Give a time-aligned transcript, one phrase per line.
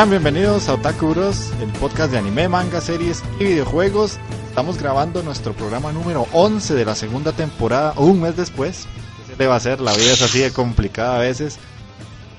[0.00, 4.16] Sean bienvenidos a Otaku Bros, el podcast de anime, manga, series y videojuegos.
[4.48, 8.86] Estamos grabando nuestro programa número 11 de la segunda temporada, un mes después.
[9.26, 9.78] ¿Qué se le va a hacer?
[9.82, 11.58] La vida es así de complicada a veces.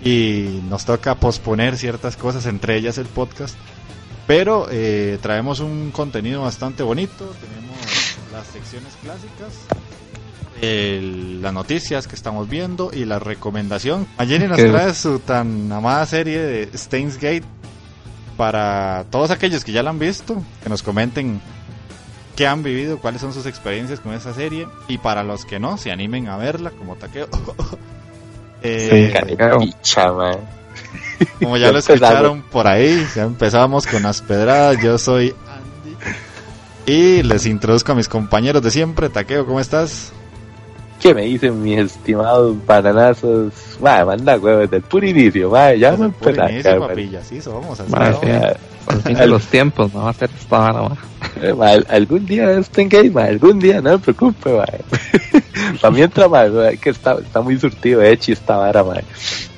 [0.04, 3.56] Y nos toca posponer ciertas cosas, entre ellas el podcast.
[4.26, 7.32] Pero eh, traemos un contenido bastante bonito.
[7.42, 7.78] Tenemos
[8.34, 9.54] las secciones clásicas,
[10.64, 14.08] el- las noticias que estamos viendo y la recomendación.
[14.20, 17.44] Jenny nos trae su tan amada serie de Steins Gate
[18.42, 21.40] para todos aquellos que ya la han visto, que nos comenten
[22.36, 25.78] qué han vivido, cuáles son sus experiencias con esa serie y para los que no,
[25.78, 27.28] se animen a verla como taqueo.
[28.64, 30.38] Eh, man.
[31.40, 34.78] como ya lo escucharon por ahí, ya empezamos con las pedradas.
[34.84, 35.96] Yo soy Andy
[36.86, 39.10] y les introduzco a mis compañeros de siempre.
[39.10, 40.12] Taqueo, ¿cómo estás?
[41.02, 43.52] ¿Qué me dicen mis estimados bananazos?
[43.82, 45.80] Madre, manda huevos desde el puro inicio, madre.
[45.80, 47.92] Ya me Desde puro empezó a inicio, papilla, sí, somos así.
[48.88, 50.90] Al fin de los tiempos, no va a ser esta vara.
[51.42, 53.30] Eh, madre, algún día estén gay, madre.
[53.32, 54.80] Algún día, no me preocupe, madre.
[55.82, 59.04] Para mientras, madre, que está, está muy surtido de hecho esta vara, madre.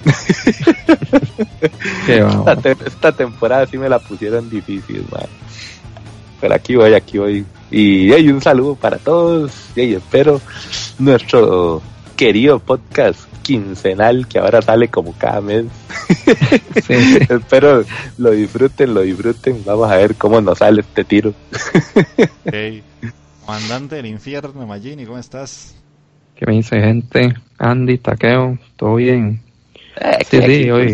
[2.08, 5.30] Esta, te- esta temporada sí me la pusieron difícil, madre.
[6.42, 7.46] Pero aquí voy, aquí voy.
[7.74, 9.52] Y hay un saludo para todos.
[9.76, 10.40] Y espero
[11.00, 11.82] nuestro
[12.16, 15.66] querido podcast quincenal que ahora sale como cada mes.
[16.86, 16.94] Sí,
[17.30, 17.84] espero
[18.18, 19.64] lo disfruten, lo disfruten.
[19.66, 21.34] Vamos a ver cómo nos sale este tiro.
[23.46, 25.76] Comandante del infierno, Magini, ¿cómo estás?
[26.36, 27.34] ¿Qué me dice gente?
[27.58, 29.42] Andy, Taqueo, ¿todo bien?
[30.00, 30.94] Eh, Sí, sí, hoy.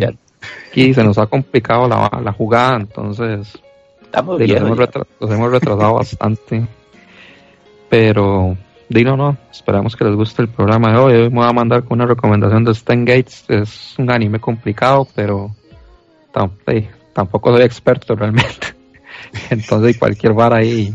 [0.70, 3.58] Aquí se nos ha complicado la, la jugada, entonces
[4.10, 4.64] Estamos sí, bien.
[5.20, 6.68] los hemos retrasado bastante.
[7.90, 8.58] Pero,
[8.90, 11.14] di no, esperamos que les guste el programa de hoy.
[11.14, 13.46] Hoy me voy a mandar con una recomendación de Stan Gates.
[13.50, 15.52] Es un anime complicado, pero
[16.68, 18.68] sí, tampoco soy experto realmente.
[19.52, 20.92] Entonces, cualquier vara ahí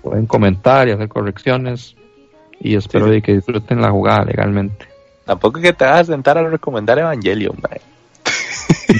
[0.00, 1.96] pueden comentar y hacer correcciones.
[2.60, 3.12] Y espero Sí.
[3.12, 4.86] de que disfruten la jugada legalmente.
[5.24, 7.80] Tampoco es que te vas a sentar a recomendar Evangelion, mae.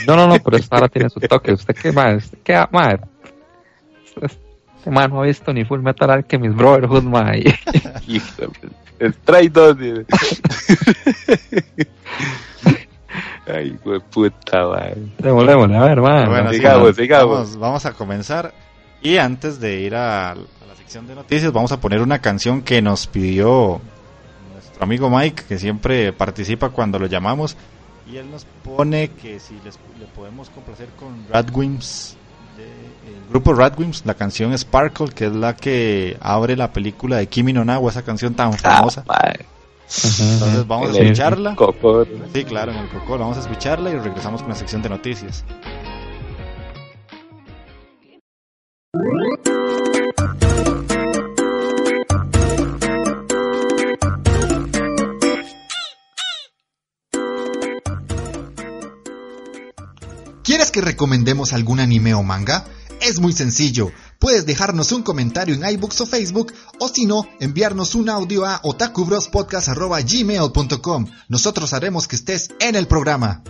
[0.06, 1.52] No, no, no, pero esta vara tiene su toque.
[1.52, 2.24] ¿Usted qué más?
[2.24, 2.96] ¿Usted qué más?
[4.80, 7.36] Este man no ha visto ni Full Metal Alchemist Brotherhood, ma.
[7.36, 7.44] y-
[8.08, 8.50] Hijo
[8.98, 9.76] de- Trae dos.
[9.78, 10.06] dice.
[13.46, 14.94] Ay, de puta, mae.
[15.18, 16.26] Démosle, démosle, a ver, ma.
[16.26, 17.30] Bueno, sigamos, sigamos.
[17.34, 18.52] Vamos, vamos a comenzar.
[19.02, 22.62] Y antes de ir a, a la sección de noticias, vamos a poner una canción
[22.62, 23.80] que nos pidió
[24.52, 27.56] nuestro amigo Mike, que siempre participa cuando lo llamamos.
[28.10, 32.16] Y él nos pone que si les, le podemos complacer con Radwimps,
[33.06, 37.52] el grupo Radwimps, la canción Sparkle, que es la que abre la película de Kimi
[37.52, 39.04] no Na, esa canción tan famosa.
[39.08, 39.46] Ah, mae.
[39.90, 41.56] Entonces vamos a escucharla.
[42.32, 45.44] Sí, claro, en el Coco, vamos a escucharla y regresamos con la sección de noticias.
[60.50, 62.64] ¿Quieres que recomendemos algún anime o manga?
[63.00, 63.92] Es muy sencillo.
[64.18, 68.58] Puedes dejarnos un comentario en iBooks o Facebook o si no, enviarnos un audio a
[68.64, 71.06] otakubrospodcast.gmail.com.
[71.28, 73.44] Nosotros haremos que estés en el programa.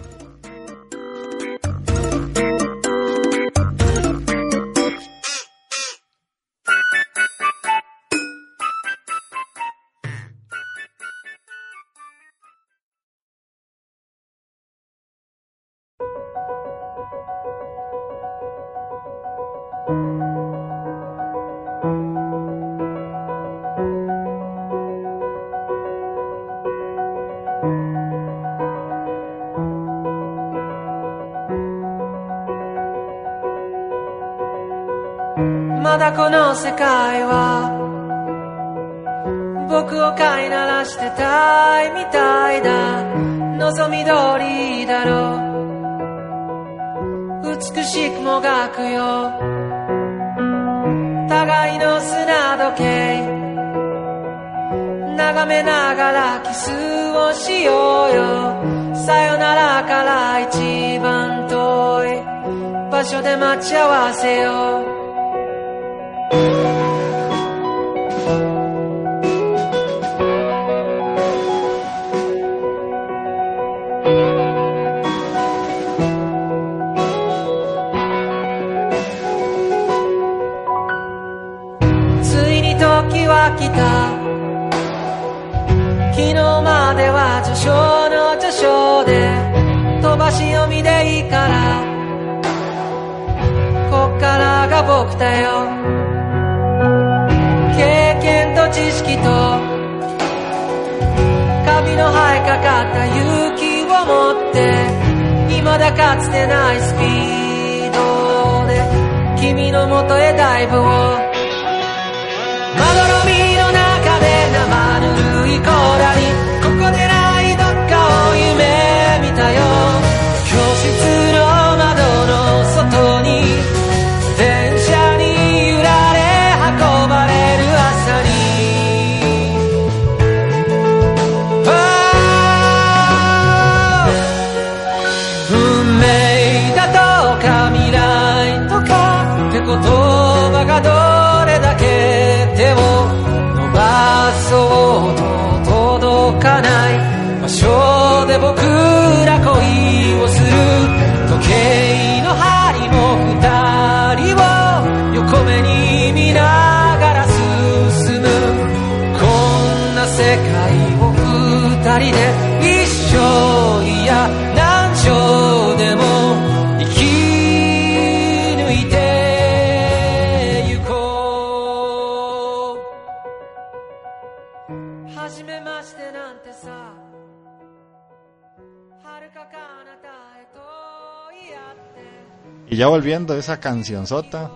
[182.69, 184.51] Y ya volviendo a esa cancionzota.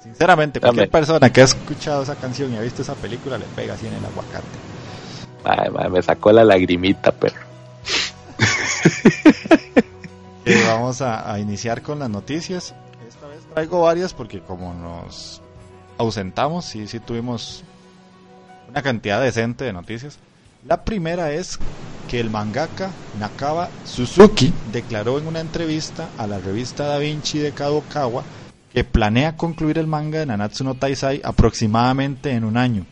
[0.00, 0.68] Sinceramente, Dame.
[0.68, 3.88] cualquier persona que ha escuchado esa canción y ha visto esa película le pega así
[3.88, 4.46] en el aguacate.
[5.42, 7.40] Ay, madre, me sacó la lagrimita, perro.
[10.44, 12.74] Y vamos a, a iniciar con las noticias.
[13.08, 15.42] Esta vez traigo varias porque como nos
[15.98, 17.64] ausentamos, sí, sí tuvimos
[18.68, 20.18] una cantidad decente de noticias.
[20.66, 21.58] La primera es
[22.08, 27.52] que el mangaka Nakaba Suzuki declaró en una entrevista a la revista Da Vinci de
[27.52, 28.24] Kadokawa
[28.72, 32.84] que planea concluir el manga de Nanatsu no Taisai aproximadamente en un año.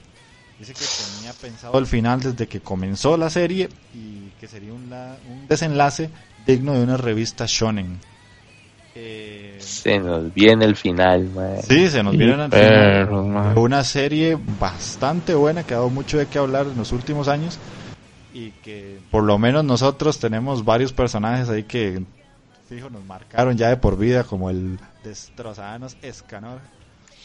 [0.59, 0.85] Dice que
[1.17, 5.47] tenía pensado el final desde que comenzó la serie y que sería un, la- un
[5.49, 6.11] desenlace
[6.47, 7.99] digno de una revista shonen.
[8.97, 11.63] Eh, Se nos viene el final, madre.
[11.63, 12.51] sí, se nos viene al final.
[12.51, 13.59] perros, man.
[13.59, 17.59] Una serie bastante buena que ha dado mucho de qué hablar en los últimos años
[18.33, 22.03] y que por lo menos nosotros tenemos varios personajes ahí que
[22.69, 26.61] fijo nos marcaron ya de por vida como el destrozanos Escanor,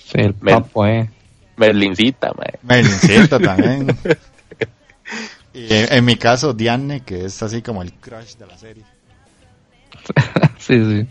[0.05, 1.09] Sí, el papo, eh.
[1.55, 2.59] Merlincita, madre.
[2.63, 3.95] Melincita también.
[5.53, 8.83] Y en, en mi caso Diane que es así como el crush de la serie.
[10.57, 11.07] sí, sí.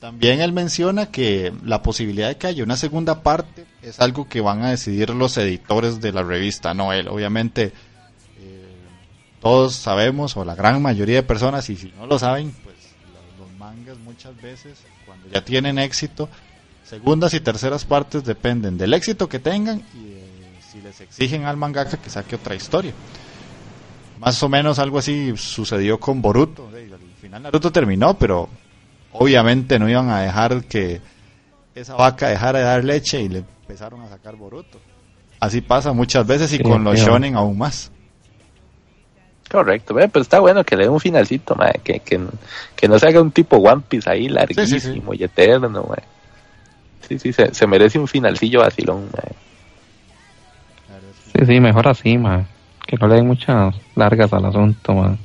[0.00, 4.40] También él menciona que la posibilidad de que haya una segunda parte es algo que
[4.40, 7.06] van a decidir los editores de la revista, no él.
[7.08, 7.72] Obviamente
[8.40, 8.64] eh,
[9.40, 12.76] todos sabemos, o la gran mayoría de personas, y si no lo saben, pues
[13.38, 16.30] lo- los mangas muchas veces, cuando ya tienen éxito,
[16.88, 20.16] segundas y terceras partes dependen del éxito que tengan y
[20.72, 22.92] si les exigen al mangaka que saque otra historia.
[24.18, 26.68] Más o menos algo así sucedió con Boruto.
[26.74, 28.48] Al final Naruto terminó, pero
[29.12, 31.00] obviamente no iban a dejar que
[31.74, 34.78] esa vaca dejara de dar leche y le empezaron a sacar Boruto.
[35.40, 37.90] Así pasa muchas veces y Sí, con los pero- shonen aún más.
[39.50, 41.56] Correcto, ve, pues está bueno que le dé un finalcito.
[41.82, 42.20] Que, que,
[42.76, 45.18] que no se haga un tipo One Piece ahí larguísimo sí.
[45.20, 45.88] y eterno.
[47.08, 49.08] Sí, sí, se, se merece un finalcillo vacilón.
[51.34, 52.46] Sí, sí, mejor así, man.
[52.86, 55.18] Que no le den muchas largas al asunto, man.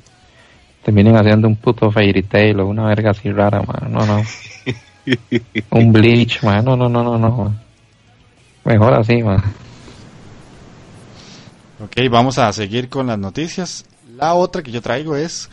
[0.85, 3.91] Terminen haciendo un puto Fairy Tail o una verga así rara, man.
[3.91, 4.21] No, no.
[5.71, 6.63] Un Bleach, man.
[6.63, 7.59] No, no, no, no, no, man.
[8.63, 9.41] Mejor así, man.
[11.83, 13.83] Ok, vamos a seguir con las noticias.
[14.15, 15.49] La otra que yo traigo es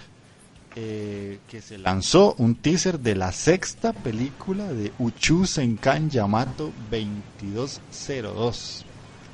[0.77, 8.85] eh, que se lanzó un teaser de la sexta película de Uchu Senkan Yamato 2202.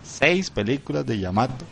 [0.04, 1.64] Seis películas de Yamato.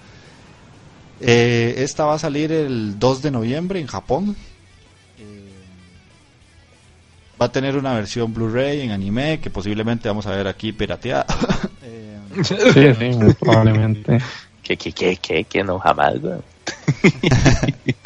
[1.18, 4.37] Eh, esta va a salir el 2 de noviembre en Japón.
[5.18, 5.52] Eh,
[7.40, 11.26] va a tener una versión Blu-ray en anime que posiblemente vamos a ver aquí pirateada.
[11.82, 14.18] Eh, Sí, sí, probablemente.
[14.62, 16.44] Que, que, que, que, que no jamás, weón.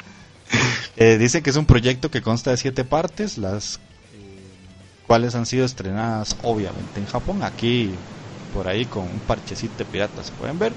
[0.97, 3.81] Eh, dice que es un proyecto que consta de siete partes, las
[5.03, 8.05] cuales han sido estrenadas obviamente en Japón, aquí
[8.51, 10.77] por ahí con un parchecito de pirata se pueden ver.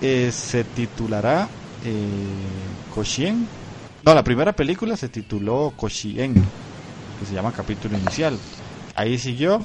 [0.00, 1.48] Eh, se titulará
[1.84, 3.46] eh, Koshien.
[4.04, 8.38] No, la primera película se tituló Koshien, que se llama capítulo inicial.
[8.94, 9.64] Ahí siguió.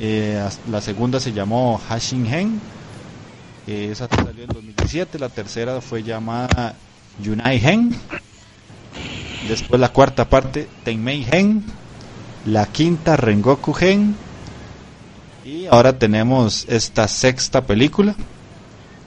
[0.00, 2.60] Eh, la segunda se llamó Hashingen.
[3.66, 5.18] Eh, esa salió en 2017.
[5.18, 6.74] La tercera fue llamada
[7.22, 7.94] Yunai Hen.
[9.48, 11.64] Después la cuarta parte, Tenmei Hen.
[12.46, 14.14] La quinta, Rengoku Hen.
[15.44, 18.14] Y ahora tenemos esta sexta película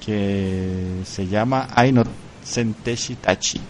[0.06, 2.04] que se llama Aino
[2.44, 3.62] Senteshi Tachi.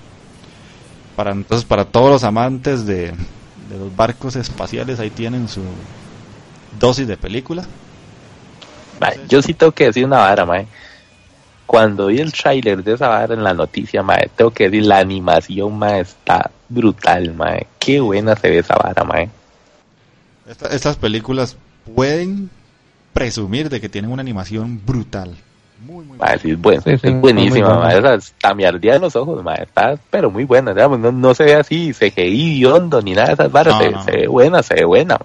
[1.15, 3.07] Para entonces para todos los amantes de,
[3.69, 5.61] de los barcos espaciales ahí tienen su
[6.79, 7.63] dosis de película.
[9.27, 10.67] Yo sí tengo que decir una vara, mae.
[11.65, 14.99] Cuando vi el tráiler de esa vara en la noticia, mae, tengo que decir la
[14.99, 17.67] animación, mae, está brutal, mae.
[17.79, 19.29] Qué buena se ve esa vara, mae.
[20.47, 21.55] Esta- estas películas
[21.95, 22.49] pueden
[23.13, 25.35] presumir de que tienen una animación brutal.
[25.85, 27.81] Muy, muy Mae, sí, es, bueno, Sí, sí, es buenísima, buena.
[27.85, 27.99] mae.
[27.99, 29.43] Esa está me ardía en los ojos.
[29.59, 33.33] Está, pero muy buena, digamos, no, no se ve así CGI, hondo, ni nada de
[33.33, 33.75] esas varas.
[33.75, 34.03] No, se, no.
[34.03, 35.17] se ve buena, se ve buena.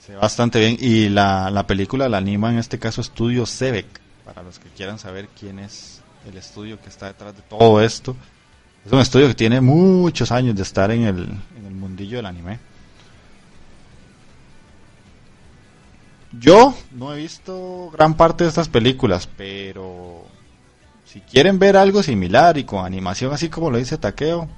[0.00, 0.76] Se ve bastante bien.
[0.80, 3.86] Y la, la película la anima en este caso Estudio Sebek.
[4.24, 8.16] Para los que quieran saber quién es el estudio que está detrás de todo esto.
[8.84, 11.18] Es un estudio que tiene muchos años de estar en el,
[11.58, 12.58] en el mundillo del anime.
[16.38, 20.22] Yo no he visto gran parte de estas películas, pero
[21.04, 24.48] si quieren ver algo similar y con animación así como lo dice Takeo,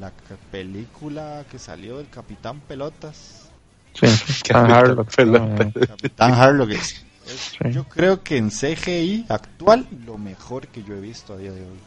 [0.00, 0.12] la
[0.50, 3.50] película que salió del Capitán Pelotas
[3.94, 4.06] Sí,
[4.48, 5.14] Capitán Harlock.
[5.14, 5.62] Pelota.
[5.62, 7.70] eh, Capitán Harlock es, es- Sí.
[7.72, 11.60] yo creo que en CGI actual lo mejor que yo he visto a día de
[11.60, 11.78] hoy.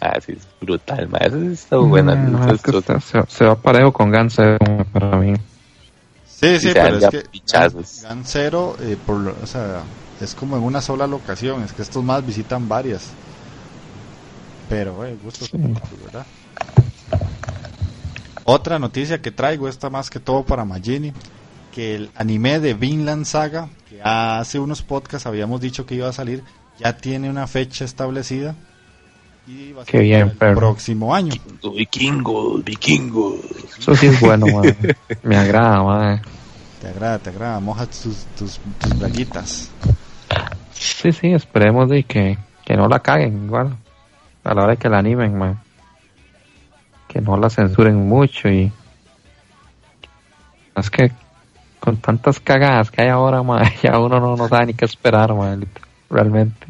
[0.00, 1.26] Ah, sí, es brutal, mae.
[1.26, 2.14] Esa sí está buena.
[2.14, 4.36] mm, Eso es que otro- se, se- se va parejo con Gans
[4.92, 5.34] para mí.
[6.44, 8.02] Sí, sí, pero es que pichazos.
[8.02, 9.82] Gan, Gan Zero, eh, por, o sea,
[10.20, 13.08] es como en una sola locación, es que estos más visitan varias.
[14.68, 15.56] Pero, eh, gusto Sí.
[16.04, 16.26] ¿verdad?
[18.44, 21.12] Otra noticia que traigo, esta más que todo para Magini,
[21.72, 26.12] que el anime de Vinland Saga, que hace unos podcasts habíamos dicho que iba a
[26.12, 26.42] salir,
[26.78, 28.54] ya tiene una fecha establecida
[29.46, 30.60] y va a Qué ser bien, el perro.
[30.60, 31.32] próximo año.
[31.76, 33.36] Vikingos, vikingos.
[33.78, 34.76] Eso sí es bueno, man.
[35.22, 36.22] Me agrada, man.
[36.80, 39.70] Te agrada, te agrada, moja tus, tus, tus braguitas.
[40.72, 43.76] Sí, sí, esperemos de que, que no la caguen igual.
[44.44, 45.58] A la hora que la animen, man.
[47.08, 48.70] Que no la censuren mucho y...
[50.76, 51.12] Es que
[51.78, 55.34] con tantas cagadas que hay ahora, man, ya uno no, no sabe ni qué esperar,
[55.34, 55.66] man,
[56.10, 56.66] realmente.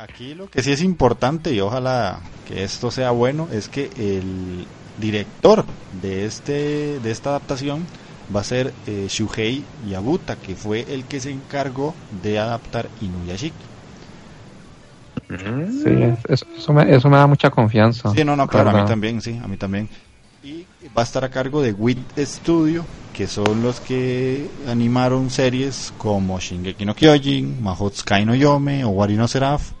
[0.00, 4.66] Aquí lo que sí es importante y ojalá que esto sea bueno es que el
[4.96, 7.86] director de este de esta adaptación
[8.34, 13.66] va a ser eh, Shuhei Yabuta, que fue el que se encargó de adaptar Inuyashiki.
[15.28, 15.82] Mm.
[15.82, 18.10] Sí, es- es- eso, me, eso me da mucha confianza.
[18.14, 19.86] Sí, no, no, claro, a mí también, sí, a mí también.
[20.42, 20.64] Y
[20.96, 26.40] va a estar a cargo de WIT Studio, que son los que animaron series como
[26.40, 29.72] Shingeki no Kyojin, Mahotsukai no Yome o Wari no Seraph.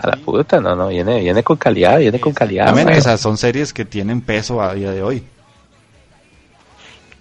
[0.00, 2.72] A la puta, no, no, viene, viene con calidad, viene con calidad.
[2.72, 5.24] O sea, son series que tienen peso a día de hoy.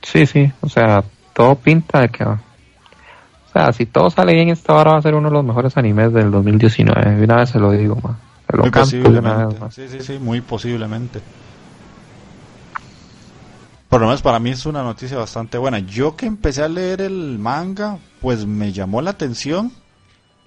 [0.03, 1.03] Sí, sí, o sea,
[1.33, 2.23] todo pinta de que...
[2.23, 2.39] O
[3.51, 6.13] sea, si todo sale bien, esta hora va a ser uno de los mejores animes
[6.13, 7.15] del 2019.
[7.15, 7.99] De una vez se lo digo.
[8.47, 9.71] Se lo Muy canto de una posiblemente.
[9.71, 11.19] Sí, sí, sí, muy posiblemente.
[13.89, 15.79] Por lo menos para mí es una noticia bastante buena.
[15.79, 19.71] Yo que empecé a leer el manga, pues me llamó la atención.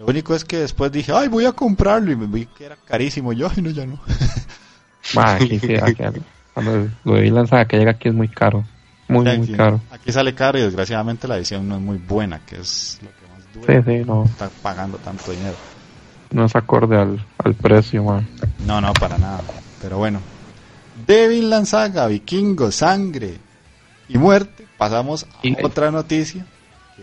[0.01, 2.77] Lo único es que después dije, ay, voy a comprarlo y me vi que era
[2.87, 3.35] carísimo.
[3.35, 4.01] Yo, ay, no, ya no.
[5.15, 6.21] Ma, aquí sí, aquí,
[6.55, 8.65] cuando lo vi lanzar que llega aquí es muy caro.
[9.09, 9.79] Muy, muy caro.
[9.91, 13.27] aquí sale caro y desgraciadamente la edición no es muy buena, que es lo que
[13.31, 13.83] más duele.
[13.83, 15.57] Sí, sí, no, Estar pagando tanto dinero.
[16.31, 18.27] no es acorde al, al precio, man.
[18.67, 19.43] No, no, para nada.
[19.83, 20.21] Pero bueno.
[21.07, 23.37] De Vinland Saga, Vikingo, Sangre
[24.09, 26.47] y Muerte, pasamos a Y- otra noticia.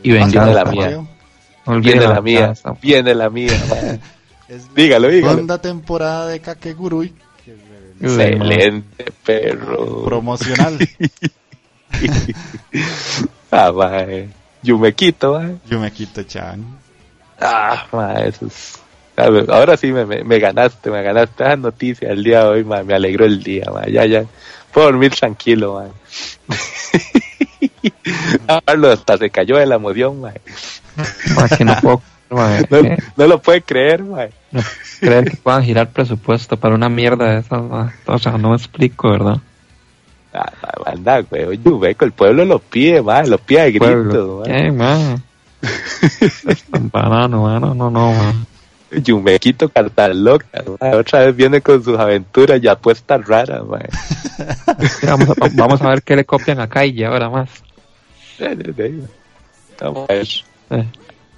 [0.01, 1.07] y venganza, para la mía.
[1.67, 3.51] Viene la mía, viene la mía.
[4.47, 5.33] es Dígalo, dígalo.
[5.33, 7.13] segunda temporada de Kakegurui,
[7.99, 8.07] Uy.
[8.07, 10.03] Excelente, perro.
[10.05, 10.77] promocional.
[13.51, 14.29] ah, mae.
[14.61, 15.55] Yumequito, mae.
[15.69, 16.63] Yo me quito Chan.
[17.39, 18.79] Ah, mae, eso es...
[19.17, 22.83] Ahora sí me, me, me ganaste, me ganaste esa noticia el día de hoy, mae.
[22.83, 23.91] Me alegró el día, mae.
[23.91, 24.25] Ya, ya.
[24.71, 25.89] Puedo dormir tranquilo, mae.
[28.65, 30.39] Pablo hasta se cayó de la emoción, mae.
[31.35, 34.31] Mae, que no puedo mae, No, que- no lo puede creer, mae.
[34.51, 34.61] no
[34.99, 37.61] creer que puedan girar presupuesto para una mierda de esas.
[37.63, 37.89] mae.
[38.05, 39.37] O sea, no me explico, ¿verdad?
[40.33, 40.51] Ah,
[40.85, 41.59] anda, güey.
[41.99, 43.27] El pueblo lo pide, mae.
[43.27, 44.47] Lo pide a gritos,
[46.71, 47.59] tan banano, mae.
[47.59, 48.33] No, no, mae.
[49.03, 50.95] Yumequito carta loca, mae.
[50.95, 53.87] Otra vez viene con sus aventuras y apuestas raras, mae.
[55.03, 57.49] Vamos a, vamos a ver qué le copian a Kai ahora más.
[59.81, 60.27] Vamos a ver.
[60.69, 60.85] Eh,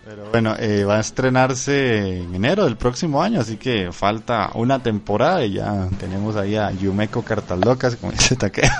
[0.05, 4.81] Pero bueno, eh, va a estrenarse en enero del próximo año, así que falta una
[4.81, 8.69] temporada y ya tenemos ahí a Yumeko Cartas Locas, como dice Takeo.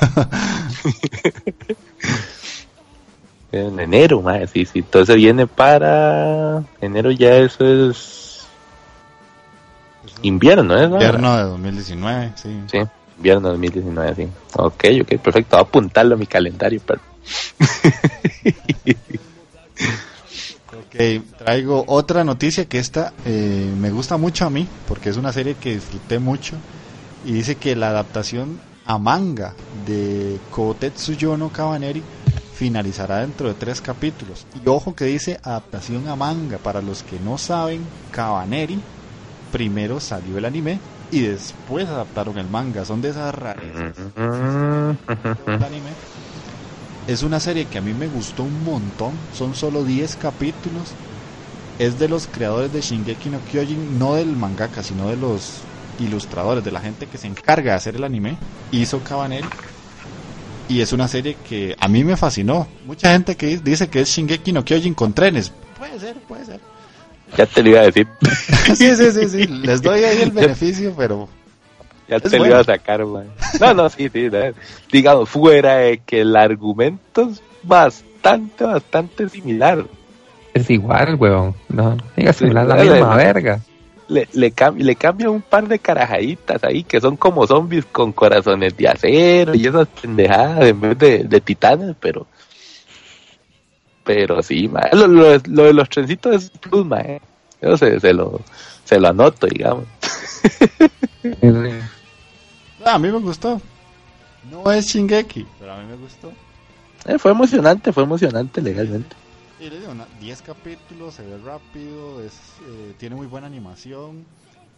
[3.52, 4.80] En enero, mae, sí, sí.
[4.80, 8.48] Entonces viene para enero ya eso es
[10.22, 10.84] invierno, ¿es?
[10.84, 12.62] Invierno de 2019, sí.
[12.68, 12.78] Sí,
[13.18, 14.28] invierno 2019, sí.
[14.56, 15.56] Ok, ok, perfecto.
[15.58, 17.02] Voy a apuntarlo a mi calendario, pero
[20.90, 20.96] Ok,
[21.38, 25.54] traigo otra noticia que esta eh, me gusta mucho a mí, porque es una serie
[25.54, 26.56] que disfruté mucho,
[27.24, 29.54] y dice que la adaptación a manga
[29.86, 32.02] de Kotetsu Yono Kabaneri
[32.56, 34.48] finalizará dentro de tres capítulos.
[34.56, 38.82] Y ojo que dice adaptación a manga, para los que no saben, Kabaneri
[39.52, 40.80] primero salió el anime
[41.12, 45.94] y después adaptaron el manga, son de esas rarezas del anime.
[47.10, 49.14] Es una serie que a mí me gustó un montón.
[49.34, 50.90] Son solo 10 capítulos.
[51.80, 55.62] Es de los creadores de Shingeki no Kyojin, no del mangaka, sino de los
[56.00, 58.38] ilustradores, de la gente que se encarga de hacer el anime.
[58.72, 59.44] Hizo Cabanel.
[60.68, 62.68] Y es una serie que a mí me fascinó.
[62.86, 65.52] Mucha gente que dice que es Shingeki no Kyojin con trenes.
[65.80, 66.60] Puede ser, puede ser.
[67.36, 68.08] ya te lo iba a decir.
[68.76, 69.48] sí, sí, sí, sí.
[69.64, 71.28] Les doy ahí el beneficio, pero
[72.10, 72.54] Ya te lo bueno.
[72.54, 73.28] iba a sacar, man.
[73.60, 74.30] No, no, sí, sí.
[74.32, 74.40] no.
[74.92, 79.86] Digamos, fuera de que el argumento es bastante, bastante similar.
[80.54, 81.54] es igual, weón.
[81.70, 83.60] No, digas Sí, similar, la misma verga.
[84.08, 88.12] Le, le, cam- le cambia un par de carajaditas ahí que son como zombies con
[88.12, 92.26] corazones de acero y esas pendejadas en vez de, de titanes, pero.
[94.04, 94.82] Pero sí, ma.
[94.94, 97.02] Lo, lo, lo de los trencitos es plus, ma.
[97.02, 97.20] eh.
[97.62, 98.42] Yo se, se, lo,
[98.84, 99.84] se lo anoto, digamos.
[102.86, 103.62] Ah, a mí me gustó.
[104.50, 106.32] No es Shingeki, pero a mí me gustó.
[107.06, 109.16] Eh, fue emocionante, fue emocionante legalmente.
[109.60, 112.34] Y le digo, una- 10 capítulos, se ve rápido, es,
[112.68, 114.26] eh, tiene muy buena animación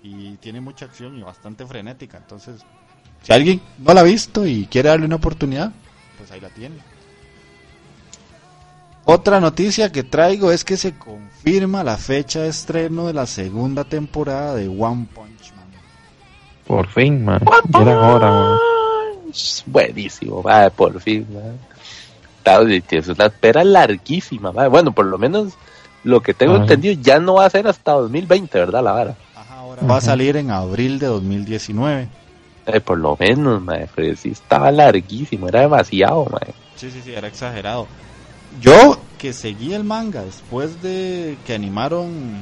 [0.04, 2.18] y tiene mucha acción y bastante frenética.
[2.18, 2.62] Entonces,
[3.22, 5.72] si alguien no la ha visto y quiere darle una oportunidad,
[6.18, 6.76] pues ahí la tiene.
[9.04, 13.84] Otra noticia que traigo es que se confirma la fecha de estreno de la segunda
[13.84, 15.51] temporada de One Punch.
[16.72, 17.42] Por fin, man.
[17.68, 18.60] Ya era hora, weón.
[19.30, 21.42] Es buenísimo, va, por fin, ma.
[22.44, 24.70] Claro, y Es una espera larguísima, ma.
[24.70, 25.52] Bueno, por lo menos
[26.06, 26.62] lo que tengo Ajá.
[26.62, 28.82] entendido ya no va a ser hasta 2020, ¿verdad?
[28.86, 29.16] La vara.
[29.36, 32.08] Ajá, ahora va a salir en abril de 2019.
[32.68, 36.40] Eh, por lo menos, ma, pero sí estaba larguísimo, era demasiado, ma.
[36.78, 37.86] Sí, sí, sí, era exagerado.
[38.62, 42.42] Yo que seguí el manga después de que animaron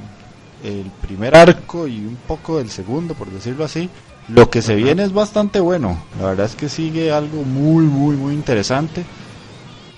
[0.64, 3.90] el primer arco y un poco del segundo, por decirlo así,
[4.30, 5.98] lo que se viene es bastante bueno.
[6.20, 9.04] La verdad es que sigue algo muy, muy, muy interesante.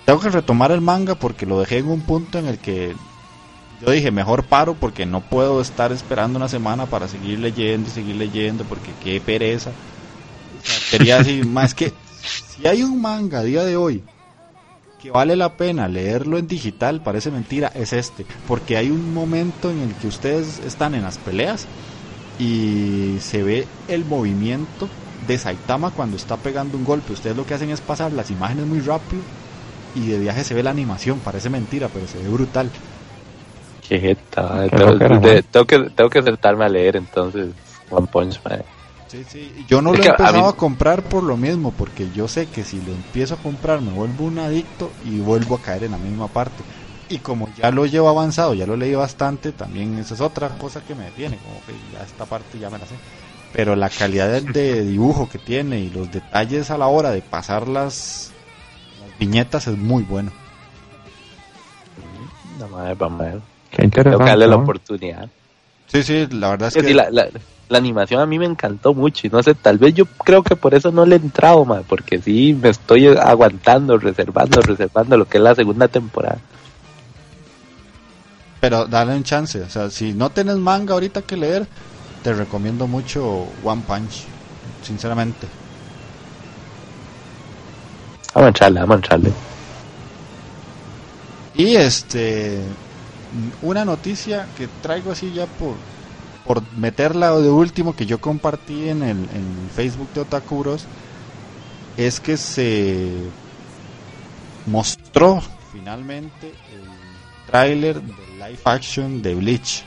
[0.05, 2.95] Tengo que retomar el manga porque lo dejé en un punto en el que
[3.81, 7.91] yo dije, mejor paro porque no puedo estar esperando una semana para seguir leyendo y
[7.91, 9.71] seguir leyendo porque qué pereza.
[9.71, 11.91] O sea, quería decir, más que
[12.23, 14.03] si hay un manga a día de hoy
[15.01, 18.25] que vale la pena leerlo en digital, parece mentira, es este.
[18.47, 21.65] Porque hay un momento en el que ustedes están en las peleas
[22.37, 24.89] y se ve el movimiento
[25.27, 27.13] de Saitama cuando está pegando un golpe.
[27.13, 29.21] Ustedes lo que hacen es pasar las imágenes muy rápido
[29.93, 31.19] y de viaje se ve la animación.
[31.19, 32.71] Parece mentira, pero se ve brutal.
[33.87, 33.99] Qué.
[33.99, 34.15] Qué
[35.51, 37.47] Tengo, que, tengo que sentarme a leer entonces
[37.89, 38.61] One Punch Man.
[39.09, 39.65] Sí, sí.
[39.67, 42.29] Yo no Es lo he a empezado mí- a comprar por lo mismo, porque yo
[42.29, 45.83] sé que si lo empiezo a comprar me vuelvo un adicto y vuelvo a caer
[45.83, 46.63] en la misma parte.
[47.11, 50.81] Y como ya lo llevo avanzado, ya lo leí bastante, también esa es otra cosa
[50.81, 52.95] que me detiene, como que ya esta parte ya me la sé.
[53.53, 57.21] Pero la calidad de, de dibujo que tiene y los detalles a la hora de
[57.21, 58.31] pasar las,
[59.01, 60.31] las viñetas es muy bueno.
[62.59, 63.41] No, ma, vamos a ver.
[63.71, 64.47] Qué Tengo que darle interesante.
[64.47, 65.29] la oportunidad.
[65.87, 66.93] Sí, sí, la verdad es Es que...
[66.93, 67.27] la, la,
[67.69, 70.55] la animación a mí me encantó mucho y no sé, tal vez yo creo que
[70.55, 75.25] por eso no le he entrado, ma, porque sí me estoy aguantando, reservando, reservando lo
[75.25, 76.39] que es la segunda temporada.
[78.61, 79.59] Pero dale un chance.
[79.59, 81.67] O sea, si no tienes manga ahorita que leer,
[82.23, 84.25] te recomiendo mucho One Punch.
[84.83, 85.47] Sinceramente.
[88.33, 89.33] Vamos a entrarle, vamos a entrarle.
[91.55, 92.61] Y este.
[93.61, 95.75] Una noticia que traigo así ya por,
[96.45, 100.85] por meterla de último que yo compartí en el en Facebook de Otakuros.
[101.97, 103.09] Es que se
[104.65, 109.83] mostró finalmente el tráiler de live action de Bleach.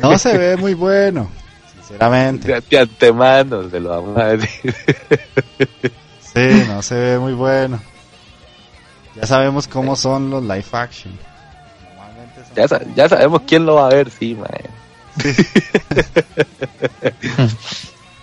[0.00, 1.28] No se ve muy bueno,
[1.74, 2.48] sinceramente.
[2.52, 4.74] De, de antemano se lo vamos a decir.
[6.20, 7.80] Sí, no se ve muy bueno.
[9.14, 11.18] Ya sabemos cómo son los live action.
[12.54, 14.64] Ya, sa- ya sabemos quién lo va a ver, sí, mae.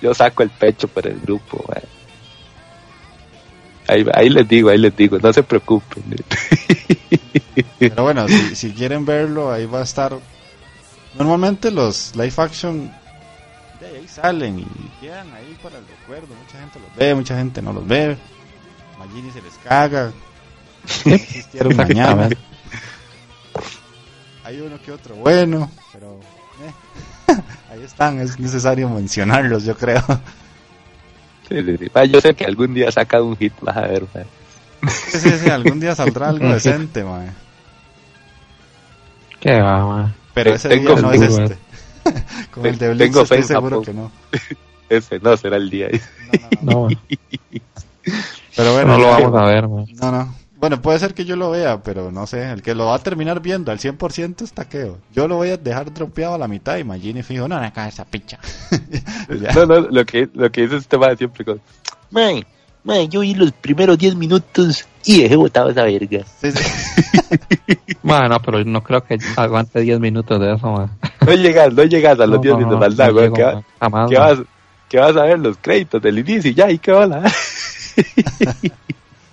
[0.02, 1.84] Yo saco el pecho por el grupo, mae.
[3.88, 6.04] Ahí, ahí les digo, ahí les digo, no se preocupen.
[7.80, 10.18] Pero bueno, si, si quieren verlo, ahí va a estar.
[11.16, 12.92] Normalmente los live action
[13.80, 14.66] de ahí salen y
[15.02, 16.34] quedan ahí para el recuerdo.
[16.36, 18.18] Mucha gente los ve, mucha gente no los ve.
[18.98, 20.12] Magini se les caga.
[21.06, 22.30] Existieron mañana.
[24.44, 26.20] Hay uno que otro bueno, pero
[27.28, 27.42] eh,
[27.72, 28.20] ahí están.
[28.20, 30.04] Es necesario mencionarlos, yo creo.
[31.54, 31.92] Sí, sí, sí.
[31.94, 34.26] Ah, Yo sé que algún día saca un hit, vas a ver, mae.
[34.90, 37.30] Sí, sí, sí, algún día saldrá algo decente, mae.
[39.40, 40.16] Qué va, ma.
[40.34, 41.58] Pero ese Tengo día no es este.
[42.52, 44.12] Como el de Bleach, Tengo fe estoy en seguro que no.
[44.90, 45.90] Ese no será el día.
[45.92, 46.90] No, no, no.
[46.90, 47.02] No.
[48.56, 49.70] Pero bueno, no lo vamos a ver.
[49.70, 50.36] No, no.
[50.64, 52.50] Bueno, puede ser que yo lo vea, pero no sé.
[52.50, 54.98] El que lo va a terminar viendo al 100% es Taqueo.
[55.14, 58.06] Yo lo voy a dejar dropeado a la mitad y Magini fijo, no, cae esa
[58.06, 58.40] picha.
[59.56, 61.60] No, no, lo que, lo que dice este mae siempre con...
[62.12, 62.46] Man,
[62.86, 66.24] man, yo vi los primeros 10 minutos y dejé botado esa verga.
[66.40, 67.78] Sí, sí.
[68.02, 70.90] Ma, no, pero no creo que aguante 10 minutos de eso, ma.
[71.28, 73.26] No llegas, no llegas a los No, 10 no, minutos, no, maldad, no güey.
[73.26, 73.64] llego, ¿Qué, va-.
[73.82, 74.40] Jamás, qué vas,
[74.88, 77.30] qué vas a ver los créditos del inicio y ya, y qué hola.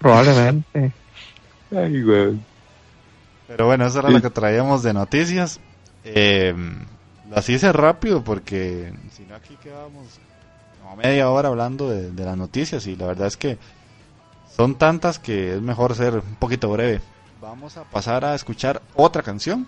[0.01, 0.93] Probablemente.
[1.73, 2.39] Ay, güey.
[3.49, 4.15] Pero bueno, eso era Sí.
[4.15, 5.61] lo que traíamos de noticias.
[6.05, 6.55] Eh,
[7.31, 10.07] las hice rápido porque si no aquí quedábamos
[10.83, 13.59] como media hora hablando de, de las noticias y la verdad es que
[14.57, 17.01] son tantas que es mejor ser un poquito breve.
[17.41, 19.67] Vamos a pasar a escuchar otra canción.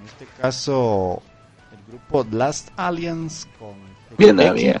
[0.00, 1.22] En este caso,
[1.72, 3.74] el grupo Last Aliens con
[4.18, 4.76] Bien, bien.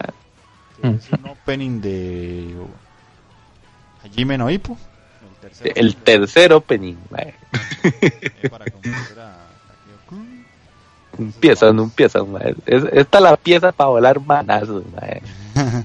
[0.82, 2.54] es un opening de
[4.04, 4.76] Hajime no Ippo.
[4.76, 4.95] El
[5.50, 7.34] tercer El opening tercer opening, mae.
[7.82, 9.46] eh, para a.
[11.18, 12.54] Empiezan, empiezan, mae.
[12.66, 15.22] Es, esta es la pieza para volar manazos, mae.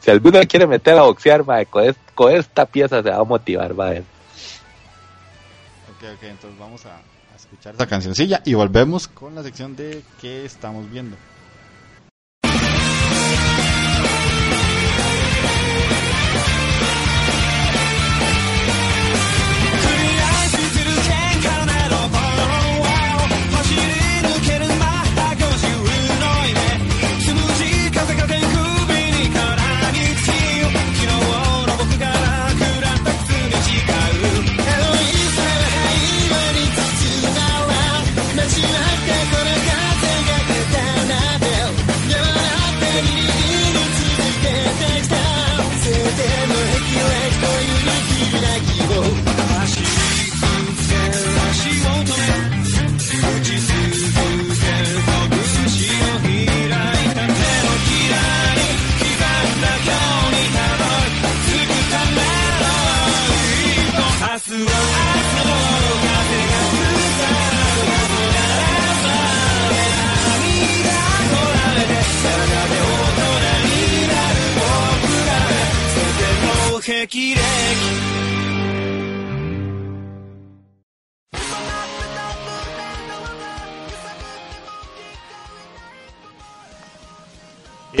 [0.00, 3.24] si alguno quiere meter a boxear, mae, con, es- con esta pieza se va a
[3.24, 4.00] motivar, mae.
[4.00, 4.04] Ok,
[6.16, 10.44] ok, entonces vamos a, a escuchar esa cancioncilla y volvemos con la sección de qué
[10.44, 11.16] estamos viendo.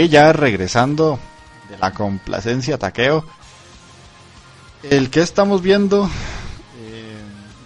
[0.02, 1.20] Y ya regresando
[1.70, 3.24] de la complacencia taqueo,
[4.82, 6.10] el que estamos viendo
[6.80, 7.16] eh,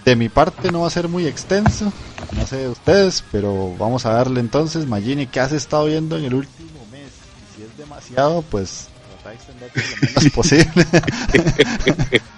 [0.04, 1.90] de mi parte no va a ser muy extenso,
[2.32, 6.26] no sé de ustedes, pero vamos a darle entonces, Magini, ¿qué has estado viendo en
[6.26, 7.08] el último mes?
[7.54, 8.88] Y si es demasiado, pues
[9.22, 10.86] trata lo menos posible.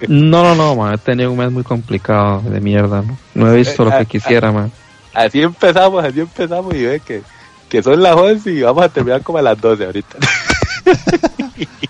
[0.06, 0.94] No, no, no, man.
[0.94, 3.18] He tenido un mes muy complicado de mierda, ¿no?
[3.34, 4.70] No he visto lo que quisiera, man.
[5.12, 7.24] Así empezamos, así empezamos y ve que,
[7.68, 10.18] que son las 11 y vamos a terminar como a las 12 ahorita.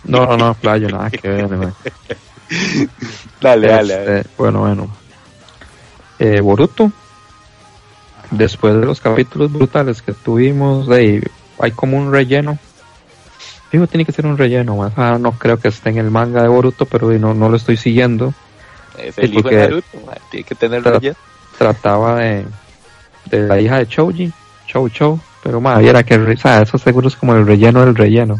[0.04, 1.74] No, no, no, playo, nada que ver, man.
[3.42, 4.18] dale, dale, dale.
[4.20, 4.88] Este, bueno, bueno.
[6.18, 6.90] Eh, Boruto.
[8.30, 12.58] Después de los capítulos brutales que tuvimos, de hay como un relleno.
[13.70, 14.92] Digo, tiene que ser un relleno, man.
[14.96, 17.76] Ah, no creo que esté en el manga de Boruto, pero no, no lo estoy
[17.76, 18.32] siguiendo.
[18.96, 21.16] Es el hijo de Naruto, man, tiene que tener Tra- relleno.
[21.58, 22.46] Trataba de,
[23.26, 24.32] de la hija de Choji,
[24.66, 27.94] Chou Chou, pero más era que, o sea, eso seguro es como el relleno del
[27.94, 28.38] relleno.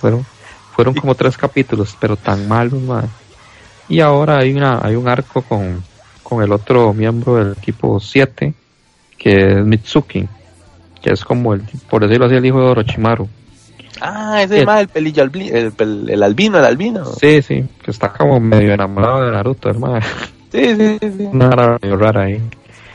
[0.00, 0.24] Fueron,
[0.74, 3.04] fueron como tres capítulos, pero tan malos, ma.
[3.86, 5.82] Y ahora hay una, hay un arco con,
[6.22, 8.54] con el otro miembro del equipo 7,
[9.18, 10.26] que es Mitsuki,
[11.02, 11.60] que es como el,
[11.90, 13.28] por decirlo así, el hijo de Orochimaru.
[14.00, 17.04] Ah, ese El- más el pelillo albi- el, el albino, el albino.
[17.04, 20.00] Sí, sí, que está como medio enamorado de Naruto, hermano.
[20.50, 21.28] Sí, sí, sí.
[21.30, 22.40] Una rara, medio rara ahí.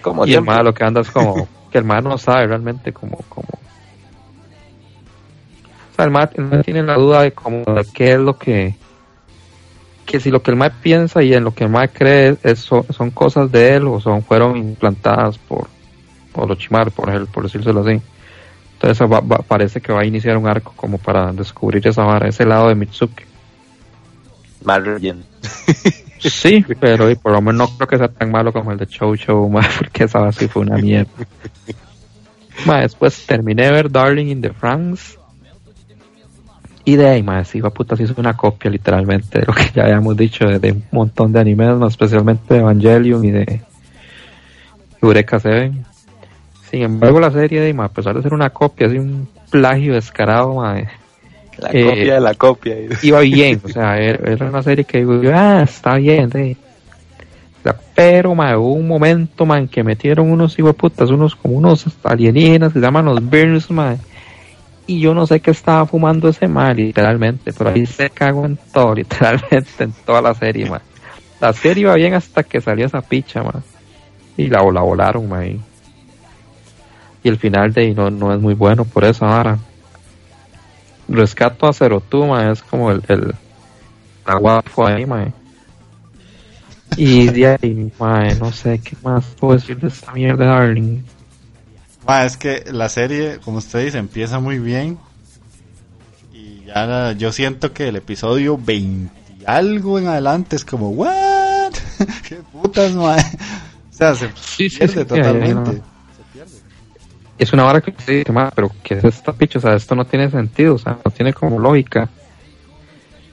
[0.02, 0.56] Como y el siempre.
[0.56, 3.48] mae lo que anda es como que el mae no sabe realmente como como
[5.92, 8.38] o sea el mae, el mae tiene la duda de como de qué es lo
[8.38, 8.76] que
[10.06, 12.60] que si lo que el mae piensa y en lo que el mae cree es,
[12.60, 15.68] son, son cosas de él o son fueron implantadas por
[16.34, 18.02] por Orochimaru por ejemplo por decírselo así.
[18.74, 22.28] Entonces va- va- parece que va a iniciar un arco como para descubrir esa vara
[22.28, 23.24] ese lado de Mitsuki
[24.84, 25.24] relleno.
[26.30, 29.16] Sí, pero por lo menos no creo que sea tan malo como el de Chow
[29.16, 31.10] Chow, ma, porque esa sí fue una mierda.
[32.66, 35.18] Ma, después terminé de ver Darling in the Franks.
[36.84, 39.70] Y de ahí, ma, sí, va puta, sí es una copia literalmente de lo que
[39.74, 43.62] ya habíamos dicho de, de un montón de animes, ma, especialmente de Evangelion y de
[45.02, 45.72] Eureka 7.
[46.70, 49.94] Sin embargo, la serie, de, ma, a pesar de ser una copia, así un plagio
[49.94, 50.78] descarado, ma,
[51.62, 52.76] La Eh, copia de la copia.
[53.04, 56.58] iba bien, o sea, era, una serie que digo, ah, está bien, sí.
[57.60, 61.86] O sea, Pero, ma, hubo un momento, man, que metieron unos putas, unos como unos
[62.04, 64.00] alienígenas que se llaman los Burns, man.
[64.88, 68.58] Y yo no sé qué estaba fumando ese man, literalmente, pero ahí se cagó en
[68.74, 70.82] todo, literalmente, en toda la serie, man.
[71.40, 73.64] La serie iba bien hasta que salió esa picha, man.
[74.36, 75.46] Y la, la volaron, man.
[75.46, 75.60] Y,
[77.24, 79.60] y el final de ahí no, no es muy bueno por eso ahora
[81.14, 83.34] rescato a Cerotuma es como el, el
[84.26, 85.34] la guapo ahí, mae.
[86.98, 91.02] Y de ahí, mae, no sé qué más puedo decir de esta mierda, darling.
[92.06, 94.98] Ma, es que la serie, como usted dice, empieza muy bien.
[96.34, 100.90] Y ya la- yo siento que el episodio 20 y algo en adelante es como,
[100.90, 101.74] ¿what?
[102.28, 103.16] ¿Qué putas, ma?
[103.16, 105.82] O sea, se Sí, sí, pierde sí, sí, totalmente.
[107.42, 109.58] Es una vara que usted dice, pero ¿qué es esta picha?
[109.58, 112.08] O sea, esto no tiene sentido, o sea, no tiene como lógica.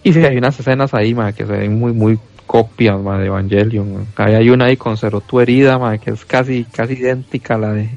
[0.03, 3.27] Y sí, hay unas escenas ahí, mae, que se ven muy, muy copias, mae, de
[3.27, 4.07] Evangelion.
[4.17, 7.75] Ahí hay una ahí con Cerotu herida, mae, que es casi, casi idéntica a la
[7.75, 7.91] de,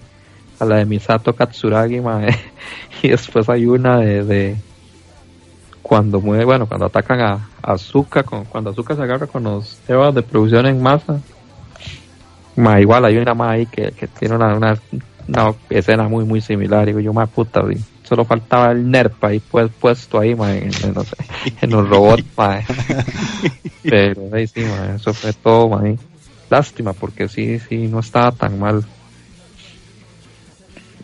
[0.60, 2.36] a la de Misato Katsuragi, mae.
[3.04, 4.58] Y después hay una de,
[5.82, 10.24] cuando mueve, bueno, cuando atacan a, Azuka, cuando Azuka se agarra con los cebas de
[10.24, 11.22] producción en masa.
[12.58, 14.78] Ma, igual hay una más ahí que, que tiene una,
[15.34, 16.86] una escena muy muy similar.
[16.86, 17.62] Digo yo, más puta,
[18.04, 21.16] solo faltaba el NERP ahí pues, puesto ahí, ma, en, en, no sé,
[21.62, 22.60] en los robots, ma.
[23.84, 25.98] Pero ahí sí, ma, eso fue todo, ma, ahí.
[26.50, 28.84] Lástima, porque sí, sí, no estaba tan mal.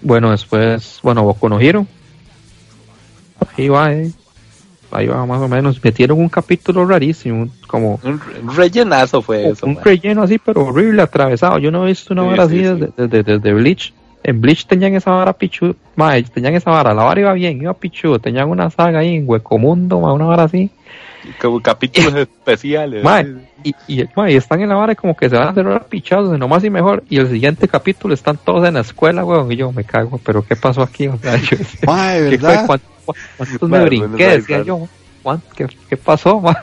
[0.02, 1.88] Bueno, después, bueno, Boku no Hero.
[3.58, 4.12] Ahí va, eh.
[4.92, 5.84] Ahí va más o menos.
[5.84, 9.66] Metieron un capítulo rarísimo, como Un, un rellenazo fue eso.
[9.66, 9.84] un man.
[9.84, 11.58] relleno así, pero horrible, atravesado.
[11.60, 12.64] Yo no he visto una Sí, sí, así sí.
[12.64, 13.94] desde, desde, desde Bleach.
[14.24, 17.74] En Bleach tenían esa vara pichu, mae, tenían esa vara, la vara iba bien, iba
[17.74, 20.70] pichu, tenían una saga ahí en Huecomundo, mae, una vara así.
[21.42, 23.04] Como capítulos especiales.
[23.04, 23.26] Mae,
[23.64, 25.66] y, y, mae, y están en la vara y como que se van a hacer
[25.66, 27.04] ahora pichados, de nomás y mejor.
[27.10, 30.46] Y el siguiente capítulo están todos en la escuela, weón, y yo me cago, pero
[30.46, 31.08] ¿qué pasó aquí?
[31.08, 31.34] O sea,
[31.86, 32.66] verdad.
[32.66, 32.90] ¿Cuántos,
[33.38, 34.08] cuántos me brinqué?
[34.26, 34.88] bueno, Decía yo,
[35.24, 36.56] ¿cuán- ¿qué, qué pasó, mae?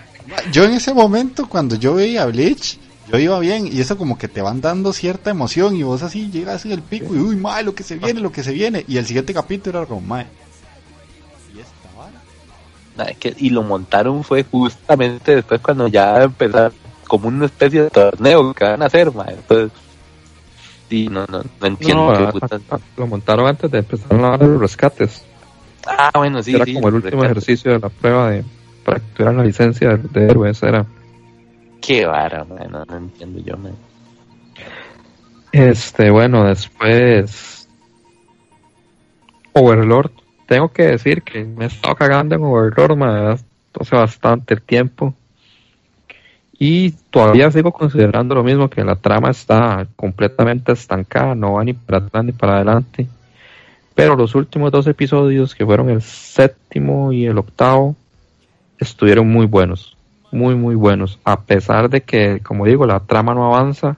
[0.51, 2.79] Yo en ese momento, cuando yo veía Bleach,
[3.11, 6.31] yo iba bien y eso como que te van dando cierta emoción y vos así
[6.31, 8.85] llegas en el pico y uy, mae, lo que se viene, lo que se viene.
[8.89, 10.27] Y el siguiente capítulo era como, mae.
[11.55, 12.23] ¿Y esta vara?
[12.97, 16.73] Nah, es que- y lo montaron fue justamente después cuando ya empezaron
[17.07, 19.27] como una especie de torneo que van a hacer, man.
[19.29, 19.71] Entonces,
[20.89, 22.61] sí, no, no, no entiendo No, qué a- putas.
[22.71, 25.23] a- lo montaron antes de empezar la de los rescates.
[25.87, 26.73] Ah, bueno, sí, era sí.
[26.73, 27.33] como el último rescate.
[27.33, 28.45] ejercicio de la prueba de
[28.85, 30.87] para que tuvieran la licencia de, de héroes era
[31.87, 33.75] Qué vara, man, no, entiendo yo, man.
[35.53, 37.69] este bueno después
[39.53, 40.11] Overlord
[40.47, 43.37] tengo que decir que me he estado cagando en Overlord, ma,
[43.81, 45.15] hace bastante tiempo.
[46.59, 51.73] Y todavía sigo considerando lo mismo, que la trama está completamente estancada, no va ni
[51.73, 53.07] para atrás ni para adelante.
[53.95, 57.97] Pero los últimos dos episodios, que fueron el séptimo y el octavo,
[58.79, 59.94] estuvieron muy buenos,
[60.35, 61.19] muy, muy buenos.
[61.25, 63.97] A pesar de que, como digo, la trama no avanza,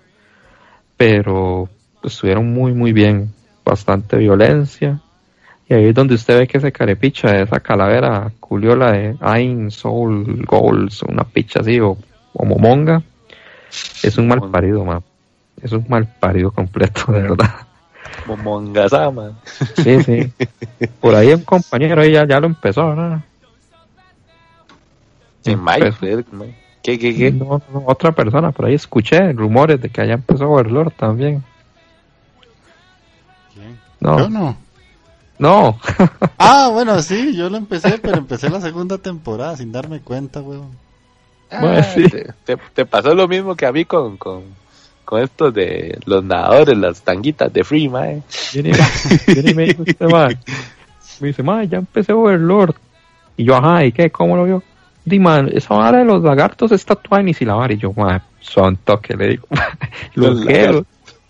[0.96, 1.68] pero
[2.04, 3.32] estuvieron muy, muy bien.
[3.64, 5.00] Bastante violencia.
[5.68, 9.72] Y ahí es donde usted ve que ese carepicha de esa calavera culiola de Ain
[9.72, 11.96] Soul Goals, una picha así, o,
[12.32, 13.02] o Momonga,
[14.02, 15.02] es un mal parido, ma.
[15.60, 17.50] Es un mal parido completo, de verdad.
[18.26, 19.32] Momongasama.
[19.74, 20.32] Sí, sí.
[21.00, 23.22] Por ahí un compañero ahí ya, ya lo empezó, ¿no?
[25.46, 26.24] Sí, Mike, eh,
[26.82, 27.30] ¿Qué, qué, qué?
[27.30, 31.42] No, no, otra persona, por ahí escuché rumores de que allá empezó Overlord también.
[33.54, 33.76] ¿Quién?
[34.00, 34.56] No, Yo no.
[35.38, 35.78] no.
[36.38, 40.68] Ah, bueno, sí, yo lo empecé, pero empecé la segunda temporada sin darme cuenta, weón.
[41.60, 42.08] Bueno, Ah, sí.
[42.08, 44.42] te, te- te pasó lo mismo que a mí con, con,
[45.04, 48.22] con estos de los nadadores, las tanguitas de Free, mae.
[48.52, 48.72] Viene,
[49.26, 50.06] viene y me dice este
[51.20, 52.74] me dice, man, ya empecé Overlord.
[53.38, 54.10] Y yo, ajá, ¿y qué?
[54.10, 54.62] ¿Cómo lo vio?
[55.06, 57.72] Di, man, esa vara de los lagartos está Twinis y la vara.
[57.72, 59.46] Y yo, man, son toque, le digo.
[60.14, 60.44] Los.
[60.44, 60.84] Lo,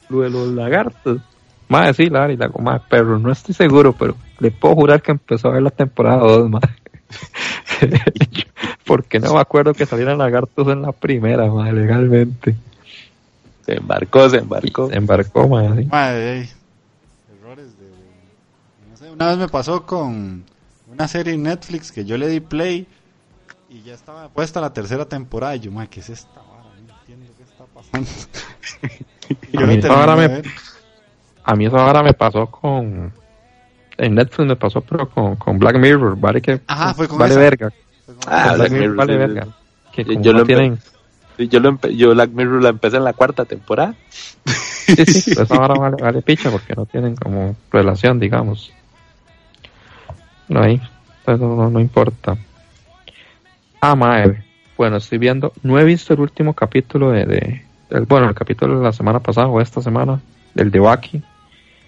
[0.09, 1.21] lo de los lagartos.
[1.69, 2.33] Más sí, la vara.
[2.33, 5.53] Y le digo, man, pero no estoy seguro, pero le puedo jurar que empezó a
[5.53, 6.63] ver la temporada 2, man.
[8.87, 12.57] Porque no me acuerdo que salieran lagartos en la primera, man, legalmente.
[13.67, 14.89] Se embarcó, se embarcó.
[14.89, 15.85] Se embarcó, man, así.
[15.85, 16.51] Madre, ey.
[17.39, 17.87] errores de...
[18.91, 20.45] No sé, una vez me pasó con
[20.91, 22.87] una serie en Netflix que yo le di play
[23.77, 26.63] y ya estaba puesta la tercera temporada y yo, madre, ¿qué es esta vara?
[26.87, 28.09] No entiendo qué está pasando.
[29.53, 30.43] y yo A mí ahora de me-.
[31.45, 33.13] A mí eso ahora me pasó con...
[33.99, 36.61] En Netflix me pasó, pero con, con Black Mirror, vale que...
[36.67, 37.41] Ajá, fue con Vale esa.
[37.41, 37.71] verga.
[38.07, 38.55] Con Ah, esa.
[38.55, 39.49] Black Black Mirror Mirror, vale sí, sí, verga.
[39.93, 40.79] Que Yo- no lo tienen...
[41.39, 43.95] Yo, lo empe- yo Black Mirror la empecé en la cuarta temporada.
[44.47, 48.73] Sí, sí, pues ahora vale, vale picha porque no tienen como relación, digamos.
[50.49, 50.81] No hay,
[51.21, 52.37] entonces no, no, no importa.
[53.81, 54.43] Ah, mae.
[54.77, 58.79] Bueno, estoy viendo, no he visto el último capítulo de, de el- bueno, el capítulo
[58.79, 60.21] de la semana pasada o esta semana,
[60.55, 61.23] del de Baki,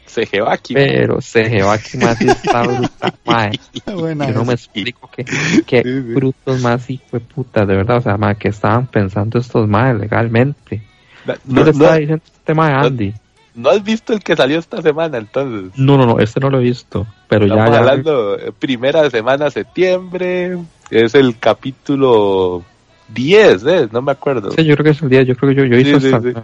[0.07, 0.73] Se lleva aquí.
[0.75, 3.51] pero se Baki más está brutal, mae.
[3.95, 5.25] Buena Yo no me explico qué,
[5.67, 6.15] qué Sí, sí.
[6.15, 9.93] brutos más hijo de puta, de verdad, o sea, mae, que estaban pensando estos mae
[9.95, 10.83] legalmente.
[11.27, 13.13] No, No, le estaba no- diciendo este mae a Andy.
[13.55, 15.79] no has visto el que salió esta semana, entonces.
[15.79, 17.79] No, no, no, este no lo he visto, pero ya, Estamos ya.
[17.81, 20.57] hablando eh, primera semana de septiembre.
[20.91, 22.63] Es el capítulo
[23.09, 23.89] 10, ¿eh?
[23.93, 24.51] No me acuerdo.
[24.53, 26.33] Sí, yo creo que es el día, yo creo que yo, yo hice sí, hasta-
[26.33, 26.39] sí.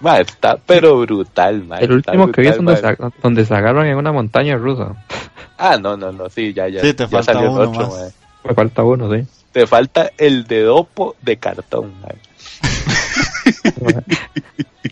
[0.00, 3.44] Ma, está pero brutal, ma, el está último que vi es brutal, donde se, donde
[3.46, 4.94] se agarran en una montaña rusa.
[5.56, 6.80] Ah, no, no, no, sí, ya, ya.
[6.82, 7.90] Sí, te ya falta salió el uno otro, más.
[7.90, 8.48] ma.
[8.48, 9.24] Me falta uno, sí.
[9.52, 12.08] Te falta el de dopo de cartón, ma.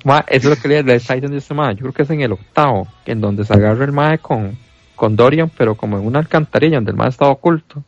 [0.04, 1.72] Ma, eso es lo que le, le está diciendo este ma.
[1.72, 4.56] Yo creo que es en el octavo, en donde se agarra el mae con,
[4.96, 7.82] con Dorian, pero como en una alcantarilla donde el mae estaba oculto.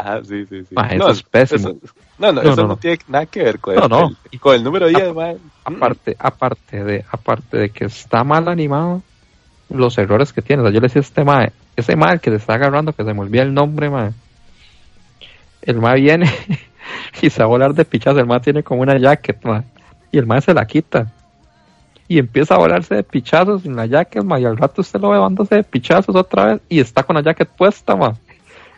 [0.00, 0.74] Ajá, sí, sí, sí.
[0.74, 1.68] Ma, eso es pésimo.
[1.68, 1.78] eso-
[2.18, 2.76] no, no, No, eso no, no, no.
[2.76, 4.10] tiene nada que ver con, No, el, no.
[4.30, 5.32] el- con el número 10, ma.
[5.64, 9.02] Aparte, aparte de, aparte de que está mal animado,
[9.70, 10.62] los errores que tiene.
[10.62, 13.04] O sea, yo le decía a este mae, ese mae que se está agarrando, que
[13.04, 14.10] se me olvida el nombre, mae.
[15.62, 16.30] El mae viene
[17.22, 18.18] y se va a volar de pichazo.
[18.20, 19.62] El mae tiene como una jacket, mae.
[20.12, 21.10] Y el mae se la quita.
[22.06, 24.42] Y empieza a volarse de pichazos sin la jacket, mae.
[24.42, 26.60] Y al rato usted lo ve dándose de pichazos otra vez.
[26.68, 28.12] Y está con la jacket puesta, mae.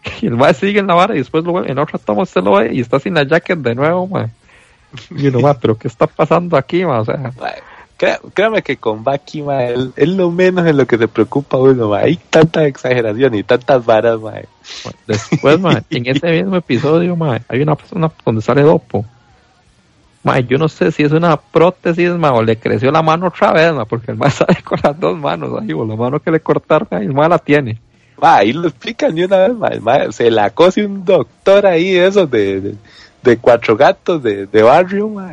[0.22, 2.42] Y el mae sigue en la vara y después lo ve, en otra toma usted
[2.42, 4.28] lo ve y está sin la jacket de nuevo, mae.
[5.11, 7.00] Y uno, mae, pero ¿qué está pasando aquí, mae?
[7.00, 7.32] O sea,
[7.98, 11.57] crea- créame que con Baki, ma, es, es lo menos en lo que se preocupa
[11.59, 11.98] uno, ma.
[11.98, 14.30] Hay tanta exageración y tantas varas, ma.
[14.32, 19.04] Bueno, Después, mae, en ese mismo episodio, mae, hay una persona donde sale Dopo.
[20.22, 23.52] Mae, yo no sé si es una prótesis, mae, o le creció la mano otra
[23.52, 26.30] vez, mae, porque el mae sale con las dos manos ahí, o la mano que
[26.30, 27.78] le cortaron, ahí, el mae la tiene.
[28.21, 32.07] Ma, ahí lo explican de una vez, ma se la cose un doctor ahí de
[32.07, 32.75] esos de, de,
[33.23, 35.33] de cuatro gatos de, de barrio, ma.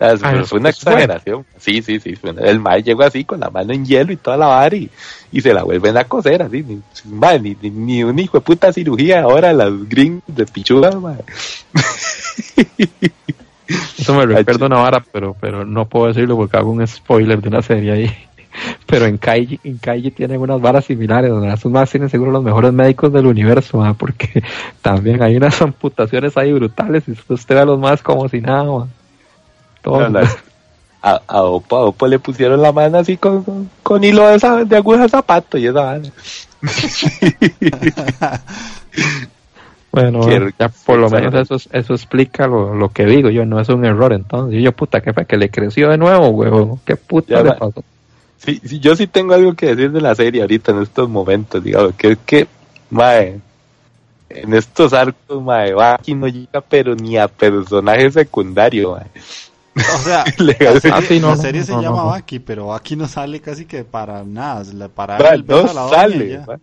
[0.00, 1.46] Ah, Ah, pero fue una exageración.
[1.58, 2.14] Sí, sí, sí.
[2.40, 4.90] El ma llegó así con la mano en hielo y toda la vara y,
[5.30, 6.64] y se la vuelven a coser así.
[6.64, 10.90] Ni, ma, ni, ni, ni un hijo de puta cirugía ahora las gringos de pichuga.
[13.98, 17.48] Eso me recuerda una vara, pero, pero no puedo decirlo porque hago un spoiler de
[17.48, 18.10] una serie ahí.
[18.86, 22.42] Pero en Kaiji, en Kaiji tienen unas varas similares, donde esos más tienen seguro los
[22.42, 24.42] mejores médicos del universo, porque
[24.82, 28.86] también hay unas amputaciones ahí brutales y usted ve a los más como si nada.
[29.82, 30.20] Todo- No,
[31.04, 34.36] a, a Opo, a Opo le pusieron la mano así con, con, con hilo de,
[34.36, 36.10] esa, de aguja de zapato y esa vaina.
[39.90, 43.60] Bueno, Quiero- ya por lo menos eso, eso explica lo, lo que digo yo, no
[43.60, 44.58] es un error entonces.
[44.58, 45.26] Y yo, puta, ¿qué fue?
[45.26, 46.80] Que le creció de nuevo, huevón.
[46.86, 47.84] ¿Qué puta Ya le pasó?
[48.44, 51.62] Sí, sí, yo sí tengo algo que decir de la serie ahorita en estos momentos,
[51.62, 52.48] digamos, que es que,
[52.90, 53.40] mae,
[54.28, 59.06] en estos arcos, mae, Baki no llega pero ni a personaje secundario, mae.
[59.94, 62.06] O sea, la serie, Ah, sí, no, la no, serie no, se no, llama no.
[62.06, 64.64] Baki, pero Baki no sale casi que para nada.
[64.94, 66.58] Para Mae, el no la sale, mae.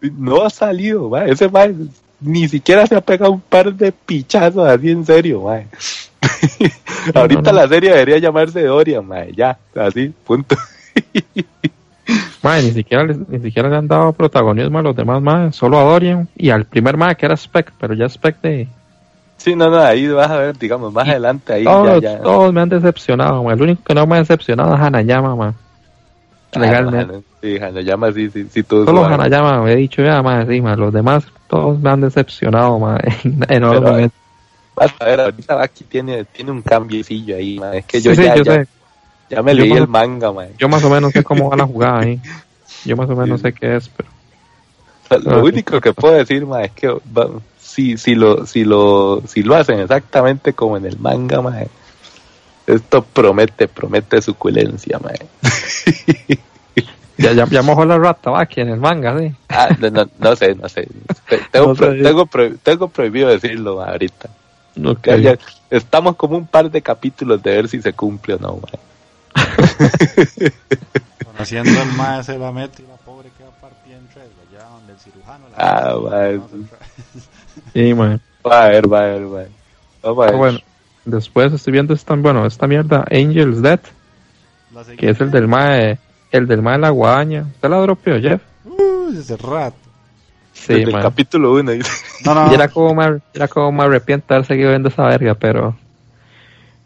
[0.00, 1.30] no ha salido, mae.
[1.32, 1.74] ese mae
[2.20, 5.68] ni siquiera se ha pegado un par de pichazos así en serio, mae.
[7.14, 7.58] ahorita no.
[7.60, 10.56] la serie debería llamarse Doria, mae, ya, así, punto.
[12.42, 15.84] Mae, ni siquiera, ni siquiera le han dado protagonismo a los demás más, solo a
[15.84, 18.68] Dorian y al primer más que era Spec, pero ya Spec de
[19.36, 22.22] Sí, no, no, ahí vas a ver, digamos, más adelante, ahí todos, ya, ya.
[22.22, 23.54] todos me han decepcionado, mae.
[23.54, 25.52] el único que no me ha decepcionado es Hanayama, mae.
[26.54, 27.14] legalmente.
[27.16, 29.06] Ah, sí, Hanayama sí, sí, sí, todo Solo.
[29.06, 33.00] Hanayama me he dicho ya, mae, sí, mae, los demás todos me han decepcionado, mae,
[33.48, 34.14] enormemente.
[34.76, 37.74] Vas a ver, ahorita Baki tiene, tiene un cambiecillo ahí, man.
[37.74, 38.66] Es que yo Sí, sí, ya, yo ya, sé.
[39.30, 40.48] Ya me leí el manga, man.
[40.58, 42.20] Yo más o menos sé cómo va la jugada ahí.
[42.84, 43.46] Yo más o menos Sí.
[43.46, 44.08] sé qué es, pero
[45.12, 45.52] Ah, lo sí.
[45.52, 49.54] único que puedo decir, man, es que va- si, si, lo, si, lo, si lo
[49.56, 51.66] hacen exactamente como en el manga, man,
[52.66, 55.14] esto promete, promete suculencia, man.
[57.18, 59.32] ya, ya, ya mojó la rata, va, aquí en el manga, sí.
[59.48, 60.86] Ah, no, no, no sé, no sé.
[61.28, 64.28] Te- Tengo, No pro- tengo, pro- tengo prohibido decirlo man, ahorita.
[64.84, 65.06] Ok.
[65.06, 65.38] Ya- ya-
[65.70, 68.80] estamos como un par de capítulos de ver si se cumple o no, man.
[71.24, 74.92] Conociendo el mae se la mete y la pobre queda partida en tres, allá donde
[74.92, 75.94] el cirujano la Ah,
[76.36, 76.48] no,
[77.72, 78.18] Sí, mae.
[78.46, 79.46] Va a ver, va a ver, man.
[80.02, 80.38] Vamos a Ah, ver.
[80.38, 80.58] bueno,
[81.04, 83.62] después estoy viendo esta, bueno, esta mierda, Angel's
[84.84, 85.98] seguí que es el del mae,
[86.30, 87.46] el del mae de la guadaña.
[87.54, 88.42] ¿Usted la dropeó, Jeff?
[88.64, 89.76] Uy, ese rato.
[90.52, 91.90] Sí, Desde el capítulo 1 dice.
[92.24, 95.04] No, no, Y era como me, era como me arrepiento de haber seguido viendo esa
[95.06, 95.74] verga, pero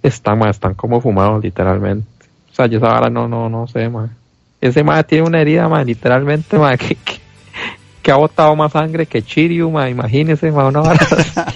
[0.02, 2.06] están, mae, están como fumados literalmente.
[2.54, 4.06] O sea, yo esa vara no, no, no sé, mae.
[4.60, 7.18] Ese mae tiene una herida, mae, literalmente, mae, que, que,
[8.00, 11.00] que ha botado más sangre que Chiryu, mae, imagínese, mae, una vara.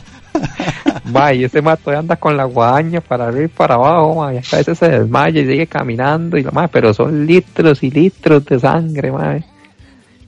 [1.05, 4.35] Mae, y ese mae todavía anda con la guadaña para arriba y para abajo, mae,
[4.35, 7.91] y a veces se desmaya y sigue caminando, y la mae, pero son litros y
[7.91, 9.45] litros de sangre, mae.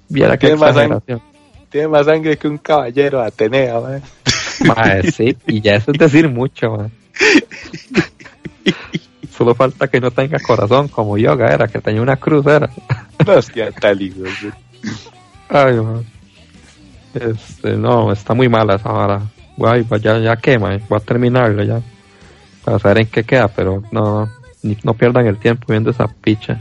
[0.08, 0.96] Viera qué Tiene más sangre.
[0.98, 1.20] exageración.
[1.68, 4.02] Tiene más sangre que un caballero Atenea, man.
[4.64, 6.90] Mae, sí, y ya eso es decir mucho, mae.
[9.41, 12.68] Solo falta que no tenga corazón como yoga era, que tenía una cruz era.
[13.26, 14.18] Hostia, tal hijo.
[15.49, 16.05] Ay, mae.
[17.14, 19.22] Este, no, está muy mala esa vara.
[19.57, 20.82] Guay, pues ya, ya qué, mae.
[20.91, 21.80] Voy a terminarlo ya.
[22.62, 24.28] Para saber en qué queda, pero no,
[24.62, 26.61] ni- no pierdan el tiempo viendo esa picha.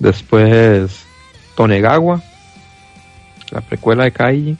[0.00, 1.04] Después,
[1.54, 2.20] Tonegawa,
[3.52, 4.56] la precuela de Kaiji.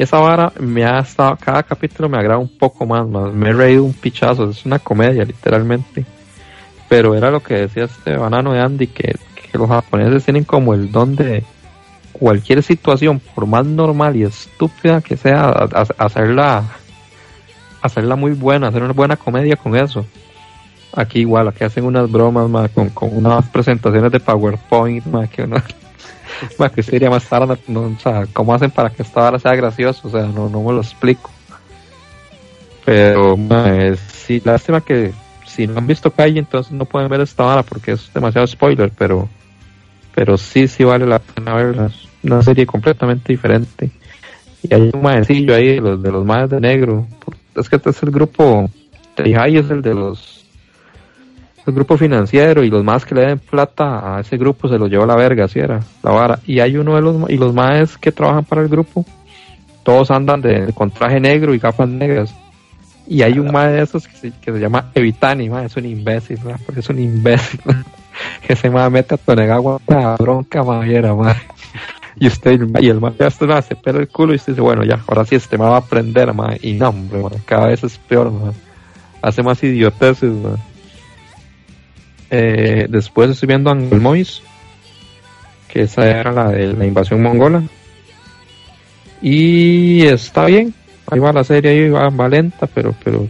[0.00, 3.34] Esa vara me ha estado, cada capítulo me agrada un poco más, más.
[3.34, 6.06] Me he reído un pichazo, es una comedia literalmente.
[6.88, 9.14] Pero era lo que decía este banano de Andy, que,
[9.52, 11.44] los japoneses tienen como el don de
[12.12, 15.50] cualquier situación, por más normal y estúpida que sea,
[15.98, 16.64] hacerla,
[17.82, 20.06] hacerla muy buena, hacer una buena comedia con eso.
[20.96, 25.42] Aquí igual, aquí hacen unas bromas ma, con, con unas presentaciones de PowerPoint, ma, que
[25.42, 25.56] uno,
[26.58, 29.54] ma, que sería más tarde, no, o sea, ¿cómo hacen para que esta hora sea
[29.54, 30.08] gracioso?
[30.08, 31.30] O sea, no, no me lo explico.
[32.84, 33.36] Pero,
[34.12, 35.12] sí, lástima que
[35.46, 38.90] si no han visto Kaiji, entonces no pueden ver esta hora porque es demasiado spoiler,
[38.96, 39.28] pero
[40.14, 41.86] pero sí, sí vale la pena verla.
[41.86, 43.90] Es una serie completamente diferente.
[44.62, 47.06] Y hay un maecillo ahí de los, de los maes de negro.
[47.54, 48.70] Es que este es el grupo,
[49.14, 50.39] Teihai es el de los,
[51.66, 54.90] el grupo financiero y los más que le den plata a ese grupo se los
[54.90, 56.38] lleva a la verga, así era, la vara.
[56.46, 59.04] Y hay uno de los, ma- y los maes que trabajan para el grupo,
[59.82, 62.34] todos andan de, con traje negro y gafas negras.
[63.06, 66.38] Y hay un mae de esos que se, se llama Evitani, mae, es un imbécil,
[66.44, 67.60] mae, porque es un imbécil.
[68.46, 71.34] que se mae mete a Tonegawa una bronca majera, mae.
[72.16, 74.60] Y usted, y el mae, ya usted mae, se pela el culo y usted dice,
[74.62, 76.58] bueno, ya, ahora sí este mae va a aprender, mae.
[76.62, 78.52] Y no, hombre, cada vez es peor, mae.
[79.22, 80.54] Hace más idioteces, mae.
[82.30, 84.42] Eh, después estoy viendo Angel Mois,
[85.68, 87.62] que esa era la de la invasión mongola.
[89.20, 90.72] Y está bien,
[91.10, 93.26] ahí va la serie, ahí va, va lenta, pero, pero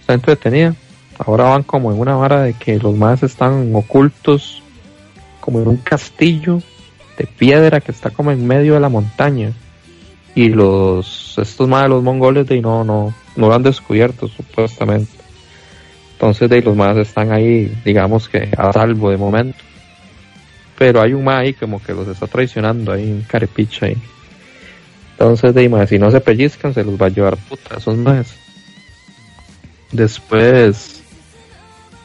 [0.00, 0.74] está entretenida.
[1.18, 4.62] Ahora van como en una vara de que los más están ocultos,
[5.40, 6.60] como en un castillo
[7.16, 9.52] de piedra que está como en medio de la montaña.
[10.34, 15.15] Y los, estos más los mongoles de no, no, no lo han descubierto supuestamente.
[16.16, 19.58] Entonces de ahí los más están ahí, digamos que a salvo de momento.
[20.78, 23.96] Pero hay un más ahí como que los está traicionando ahí, un carepicha ahí.
[25.12, 27.96] Entonces de ahí, mae, si no se pellizcan se los va a llevar puta esos
[27.98, 28.34] más.
[29.92, 31.02] Después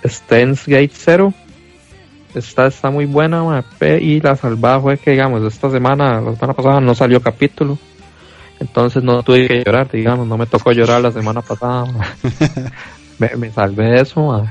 [0.05, 1.33] Stens Gate Zero.
[2.33, 6.53] Esta está muy buena, pe- y la salvada fue que digamos esta semana, la semana
[6.53, 7.77] pasada no salió capítulo.
[8.59, 11.85] Entonces no tuve que llorar, digamos, no me tocó llorar la semana pasada.
[13.21, 14.49] me, me salvé de eso, mae.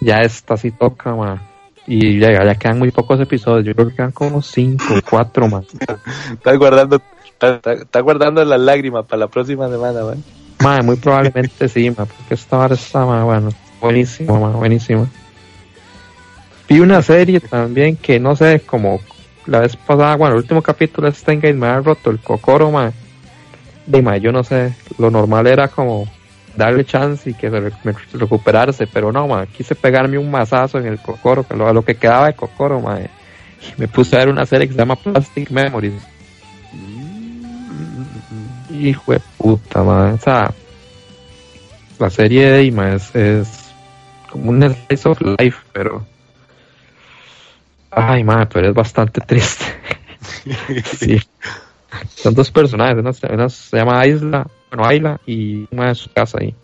[0.00, 1.38] Ya esta sí toca, mae.
[1.86, 5.48] Y ya, ya quedan muy pocos episodios, yo creo que quedan como 5 o 4
[5.48, 5.64] más.
[6.32, 7.00] Estás guardando,
[7.40, 10.24] está, guardando las lágrimas para la próxima semana, man.
[10.62, 13.50] Mae, muy probablemente sí, mae, porque esta vara está, mae, bueno,
[13.80, 15.06] buenísima, mae, buenísima.
[16.68, 19.00] Vi una serie también que no sé, como
[19.46, 22.92] la vez pasada, bueno, el último capítulo de Steingate me ha roto el cocoro, mae.
[23.86, 26.08] De yo no sé, lo normal era como
[26.56, 27.60] darle chance y que se
[28.18, 31.84] recuperarse, pero no, mae, quise pegarme un mazazo en el cocoro, que lo, a lo
[31.84, 33.10] que quedaba de cocoro, mae.
[33.60, 36.02] Y me puse a ver una serie que se llama Plastic Memories.
[38.70, 40.14] Hijo de puta, man.
[40.14, 40.52] O sea,
[41.98, 43.70] la serie de Ima es, es
[44.30, 46.04] como un slice of life, pero.
[47.90, 49.64] Ay, man, pero es bastante triste.
[50.84, 51.18] sí.
[52.14, 54.46] Son dos personajes, una, una se llama Isla,
[54.76, 56.54] bueno, Ayla y una de su casa ahí.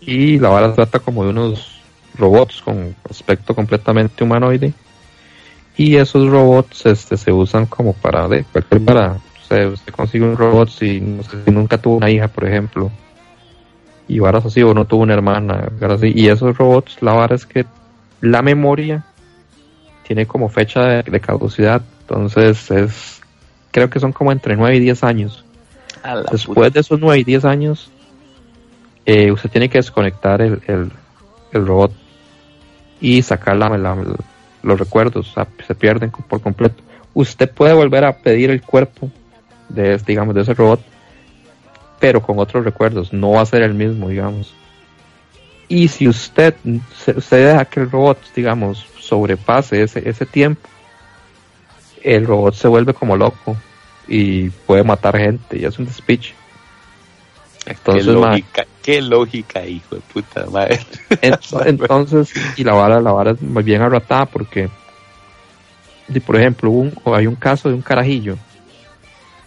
[0.00, 1.80] Y la vara trata como de unos
[2.16, 4.72] robots con aspecto completamente humanoide.
[5.76, 10.24] Y esos robots este, se usan como para, de cualquier para, o sea, usted consigue
[10.24, 12.90] un robot si, no sé, si nunca tuvo una hija, por ejemplo.
[14.06, 15.68] Y varas así, o no tuvo una hermana.
[16.02, 17.64] Y esos robots, la vara es que
[18.20, 19.04] la memoria
[20.06, 21.82] tiene como fecha de, de caducidad.
[22.02, 23.20] Entonces es,
[23.72, 25.43] creo que son como entre 9 y 10 años.
[26.30, 27.90] Después de esos 9 y 10 años,
[29.06, 30.90] eh, usted tiene que desconectar el, el,
[31.52, 31.92] el robot
[33.00, 33.96] y sacar la- la-
[34.62, 36.82] los recuerdos, o sea, se pierden por completo.
[37.12, 39.10] Usted puede volver a pedir el cuerpo
[39.68, 40.80] de, ese- digamos, de ese robot,
[42.00, 44.54] pero con otros recuerdos, no va a ser el mismo, digamos.
[45.68, 46.54] Y si usted,
[46.96, 50.68] se- usted deja que el robot, digamos, sobrepase ese, ese tiempo,
[52.02, 53.56] el robot se vuelve como loco
[54.06, 56.34] y puede matar gente y es un despiche.
[57.64, 60.78] qué Entonces, ma- lógica, qué lógica, hijo de puta madre.
[61.22, 64.68] en- entonces, y la vara, la vara es muy bien arratada porque,
[66.12, 68.36] si por ejemplo, un, hay un caso de un carajillo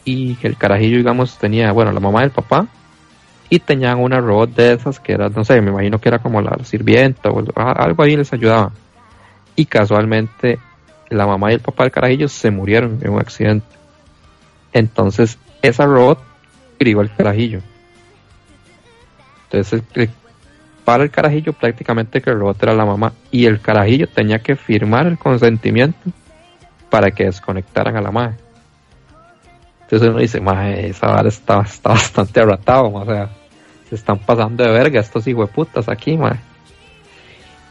[0.04, 2.66] y que el carajillo, digamos, tenía, bueno, la mamá del papá
[3.50, 6.42] y tenían una robot de esas que era, no sé, me imagino que era como
[6.42, 8.72] la sirvienta o algo ahí les ayudaba.
[9.56, 10.60] Y casualmente
[11.10, 13.66] la mamá y el papá del carajillo se murieron en un accidente.
[14.74, 16.20] Entonces, esa robot
[16.78, 17.62] crió al carajillo.
[19.50, 19.82] Entonces,
[20.86, 24.56] para el carajillo prácticamente que el robot era la mamá y el carajillo tenía que
[24.56, 26.12] firmar el consentimiento
[26.90, 28.36] para que desconectaran a la madre.
[29.84, 33.30] Entonces uno dice, madre, esa vara está, está bastante arratado, o sea,
[33.90, 36.40] se están pasando de verga estos hijueputas aquí, madre.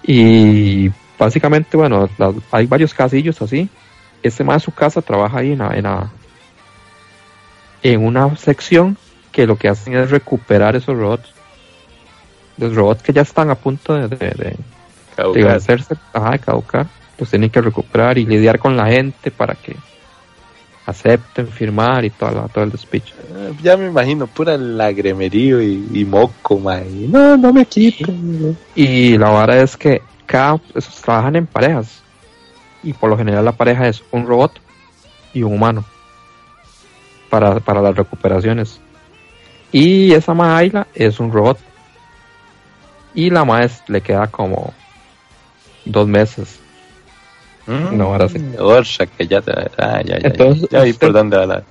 [0.03, 2.09] Y básicamente, bueno,
[2.51, 3.68] hay varios casillos así.
[4.22, 6.11] Este más su casa trabaja ahí en, la- en, la-
[7.93, 8.97] en una sección
[9.32, 11.28] que lo que hacen es recuperar esos robots.
[12.59, 14.57] Los robots que ya están a punto de, de, de-
[15.32, 16.87] de vencerse, ajá, de caducar,
[17.18, 19.74] los tienen que recuperar y lidiar con la gente para que
[20.87, 23.12] acepten firmar y todo, la- todo el despiche.
[23.34, 26.87] Eh, Ya me imagino, pura lagremerío y, y moco, mae.
[27.09, 28.57] No, no me quiten.
[28.74, 32.01] Y la vara es que cada, esos trabajan en parejas.
[32.82, 34.53] Y por lo general la pareja es un robot
[35.34, 35.84] y un humano.
[37.39, 38.80] Para, para las recuperaciones.
[39.72, 41.59] Y esa Mahaila es un robot.
[43.14, 44.72] Y la maes le queda como
[45.84, 46.61] dos meses.
[47.66, 48.39] No, ahora sí.
[48.59, 49.53] Orcha, que ya te.
[49.76, 50.28] Ah, ya, ya.
[50.28, 51.62] Entonces, ya vi usted- por dónde va la.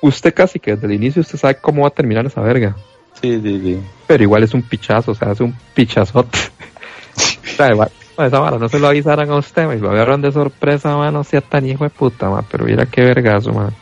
[0.00, 2.74] Usted casi que desde el inicio usted sabe cómo va a terminar esa verga.
[3.20, 3.80] Sí, sí, sí.
[4.08, 6.38] Pero igual es un pichazo, o sea, es un pichazote.
[7.16, 9.90] o sea, igual, ma, esa vara no se lo avisaran a usted, ma, y lo
[9.90, 13.52] agarran de sorpresa, man, no sea tan hijo de puta, ma, pero mira qué vergazo,
[13.52, 13.72] man.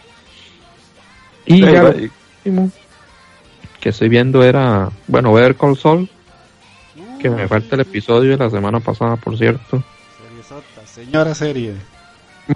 [1.47, 2.11] Y Sí, ya lo mae.
[2.45, 2.71] último
[3.81, 6.09] que estoy viendo era, bueno, ver Call Sol,
[7.19, 9.83] que me falta el episodio de la semana pasada, por cierto.
[10.23, 11.75] Seriesota, señora serie.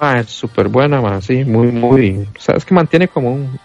[0.00, 3.58] Ma, es súper buena, ma, sí, muy, muy, o sea, es que mantiene como un,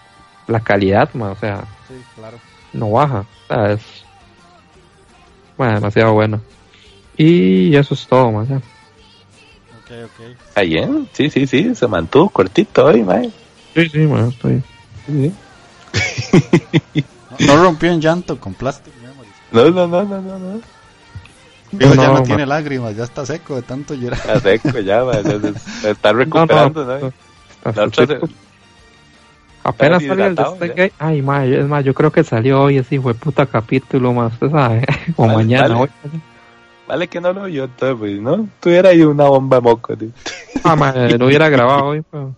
[0.47, 2.39] la calidad, ma, o sea, Sí, claro.
[2.73, 3.81] no baja, o sea, es
[5.57, 6.39] ma, demasiado buena.
[7.17, 8.55] Y eso es todo, ma, ya.
[8.55, 10.37] Ok, ok.
[10.47, 11.07] Está bien.
[11.13, 11.75] Sí, sí, sí.
[11.75, 13.29] Se mantuvo cortito hoy, mae.
[13.75, 14.63] Sí, sí, ma, estoy.
[15.05, 15.33] Sí.
[17.29, 19.33] No, no rompió en llanto con Plastic Memories.
[19.51, 20.61] No, no, no, no, no, no.
[21.71, 24.19] Digo, ya No, tiene lágrimas, ya está seco de tanto llorar.
[24.19, 27.13] Está seco ya, ma, ya se- se está recuperando, ¿no?
[27.73, 28.19] La otra se-
[29.63, 30.93] Apenas salió el de Stargate.
[30.97, 34.49] Ay, ma, es más, yo creo que salió hoy ese fue puta capítulo más, usted
[34.51, 34.85] sabe.
[35.15, 35.81] O Vale, mañana, vale.
[35.81, 35.89] hoy.
[36.87, 38.49] Vale que no lo vio, entonces, pues, ¿no?
[38.59, 40.09] Tuviera ahí una bomba de moco, tío.
[40.63, 42.33] Ah, ma, lo hubiera grabado hoy, pero.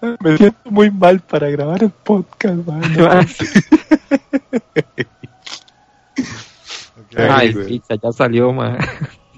[0.20, 2.82] Me siento muy mal para grabar el podcast, man.
[7.16, 7.66] Ay, güey.
[7.66, 8.78] picha, ya salió, ma.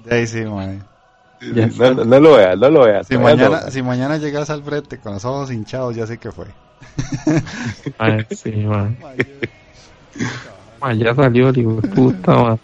[0.05, 0.43] De ahí sí.
[0.43, 3.07] Ya No, no, no lo veas, no lo veas.
[3.07, 6.45] Si mañana, si mañana llegas al frente con los ojos hinchados, ya sé que fue.
[7.97, 8.93] Ay, sí, ma.
[10.79, 12.57] Ma, ya salió, digo, puta, ma.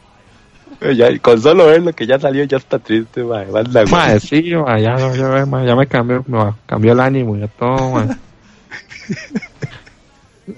[0.95, 3.51] Ya, con solo ver lo que ya salió ya está triste, man.
[3.51, 4.19] Manda, Ma, güey.
[4.19, 8.17] sí, ma, ya, ya, ma, ya me cambió, me cambió el ánimo, ya todo, ma.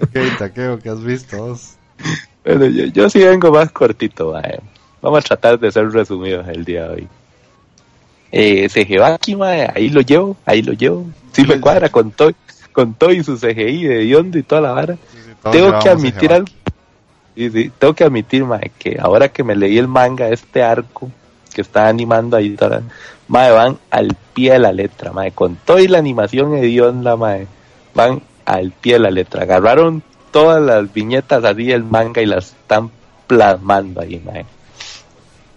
[0.02, 1.58] Ok, taqueo, ¿qué has visto?
[2.46, 4.44] Bueno, yo, yo sí vengo más cortito, man.
[5.02, 7.08] Vamos a tratar de ser resumidos el día de hoy.
[8.32, 11.10] Eh, CGVaki, man, ahí lo llevo, ahí lo llevo.
[11.32, 12.32] Sí me cuadra con todo,
[12.72, 14.98] con todo y su CGI de Yondo y toda la vara.
[15.52, 16.48] Tengo que admitir algo.
[17.36, 21.10] Sí, sí, tengo que admitir, mae, que ahora que me leí el manga, este arco
[21.54, 22.82] que está animando ahí, toda,
[23.28, 27.48] van al pie de la letra, mae, con toda y la animación hedionda, mae,
[27.96, 29.44] van al pie de la letra.
[29.44, 32.92] Agarraron todas las viñetas así del manga y las están
[33.28, 34.46] plasmando ahí, mae.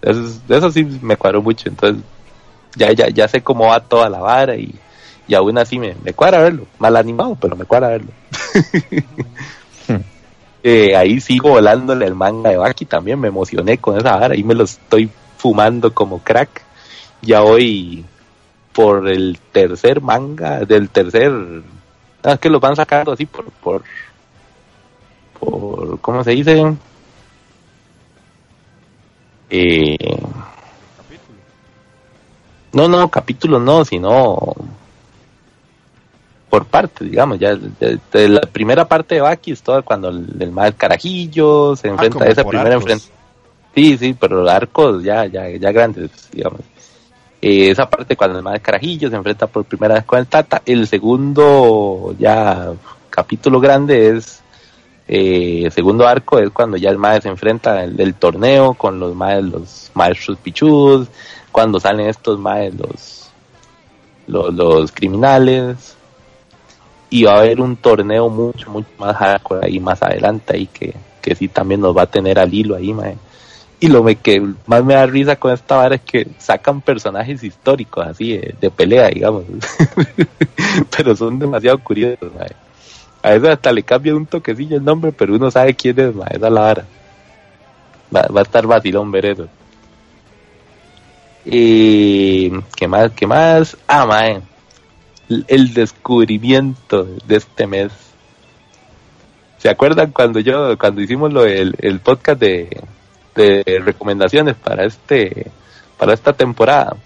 [0.02, 2.02] Eso, es- eso sí me cuadró mucho, entonces
[2.76, 4.74] ya, ya, ya sé cómo va toda la vara y,
[5.26, 8.10] y aún así me, me cuadra verlo, mal animado, pero me cuadra verlo.
[10.66, 14.42] Eh, ahí sigo volándole el manga de Baki también, me emocioné con esa vara, ahí
[14.42, 16.62] me lo estoy fumando como crack.
[17.20, 18.02] Ya hoy
[18.72, 21.30] por el tercer manga, del tercer,
[22.22, 23.82] ah, es que los van sacando así por, por,
[25.38, 26.74] por, ¿cómo se dice?
[29.50, 29.96] Eh,
[32.72, 34.54] no, no, capítulo no, sino
[36.54, 40.24] por parte, digamos, ya de, de la primera parte de Baki es todo cuando el,
[40.38, 42.82] el mal carajillo se enfrenta Ah, como a ese por primer arcos.
[42.82, 43.14] enfrentamiento.
[43.74, 46.60] Sí, sí, pero arcos ya, ya, ya grandes, digamos.
[47.42, 50.62] Eh, esa parte cuando el mal carajillo se enfrenta por primera vez con el Tata.
[50.64, 52.72] El segundo ya
[53.10, 54.40] capítulo grande es
[55.08, 59.00] eh, el segundo arco es cuando ya el mae se enfrenta el, el torneo con
[59.00, 61.08] los maes, los maestros pichudos,
[61.50, 63.30] cuando salen estos maes los,
[64.28, 65.96] los, los criminales
[67.14, 70.92] y va a haber un torneo mucho, mucho más hardcore ahí más adelante ahí que,
[71.22, 73.16] que sí también nos va a tener al hilo ahí, mae.
[73.78, 78.04] Y lo que más me da risa con esta vara es que sacan personajes históricos
[78.04, 79.44] así de, de pelea, digamos.
[80.96, 82.50] pero son demasiado curiosos, mae.
[83.22, 86.30] A veces hasta le cambia un toquecillo el nombre, pero uno sabe quién es, mae.
[86.36, 86.84] Esa es la vara.
[88.12, 89.46] Va, va a estar vacilón ver eso.
[91.44, 93.12] Y ¿qué más?
[93.12, 93.76] ¿Qué más?
[93.86, 94.42] Ah, mae.
[95.34, 97.92] El- El descubrimiento de este mes.
[99.58, 102.82] ¿Se acuerdan cuando yo, cuando hicimos lo del el podcast de,
[103.34, 105.50] de recomendaciones para este,
[105.98, 106.96] para esta temporada?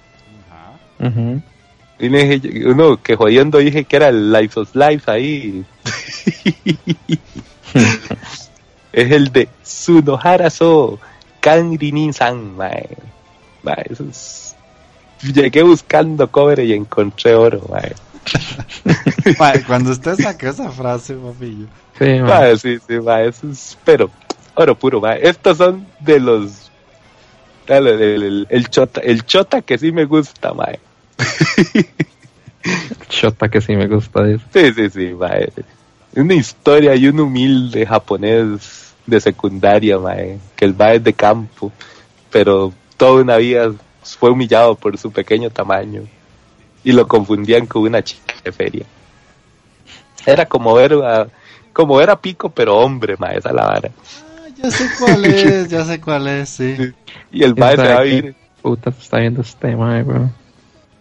[2.01, 5.65] Y dije, uno que jodiendo dije que era el Life of Life ahí.
[8.93, 10.99] es el de Sunohara So
[11.41, 12.89] Kanrinin-san, mae.
[13.63, 14.57] Mae, eso es-
[15.23, 17.93] Llegué buscando cobre y encontré oro, mae.
[19.39, 21.67] Mae, Cuando usted sacó esa frase, papillo.
[21.99, 22.21] Sí.
[22.21, 24.11] Mae, sí, sí, mae, eso es, pero,
[24.55, 25.27] oro puro, mae.
[25.27, 26.71] Estos son de los,
[27.67, 30.79] el, el chota, el chota que sí me gusta, mae.
[33.09, 34.45] Chota que sí me gusta eso.
[34.53, 35.51] Sí, sí, sí, mae.
[36.15, 41.73] Una historia y un humilde japonés de secundaria, mae, que el mae es de campo,
[42.31, 43.73] pero toda una vida
[44.03, 46.03] fue humillado por su pequeño tamaño
[46.85, 48.87] y lo confundían con una chica de feria.
[50.27, 51.29] Era como ver a,
[51.73, 53.91] como ver a Pico, pero hombre, mae, esa es la vara.
[53.91, 56.77] Ah, ya sé cuál es, ya sé cuál es, sí.
[57.33, 60.31] Y el mae se va a ir, Puta, está viendo este mae, bro.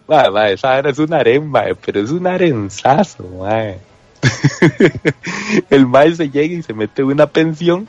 [0.07, 3.80] mae, mae, esa vara es un harén, mae, pero es un arenzazo, mae.
[5.69, 7.88] el mae se llega y se mete en una pensión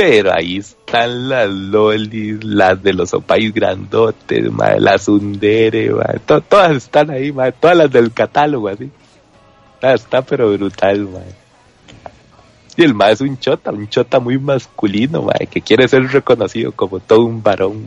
[0.00, 5.92] pero ahí están las lolis, las de los opais grandotes, mae, las undere,
[6.26, 8.90] todas están ahí, mae, todas las del catálogo, así.
[9.80, 11.32] Ah, está pero brutal, mae.
[12.76, 16.72] Y el mae es un chota, un chota muy masculino, mae, que quiere ser reconocido
[16.72, 17.86] como todo un varón,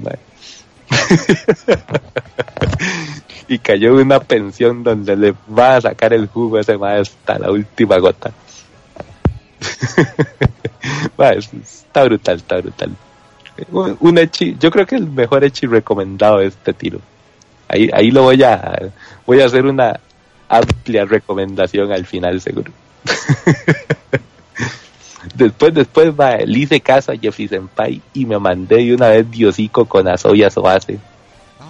[3.49, 7.01] y cayó en una pensión donde le va a sacar el jugo a ese mae
[7.01, 8.31] hasta la última gota.
[11.37, 12.91] Es- está brutal, está brutal.
[13.99, 16.99] un, echi, yo creo que el mejor echi recomendado de este tiro.
[17.67, 18.91] Ahí, ahí lo voy a,
[19.25, 19.99] voy a hacer una
[20.49, 22.71] amplia recomendación al final seguro.
[25.35, 29.29] después, después va, le hice caso a Jeffrey Senpai y me mandé de una vez
[29.29, 30.99] Diosico con Asoya Soase.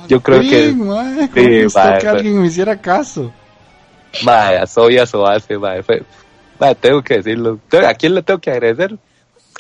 [0.07, 3.31] Yo creo que- mae, sí, ¿cómo gustó mae, que alguien me hiciera caso.
[4.23, 6.03] Mae, Asoya Soase, mae, fue,
[6.63, 7.59] mae, tengo que decirlo.
[7.85, 8.97] ¿A quién le tengo que agradecer?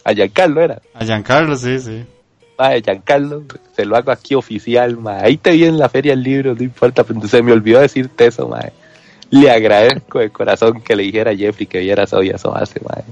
[0.03, 0.81] A Giancarlo era.
[0.93, 2.05] A Giancarlo, sí, sí.
[2.57, 3.43] Mae, Giancarlo,
[3.75, 5.25] se lo hago aquí oficial, mae.
[5.25, 8.27] Ahí te vi en la feria el libro, no importa, pero se me olvidó decirte
[8.27, 8.71] eso, mae.
[9.29, 13.03] Le agradezco de corazón que le dijera a Jeffrey que viera Soya Soase, mae.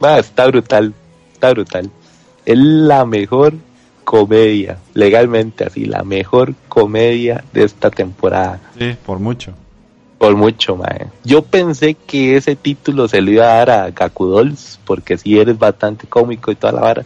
[0.00, 0.92] Mae, está brutal,
[1.32, 1.90] está brutal.
[2.44, 3.54] Es la mejor
[4.04, 8.60] comedia, legalmente así, la mejor comedia de esta temporada.
[8.78, 9.54] Sí, por mucho.
[10.18, 11.06] Por mucho, mae.
[11.24, 15.38] Yo pensé que ese título se lo iba a dar a Gaku Dolls, porque sí
[15.38, 17.04] eres bastante cómico y toda la vara,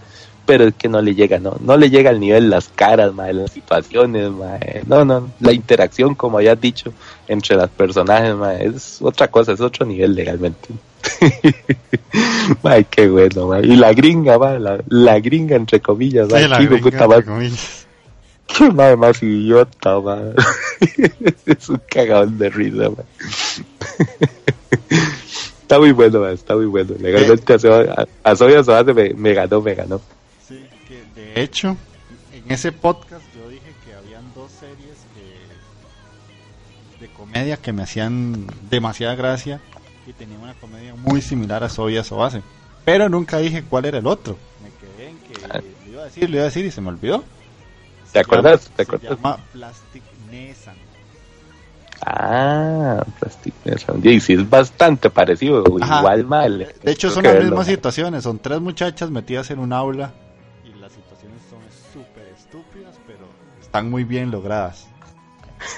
[0.48, 3.34] pero es que no le llega, no, no le llega al nivel las caras, mae,
[3.34, 4.82] las situaciones, mae.
[4.86, 6.92] No, no, la interacción, como habías dicho,
[7.26, 10.68] entre las personajes, mae, es otra cosa, es otro nivel legalmente.
[12.62, 13.66] mae, qué bueno, mae.
[13.66, 17.24] Y la gringa, mae, la, la gringa entre comillas, mae, Sí, la gringa, puta, entre
[17.24, 17.88] comillas.
[18.59, 20.34] Qué madre más idiota, man.
[21.46, 23.05] es un cagadón de risa, man.
[25.62, 26.32] está muy bueno, man.
[26.32, 26.94] Está muy bueno.
[26.99, 30.01] Legalmente a, Soya- a, Soya Soase me, me ganó, me ganó.
[30.46, 31.76] Sí, que de hecho,
[32.32, 34.96] en ese podcast yo dije que habían dos series
[36.99, 39.61] que- de comedia que me hacían demasiada gracia
[40.07, 42.42] y tenían una comedia muy similar a Soya Soase.
[42.84, 44.38] Pero nunca dije cuál era el otro.
[44.62, 45.61] Me quedé en que Ah.
[45.84, 47.22] le iba a decir, le iba a decir y se me olvidó.
[48.18, 48.64] ¿Te Se acuerdas?
[48.64, 49.18] llama- ¿Te se acuerdas?
[49.18, 50.74] llama Plastic Nessan.
[52.06, 54.00] Ah, Plastic Nessan.
[54.04, 55.64] Y sí, es bastante parecido.
[55.80, 55.98] Ajá.
[55.98, 56.58] Igual mal.
[56.82, 58.22] De hecho, son las verlo, mismas situaciones.
[58.24, 60.12] Son tres muchachas metidas en un aula
[60.64, 61.60] y las situaciones son
[61.92, 63.26] súper estúpidas, pero
[63.60, 64.86] están muy bien logradas.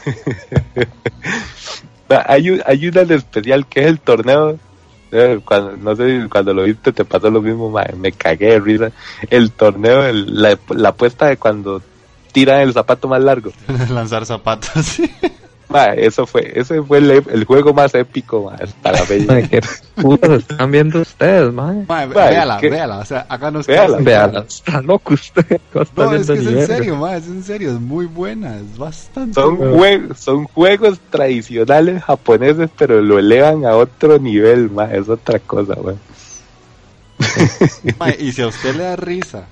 [2.13, 4.59] Ah, Hay, un- hay una en especial que es el torneo.
[5.13, 8.59] eh, Cuando, no sé si cuando lo viste te pasó lo mismo, me cagué de
[8.61, 8.91] risa.
[9.31, 11.81] El torneo, el- la, la apuesta de cuando
[12.33, 13.51] tiran el zapato más largo.
[13.91, 14.71] Lanzar zapatos.
[14.85, 15.11] sí.
[15.69, 19.05] Mae, eso fue, ese fue el, el juego más épico mae, hasta la.
[19.29, 19.61] Mae, ¿Qué
[20.03, 21.53] putas están viendo ustedes?
[21.53, 22.71] Mae, Mae, véala, ¿qué?
[22.71, 22.99] véala.
[22.99, 23.93] O sea, háganos Véala.
[23.93, 24.05] caso.
[24.05, 25.47] Véala, está loco usted.
[25.73, 28.57] ¿Cómo está No, es que es en serio, mae, es en serio, es muy buena,
[28.57, 30.09] es bastante Son, buena.
[30.09, 35.77] jue- son juegos tradicionales japoneses, pero lo elevan a otro nivel, mae, es otra cosa.
[37.99, 39.45] Mae, y si a usted le da risa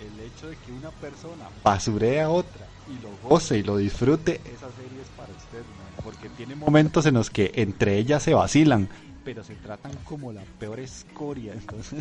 [0.00, 4.40] el hecho de que una persona basuree a otra y lo goce y lo disfrute,
[4.44, 5.62] esa serie es para usted,
[6.04, 8.88] porque tiene momentos en los que entre ellas se vacilan,
[9.24, 11.52] pero se tratan como la peor escoria.
[11.60, 11.98] Entonces,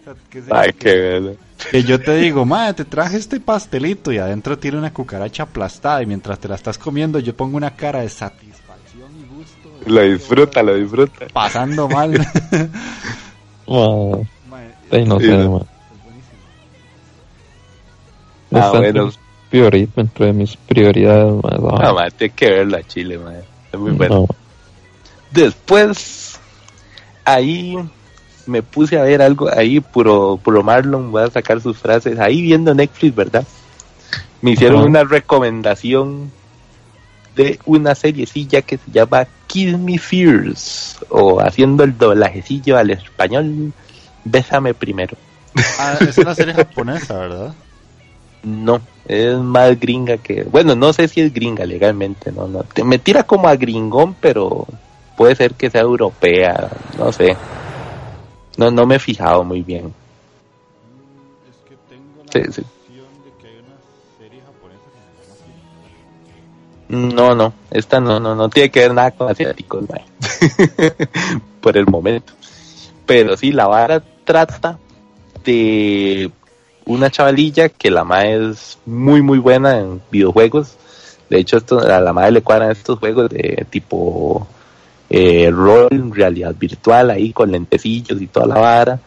[0.00, 1.36] o sea, que, Ay, qué
[1.70, 6.02] que yo te digo, madre, te traje este pastelito y adentro tiene una cucaracha aplastada
[6.02, 9.84] y mientras te la estás comiendo yo pongo una cara de satisfacción y gusto.
[9.84, 11.26] de Lo disfruta, lo disfruta.
[11.32, 12.12] Pasando mal.
[12.12, 12.68] Mae,
[14.48, 15.76] Mae, ay, no sé,
[18.52, 19.10] Ah, Está bueno.
[19.50, 21.92] priori- entre de mis prioridades, No, vara.
[21.92, 23.42] mae, tiene que verlo a Chile, mae.
[23.72, 24.14] Es muy bueno.
[24.20, 24.26] No,
[25.30, 26.38] Después,
[27.24, 27.76] ahí
[28.46, 32.40] me puse a ver algo, ahí puro, puro Marlon, voy a sacar sus frases, ahí
[32.40, 33.44] viendo Netflix, ¿verdad?
[34.40, 36.30] Me hicieron una recomendación
[37.36, 43.72] de una seriecilla que se llama Kill Me Fears, o haciendo el doblajecillo al español,
[44.24, 45.16] Bésame primero.
[45.78, 47.54] Ah, es una serie japonesa, ¿verdad?
[48.42, 52.84] No, es más gringa que, bueno, no sé si es gringa legalmente, no, no, Te-
[52.84, 54.66] me tira como a gringón, pero
[55.16, 57.36] puede ser que sea europea, no sé.
[58.56, 59.92] No, no me he fijado muy bien.
[61.48, 63.76] Es que tengo la Sí, de que hay una
[64.18, 65.00] serie japonesa que
[66.90, 67.14] se llama así.
[67.16, 70.04] No, no, esta no, no, no tiene que ver nada con asiáticos, mae.
[71.60, 72.32] por el momento.
[73.06, 74.78] Pero sí, la vara trata
[75.44, 76.30] de
[76.88, 80.74] una chavalilla que la madre es muy, muy buena en videojuegos.
[81.28, 84.46] De hecho, esto, a la madre le cuadran estos juegos de tipo
[85.10, 89.00] eh, rol, realidad virtual, ahí con lentecillos y toda la vara.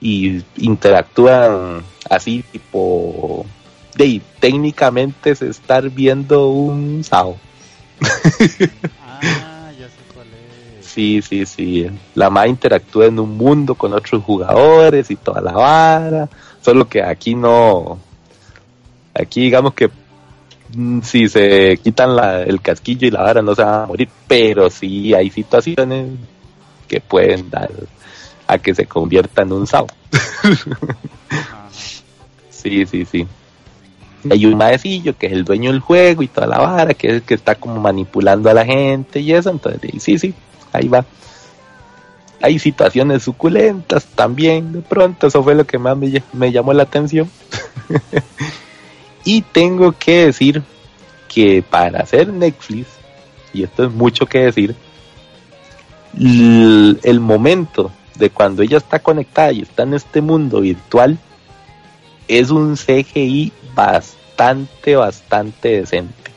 [0.00, 3.46] Y interactúan así, tipo.
[3.96, 7.36] De, técnicamente es estar viendo un SAO.
[9.00, 10.26] Ah, ya sé cuál
[10.80, 10.84] es.
[10.84, 11.86] Sí, sí, sí.
[12.16, 16.28] La MA interactúa en un mundo con otros jugadores y toda la vara.
[16.64, 17.98] Solo que aquí no.
[19.12, 19.90] Aquí digamos que
[20.74, 24.08] mm, si se quitan la, el casquillo y la vara no se van a morir.
[24.26, 26.08] Pero sí hay situaciones
[26.88, 27.70] que pueden dar
[28.46, 29.86] a que se convierta en un sao.
[32.50, 33.26] Sí, Sí, sí,
[34.30, 37.12] Hay un maecillo que es el dueño del juego y toda la vara, que es
[37.16, 39.50] el que está como manipulando a la gente y eso.
[39.50, 40.32] Entonces, sí, sí,
[40.72, 41.04] ahí va.
[42.44, 46.82] Hay situaciones suculentas también, de pronto, eso fue lo que más me, me llamó la
[46.82, 47.30] atención.
[49.24, 50.62] y tengo que decir
[51.26, 52.88] que para hacer Netflix,
[53.54, 54.76] y esto es mucho que decir,
[56.12, 61.18] el momento de cuando ella está conectada y está en este mundo virtual
[62.28, 66.30] es un CGI bastante, bastante decente.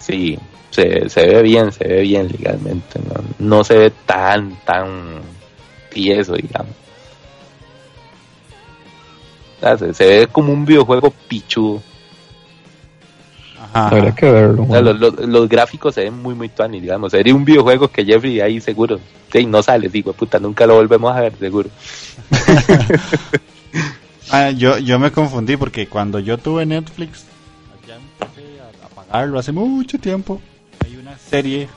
[0.00, 0.40] Sí,
[0.74, 2.98] se, se ve bien, se ve bien legalmente.
[3.38, 5.20] No, no se ve tan, tan
[5.90, 6.72] tieso, digamos.
[9.62, 11.82] Ah, Se, se ve como un videojuego pichudo.
[13.72, 13.88] Ajá.
[13.88, 14.64] Habría que verlo.
[14.64, 17.10] O sea, los, los- los gráficos se ven muy, muy tuanis, digamos.
[17.12, 19.00] Sería un videojuego que Jeffrey ahí seguro.
[19.32, 21.70] Sí, no sale, digo, puta, nunca lo volvemos a ver, seguro.
[24.30, 27.24] Ah, yo, yo me confundí porque cuando yo tuve Netflix,
[27.86, 30.40] ya empecé a, a pagarlo hace mucho tiempo.
[31.14, 31.68] Una serie,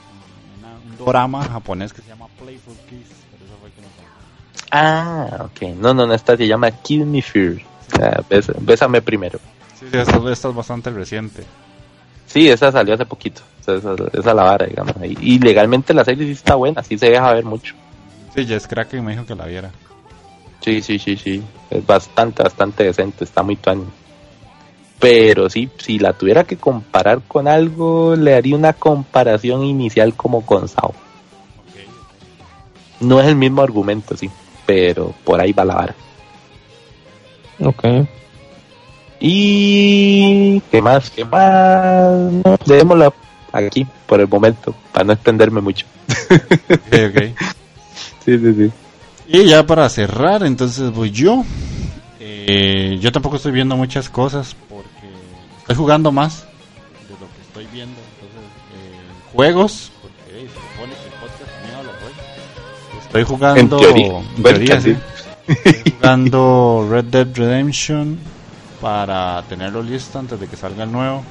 [0.60, 0.74] una-
[1.04, 3.08] un drama japonés que se llama Playful Kiss.
[3.32, 3.88] Por eso fue que no.
[4.72, 5.76] Ah, ok.
[5.78, 7.62] No, no, no, esta se llama Kill Me Fear.
[7.96, 9.40] Sea, bés- bésame primero.
[9.80, 11.44] Sí, sí, esta, esta es bastante reciente.
[12.26, 13.42] Sí, esa salió hace poquito.
[13.62, 13.78] Esa,
[14.14, 14.96] esa la vara, digamos.
[15.04, 17.76] Y, y legalmente la serie sí está buena, sí se deja ver mucho.
[18.36, 19.72] Sí, Jess Kraken me dijo que la viera.
[20.62, 21.44] Sí, sí, sí, sí.
[21.70, 23.86] Es bastante, bastante decente, está muy tuani.
[25.00, 30.46] Pero sí, si la tuviera que comparar con algo, le haría una comparación inicial como
[30.46, 30.94] con Sao.
[33.00, 34.30] No es el mismo argumento, sí,
[34.66, 35.96] pero por ahí va la vara.
[37.60, 37.84] Ok.
[39.20, 43.14] Y qué más, qué más, no, dejémosla
[43.52, 45.86] aquí por el momento, para no extenderme mucho.
[46.30, 47.24] Ok, ok.
[48.26, 48.72] Sí, sí, sí.
[49.30, 51.46] Y ya para cerrar, entonces voy yo.
[52.20, 54.54] Eh, yo tampoco estoy viendo muchas cosas
[55.68, 56.46] estoy jugando más
[57.10, 58.00] de lo que estoy viendo.
[58.16, 63.04] Entonces, eh, juegos, porque eh, se supone que el podcast también habla de juegos.
[63.04, 63.60] Estoy jugando.
[63.60, 64.18] En teoría.
[64.38, 64.98] en teoría, sí.
[65.46, 68.18] Estoy jugando Red Dead Redemption
[68.80, 71.22] para tenerlo listo antes de que salga el nuevo.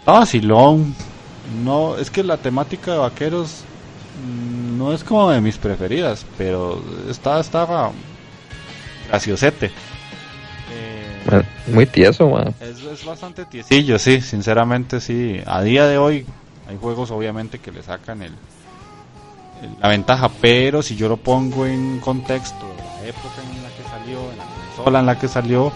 [0.00, 0.92] Está vacilón.
[1.62, 3.62] No, es que la temática de vaqueros
[4.26, 7.92] mm, no es como de mis preferidas, pero está, estaba
[9.08, 9.70] graciosete.
[11.66, 15.40] Muy tieso, es, es bastante tiesillo, sí, sinceramente sí.
[15.46, 16.26] A día de hoy
[16.68, 18.32] hay juegos obviamente que le sacan el,
[19.80, 22.66] la ventaja, pero si yo lo pongo en contexto
[23.00, 24.44] la época en la que salió, en la
[24.76, 25.72] consola en la que salió,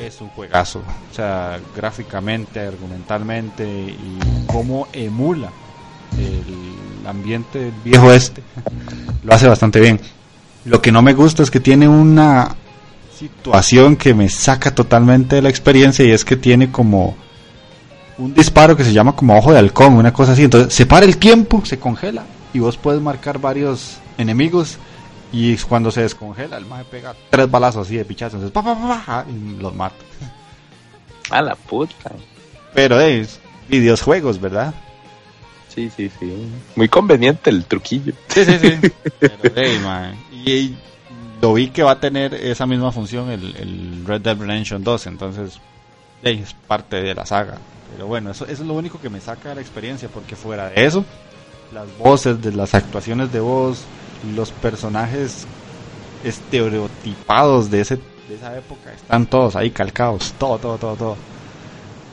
[0.00, 0.82] es un juegazo.
[1.10, 5.50] O sea, gráficamente, argumentalmente y cómo emula
[6.18, 8.42] el ambiente del viejo este,
[9.22, 10.00] lo hace bastante bien.
[10.64, 12.54] Lo que no me gusta es que tiene una
[13.20, 17.16] situación que me saca totalmente de la experiencia y es que tiene como
[18.16, 20.44] un disparo que se llama como ojo de halcón, una cosa así.
[20.44, 24.78] Entonces se para el tiempo, se congela y vos puedes marcar varios enemigos
[25.32, 28.74] y cuando se descongela el maje pega tres balazos así de pichazo, entonces pa, pa,
[28.74, 29.96] pa, pa, y los mata.
[31.30, 32.12] A la puta.
[32.74, 34.74] Pero es videojuegos, ¿verdad?
[35.68, 36.48] Sí, sí, sí.
[36.74, 38.14] Muy conveniente el truquillo.
[38.28, 38.92] Sí, sí, sí.
[39.20, 39.78] Pero, hey,
[40.32, 40.76] Y, y
[41.40, 45.58] lo vi que va a tener esa misma función el, Red Dead Redemption 2, entonces
[46.22, 47.58] es parte de la saga.
[47.92, 50.84] Pero bueno, eso, es lo único que me saca de la experiencia, porque fuera de
[50.84, 51.04] eso,
[51.72, 53.84] las voces, las actuaciones de voz,
[54.34, 55.46] los personajes
[56.24, 61.16] estereotipados de, ese, de esa época, están todos ahí calcados, todo, todo, todo, todo.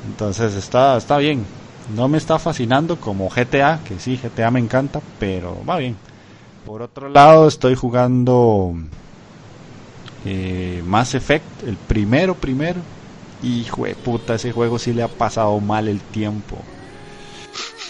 [0.06, 1.46] Entonces está, está bien.
[1.96, 5.96] No me está fascinando como GTA, que sí, GTA me encanta, pero va bien.
[6.66, 8.74] Por otro lado, estoy jugando
[10.30, 12.82] eh, Mass Effect, el primero, primero.
[13.44, 16.58] Hijo de puta, ese juego sí le ha pasado mal el tiempo.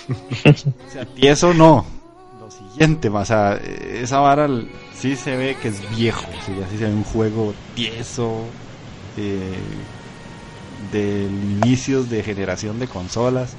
[0.10, 1.86] o sea, tieso no.
[2.40, 4.48] Lo siguiente, o sea, esa vara
[4.94, 6.26] sí se ve que es viejo.
[6.46, 8.44] Sí, así se ve un juego tieso.
[9.18, 9.58] eh,
[10.92, 13.54] de inicios de generación de consolas.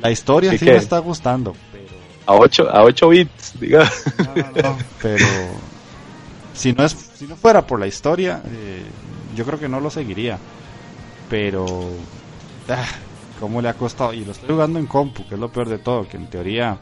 [0.00, 1.86] La historia Sí me está gustando, pero
[2.26, 3.90] A 8, a 8 bits, diga.
[4.18, 5.26] no, no, no, pero
[6.52, 8.82] si no es si no fuera por la historia, eh,
[9.34, 10.38] yo creo que no lo seguiría.
[11.28, 11.66] Pero
[12.68, 12.84] ah,
[13.40, 15.78] cómo le ha costado y lo estoy jugando en compu, que es lo peor de
[15.78, 16.78] todo, que en teoría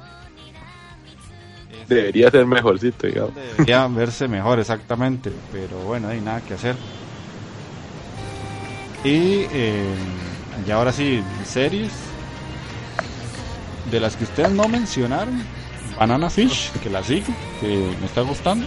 [1.89, 3.35] Debería ser mejorcito, digamos.
[3.35, 6.77] debería verse mejor exactamente, pero bueno, hay nada que hacer.
[9.05, 9.95] Y eh,
[10.67, 11.93] y ahora sí, series
[13.91, 15.43] de las que ustedes no mencionaron,
[15.99, 17.27] Banana Fish, que la sigo,
[17.61, 18.67] que me está gustando.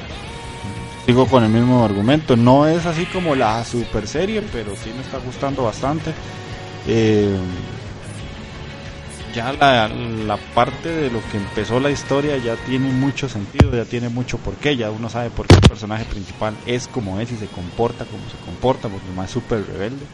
[1.07, 2.35] Sigo con el mismo argumento.
[2.35, 6.13] No es así como la super serie, pero sí me está gustando bastante.
[6.85, 7.37] Eh,
[9.33, 13.85] ya la, la parte de lo que empezó la historia ya tiene mucho sentido, ya
[13.85, 17.37] tiene mucho porqué, ya uno sabe por qué el personaje principal es como es y
[17.37, 20.05] se comporta como se comporta, porque el más es súper rebelde.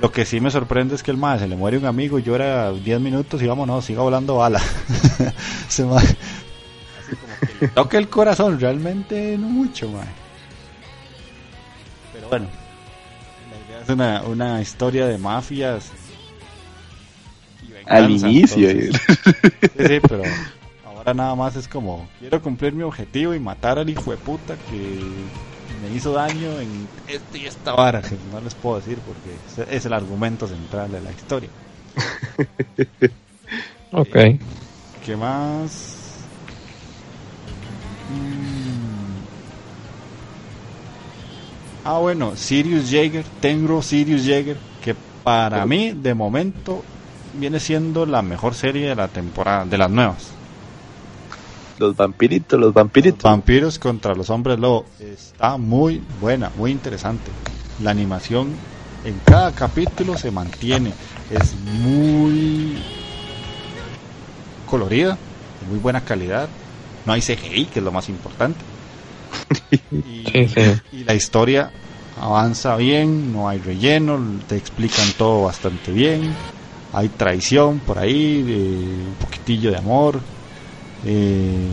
[0.00, 2.72] Lo que sí me sorprende es que el más se le muere un amigo, llora
[2.72, 4.60] 10 minutos y vámonos, siga volando bala.
[5.68, 5.84] se
[7.40, 10.06] como que le toca el corazón, realmente no mucho, mae.
[12.12, 12.46] Pero bueno,
[13.50, 15.90] la idea es una, una historia de mafias.
[17.62, 18.68] y Al inicio.
[18.70, 19.00] entonces-
[19.76, 20.22] Sí, sí, pero
[20.86, 24.56] ahora nada más es como, quiero cumplir mi objetivo y matar al hijo de puta
[24.70, 25.00] que
[25.82, 29.36] me hizo daño en este y esta vara, que no les puedo decir porque
[29.76, 31.50] es el argumento central de la historia.
[33.96, 34.16] Ok.
[35.04, 36.03] ¿Qué más?
[38.10, 38.84] Mm.
[41.84, 46.82] Ah, bueno, Sirius Jaeger, Tenro Sirius Jaeger, que para mí, de momento,
[47.38, 50.30] viene siendo la mejor serie de la temporada, de las nuevas.
[51.78, 53.22] Los vampiritos, los vampiritos.
[53.22, 54.86] Vampiros contra los hombres lobo.
[55.00, 57.30] Está muy buena, muy interesante.
[57.82, 58.54] La animación
[59.04, 60.92] en cada capítulo se mantiene.
[61.30, 62.78] Es muy
[64.66, 65.18] colorida,
[65.60, 66.48] de muy buena calidad.
[67.06, 68.60] No hay CGI, que es lo más importante.
[69.90, 70.80] Y, Sí, sí.
[70.92, 71.70] y la historia
[72.20, 76.34] avanza bien, no hay relleno, te explican todo bastante bien.
[76.92, 78.40] Hay traición por ahí,
[79.08, 80.20] un poquitillo de amor.
[81.04, 81.68] Eh,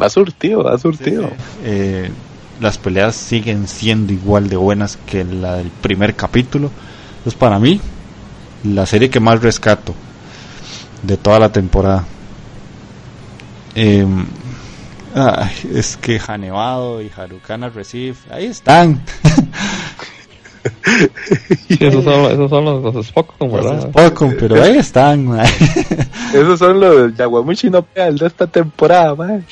[0.00, 1.30] Va surtido, va surtido.
[1.62, 2.10] Eh,
[2.60, 6.70] las peleas siguen siendo igual de buenas que la del primer capítulo.
[7.18, 7.80] Entonces, para mí,
[8.64, 9.94] la serie que más rescato
[11.02, 12.04] de toda la temporada.
[13.74, 14.06] Eh,
[15.14, 19.00] ay, es que Hanevado y Harukana Receive, ahí están.
[21.68, 23.12] Esos son, esos son los, los
[23.52, 23.90] ¿verdad?
[23.90, 25.38] Poco, pero ahí están.
[26.32, 29.44] Esos son los Yaguamuchi no peal de esta temporada, man.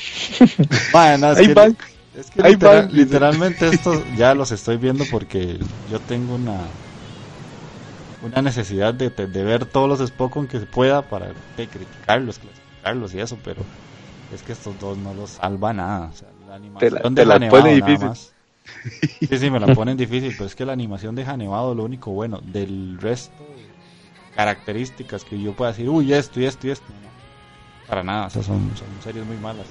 [0.93, 1.77] Mae, no, es Ahí que- van.
[2.17, 2.99] Es que Ahí litera- van, dice.
[2.99, 5.57] literalmente estos ya los estoy viendo porque
[5.91, 6.57] yo tengo una
[8.23, 13.13] una necesidad de, de ver todos los Spokon que se pueda para de, criticarlos, clasificarlos
[13.15, 13.61] y eso, pero
[14.35, 16.09] es que estos dos no los salva nada.
[16.13, 18.07] O sea, la animación la- de te la pone nada difícil.
[18.09, 18.29] más.
[19.29, 22.11] Sí, sí, me la ponen difícil, pero es que la animación de Hanevado, lo único
[22.11, 26.85] bueno, del resto de características que yo pueda decir, uy, esto y esto y esto,
[26.89, 27.09] no.
[27.89, 29.67] para nada, o sea, son, son series muy malas.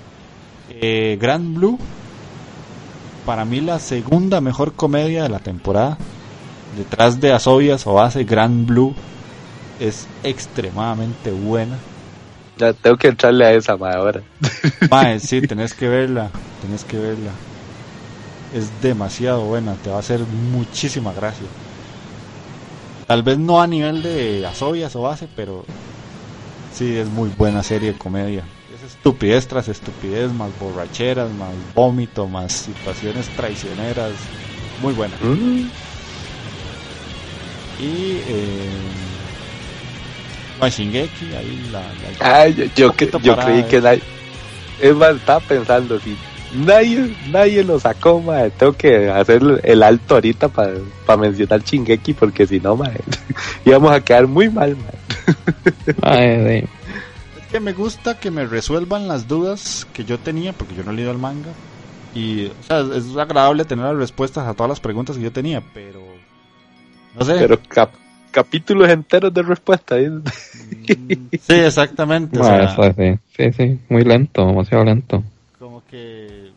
[0.71, 1.79] Eh, Grand Blue,
[3.27, 5.99] para mí la segunda mejor comedia de la temporada,
[6.77, 8.95] detrás de Asobias o hace Grand Blue,
[9.81, 11.79] es extremadamente buena.
[12.57, 14.23] Ya tengo que entrarle a esa, ma, ahora.
[14.91, 17.35] Mae, sí, tenés que verla, tenés que verla.
[18.53, 21.49] Es demasiado buena, te va a hacer muchísima gracia.
[23.07, 25.65] Tal vez no a nivel de Asobias o base, pero
[26.71, 28.49] sí es muy buena serie de comedia.
[28.75, 34.31] Es estupidez tras estupidez, más borracheras, más vómito, más situaciones traicioneras.
[34.79, 35.17] Muy buena.
[35.21, 35.71] Mm,
[37.79, 38.93] Y eh,
[40.63, 43.67] no, Shingeki, ahí la, la- Ay, yo, yo, poquito yo parada, creí eh.
[43.69, 44.03] que nadie.
[44.81, 46.17] Es más, estaba pensando, si
[46.55, 50.73] nadie, nadie lo sacó, ma, tengo que hacer el alto ahorita para
[51.19, 52.91] mencionar Chingeki, porque si no, ma,
[53.65, 55.35] íbamos a quedar muy mal, ma.
[56.03, 56.69] Ay, sí.
[57.41, 60.91] Es que me gusta que me resuelvan las dudas que yo tenía, porque yo no
[60.91, 61.51] he leído el manga.
[62.15, 65.63] Y, o sea, es agradable tener las respuestas a todas las preguntas que yo tenía,
[65.73, 66.01] pero.
[67.19, 67.35] No sé.
[67.39, 67.95] Pero cap-
[68.33, 69.97] capítulos enteros de respuesta.
[70.87, 72.39] sí, exactamente.
[72.39, 75.23] o Ma, sea, eso sí, sí, sí, muy lento, demasiado lento.
[75.59, 76.51] como que.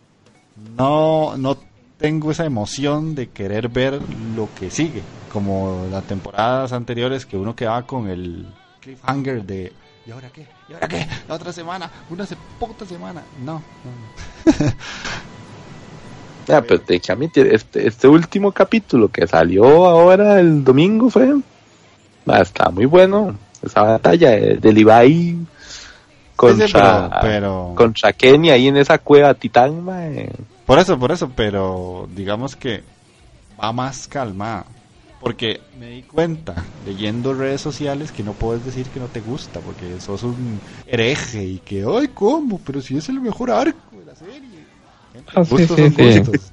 [0.78, 1.58] No, no
[2.00, 4.00] tengo esa emoción de querer ver
[4.36, 5.04] lo que sigue.
[5.32, 8.48] Como las temporadas anteriores que uno quedaba con el
[8.82, 9.74] cliffhanger de.
[10.08, 10.46] ¿Y ahora qué?
[10.70, 11.06] ¿Y ahora qué?
[11.28, 13.22] La otra semana, una se puta semana.
[13.44, 14.72] No, no, no.
[16.48, 21.10] Ah, pero te dije a mí, este, este último capítulo que salió ahora el domingo
[21.10, 21.34] fue.
[22.26, 23.38] Ma, está muy bueno.
[23.62, 25.38] Esa batalla de, del Ibai
[26.36, 29.84] contra, Sí, sí, pero- pero- contra Kenia ahí en esa cueva titán.
[30.66, 32.84] Por eso, por eso, pero digamos que
[33.62, 34.66] va más calmada.
[35.20, 36.54] Porque me di cuenta,
[36.86, 41.44] leyendo redes sociales, que no puedes decir que no te gusta, porque sos un hereje
[41.44, 42.60] y que, ay, ¿cómo?
[42.64, 44.66] Pero si es el mejor arco de la serie.
[45.34, 46.20] Ah, sí, Gustos sí, son sí.
[46.20, 46.52] gustos.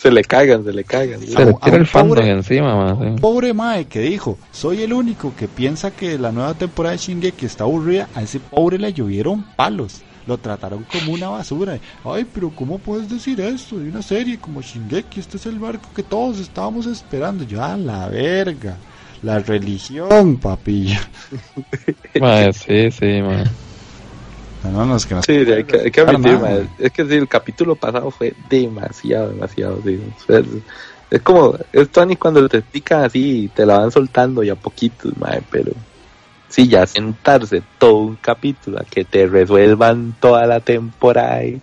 [0.00, 1.20] Se le cagan, se le cagan.
[1.20, 3.20] Se le tira el fandom pobre- encima, ma, sí.
[3.20, 7.44] Pobre Mae que dijo, soy el único que piensa que la nueva temporada de Shingeki
[7.44, 10.02] está aburrida, a ese pobre le llovieron palos.
[10.26, 11.80] lo trataron como una basura.
[12.04, 15.18] Ay, pero ¿cómo puedes decir esto de una serie como Shingeki?
[15.18, 17.42] Este es el barco que todos estábamos esperando.
[17.44, 18.76] Yo, a la verga.
[19.22, 20.98] La religión, papillo.
[22.20, 23.44] Mae, sí, sí, mae.
[24.64, 26.62] No, no, es que no Sí, hay que, hay que admitir, nada.
[26.78, 29.80] es que sí, el capítulo pasado fue demasiado, demasiado.
[29.84, 30.00] sí.
[30.18, 30.46] O sea, es,
[31.10, 35.16] es como, es Tony cuando te explican así y te la van soltando ya poquitos,
[35.18, 35.72] mae, pero
[36.48, 41.60] sí, ya sentarse todo un capítulo a que te resuelvan toda la temporada y...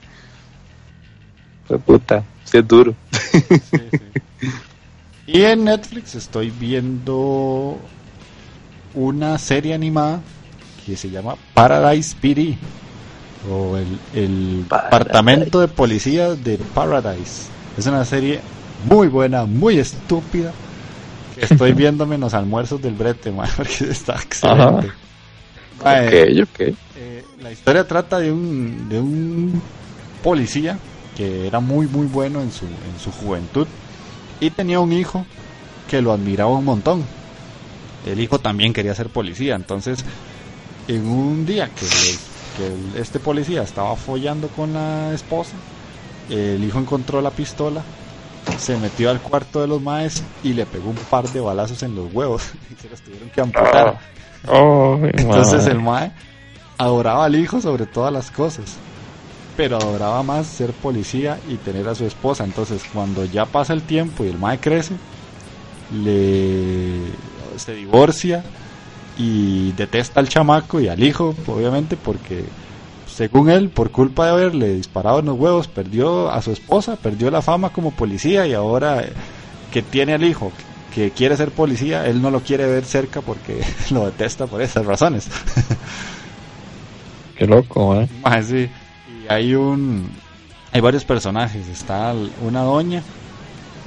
[1.68, 2.96] Fue puta, sí es duro.
[3.12, 3.42] Sí,
[3.92, 4.52] sí.
[5.28, 7.78] Y en Netflix estoy viendo
[8.94, 10.22] una serie animada
[10.86, 12.58] que se llama Paradise PD
[13.50, 14.64] o el, el.
[14.64, 17.48] Departamento de Policía de Paradise.
[17.78, 18.42] Es una serie
[18.86, 20.52] muy buena, muy estúpida.
[21.36, 24.92] Que estoy viéndome en los almuerzos del brete, man, porque está excelente.
[25.84, 26.60] Mae, ok, ok.
[26.60, 29.62] eh, la historia trata de un, de un
[30.24, 30.80] policía
[31.16, 33.68] que era muy muy bueno en su, en su juventud
[34.40, 35.26] y tenía un hijo
[35.90, 37.04] que lo admiraba un montón.
[38.06, 40.04] El hijo también quería ser policía, entonces
[40.88, 41.86] en un día que,
[42.58, 45.54] que el- este policía estaba follando con la esposa,
[46.30, 47.82] el hijo encontró la pistola,
[48.58, 51.96] se metió al cuarto de los maes y le pegó un par de balazos en
[51.96, 54.00] los huevos y se los tuvieron que amputar.
[54.48, 56.12] Oh, Entonces el Mae
[56.78, 58.76] adoraba al hijo sobre todas las cosas.
[59.58, 62.44] Pero adoraba más ser policía y tener a su esposa.
[62.44, 64.94] Entonces cuando ya pasa el tiempo y el Mae crece,
[65.92, 67.02] le
[67.58, 68.44] se divorcia
[69.18, 72.46] y detesta al chamaco y al hijo, obviamente, porque
[73.08, 77.32] según él, por culpa de haberle disparado en los huevos, perdió a su esposa, perdió
[77.32, 79.14] la fama como policía y ahora eh,
[79.72, 80.52] que tiene al hijo
[80.94, 83.62] que quiere ser policía, él no lo quiere ver cerca porque
[83.92, 85.28] lo detesta por esas razones.
[87.36, 88.10] Qué loco, mae.
[88.24, 88.70] Mae, sí.
[89.08, 90.10] Y hay un
[90.72, 93.02] hay varios personajes, está una doña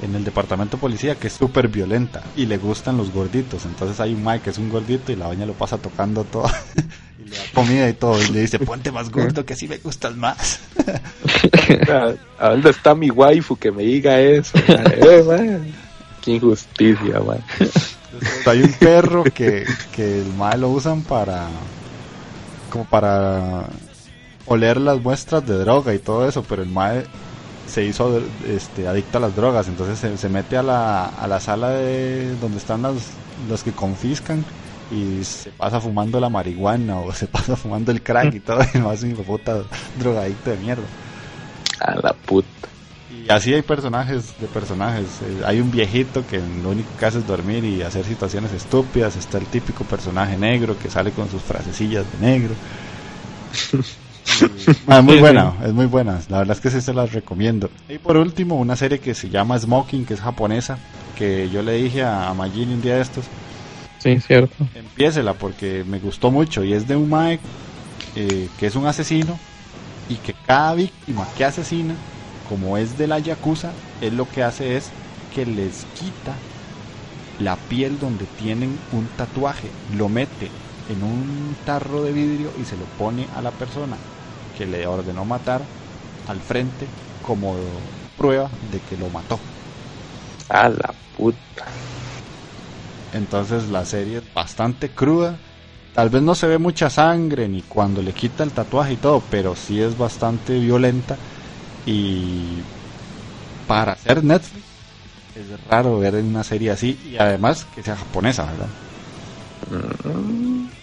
[0.01, 3.99] en el departamento de policía que es súper violenta y le gustan los gorditos, entonces
[3.99, 6.49] hay un Mike que es un gordito y la doña lo pasa tocando todo
[7.19, 9.77] y le da comida y todo y le dice, "Ponte más gordo que así me
[9.77, 10.59] gustas más."
[12.39, 14.57] ¿A dónde está mi waifu que me diga eso?
[14.67, 15.73] Eh.
[16.21, 17.43] Qué injusticia, man.
[18.45, 21.47] hay un perro que, que el mae lo usan para
[22.69, 23.65] como para
[24.45, 27.05] oler las muestras de droga y todo eso, pero el mae
[27.71, 31.39] se hizo este adicto a las drogas, entonces se, se mete a la, a la
[31.39, 32.95] sala de donde están las
[33.49, 34.45] los que confiscan
[34.91, 38.77] y se pasa fumando la marihuana o se pasa fumando el crack y todo, y
[38.77, 39.63] no hijo de puta
[39.97, 40.83] drogadicto de mierda.
[41.79, 42.47] A la puta.
[43.09, 45.05] Y así hay personajes de personajes.
[45.23, 49.15] Eh, hay un viejito que lo único que hace es dormir y hacer situaciones estúpidas.
[49.15, 52.53] Está el típico personaje negro que sale con sus frasecillas de negro.
[54.25, 56.19] Y- ah, es muy Sí, buena, es muy buena.
[56.29, 57.69] La verdad es que sí se las recomiendo.
[57.87, 60.77] Y por último, una serie que se llama Smoking, que es japonesa,
[61.13, 63.25] que yo le dije a, a Magini un día de estos,
[63.97, 64.67] Sí, cierto.
[64.73, 67.39] empiécela porque me gustó mucho y es de un mae
[68.15, 69.39] eh, que es un asesino
[70.07, 71.95] y que cada víctima que asesina,
[72.43, 74.91] como es de la yakuza, él lo que hace es
[75.33, 76.35] que les quita
[77.37, 80.49] la piel donde tienen un tatuaje, lo mete
[80.91, 83.97] en un tarro de vidrio y se lo pone a la persona
[84.57, 85.65] que le ordenó matar
[86.27, 86.87] al frente
[87.21, 87.79] como
[88.17, 89.39] prueba de que lo mató.
[90.49, 91.65] A la puta.
[93.13, 95.37] Entonces la serie es bastante cruda.
[95.95, 99.21] Tal vez no se ve mucha sangre ni cuando le quita el tatuaje y todo,
[99.29, 101.17] pero sí es bastante violenta.
[101.85, 102.61] Y
[103.67, 104.65] para hacer Netflix
[105.35, 108.69] es raro ver una serie así y además que sea japonesa, ¿verdad?
[109.69, 110.80] Mm.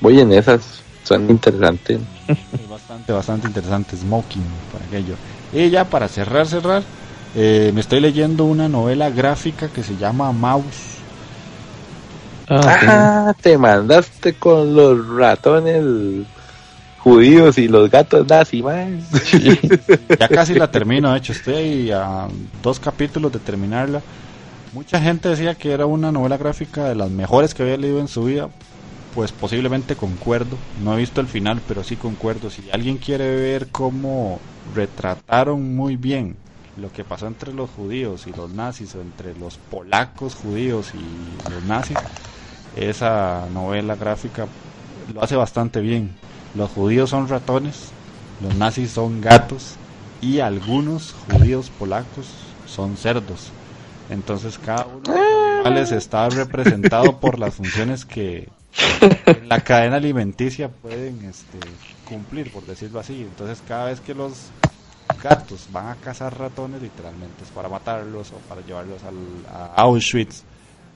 [0.00, 0.82] Voy en esas.
[1.04, 1.98] Son interesantes.
[2.28, 3.96] Es bastante, bastante interesante.
[3.96, 5.14] Smoking para aquello.
[5.52, 6.82] Y ya para cerrar, cerrar,
[7.34, 10.98] eh, me estoy leyendo una novela gráfica que se llama Mouse.
[12.48, 16.26] Ah, Ah, te mandaste con los ratones
[16.98, 19.00] judíos y los gatos nazi, man.
[20.18, 22.28] Ya casi la termino, de hecho, estoy ahí a
[22.62, 24.02] dos capítulos de terminarla.
[24.72, 28.08] Mucha gente decía que era una novela gráfica de las mejores que había leído en
[28.08, 28.48] su vida.
[29.14, 30.56] Pues posiblemente concuerdo.
[30.82, 32.50] No he visto el final, pero sí concuerdo.
[32.50, 34.38] Si alguien quiere ver cómo
[34.74, 36.36] retrataron muy bien
[36.76, 41.50] lo que pasó entre los judíos y los nazis, o entre los polacos judíos y
[41.50, 41.98] los nazis,
[42.76, 44.46] esa novela gráfica
[45.12, 46.10] lo hace bastante bien.
[46.54, 47.90] Los judíos son ratones,
[48.40, 49.74] los nazis son gatos
[50.20, 52.26] y algunos judíos polacos
[52.66, 53.50] son cerdos.
[54.08, 58.48] Entonces cada uno de los animales está representado por las funciones que,
[59.26, 61.58] en la cadena alimenticia pueden este,
[62.08, 63.22] cumplir, por decirlo así.
[63.22, 64.32] Entonces cada vez que los
[65.22, 69.14] gatos van a cazar ratones, literalmente es para matarlos o para llevarlos al,
[69.54, 70.42] a Auschwitz.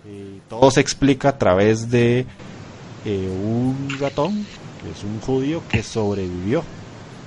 [0.07, 2.27] Y todo se explica a través de
[3.05, 4.47] eh, un ratón,
[4.83, 6.63] que es un judío, que sobrevivió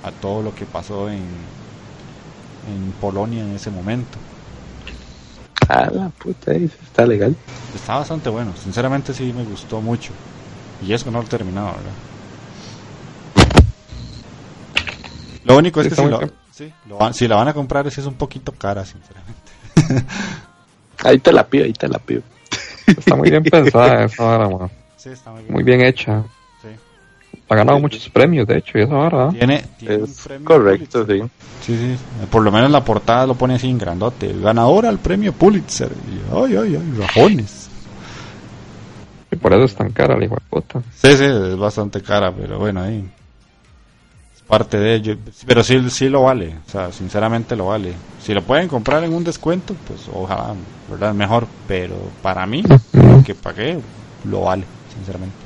[0.04, 4.18] a todo lo que pasó en, en Polonia en ese momento.
[5.68, 7.36] Ah, la puta, ahí está legal.
[7.74, 10.12] Está bastante bueno, sinceramente sí me gustó mucho.
[10.86, 11.92] Y eso no lo he terminado, ¿verdad?
[15.44, 16.32] Lo único es que si, muy lo- bien.
[16.52, 20.06] sí, lo van- si la van a comprar sí es un poquito cara, sinceramente.
[21.04, 22.22] Ahí te la pido, ahí te la pido.
[22.86, 24.68] Está muy bien pensada esa vara, man.
[24.96, 25.52] Sí, está muy bien.
[25.54, 26.24] Muy bien hecha.
[26.60, 26.68] Sí.
[27.48, 29.26] Ha ganado muchos premios, de hecho, y esa vara.
[29.26, 29.30] ¿ah?
[29.30, 31.18] Tiene, tiene un Es premio correcto, sí.
[31.18, 31.30] Pulitzer.
[31.64, 32.26] Sí, sí.
[32.30, 34.34] Por lo menos la portada lo pone así en grandote.
[34.40, 35.88] Ganadora al premio Pulitzer.
[35.92, 37.67] Y, ay, ay, ay, rajones.
[39.30, 40.80] Y por eso es tan cara la puta.
[40.94, 43.08] Sí, sí, es bastante cara, pero bueno, ahí.
[44.34, 45.16] Es parte de ello.
[45.46, 46.56] Pero sí, sí lo vale.
[46.66, 47.92] O sea, sinceramente lo vale.
[48.22, 50.54] Si lo pueden comprar en un descuento, pues ojalá,
[50.90, 51.12] ¿verdad?
[51.12, 51.46] Mejor.
[51.66, 53.78] Pero para mí, lo que pagué,
[54.24, 54.64] lo vale,
[54.94, 55.36] sinceramente.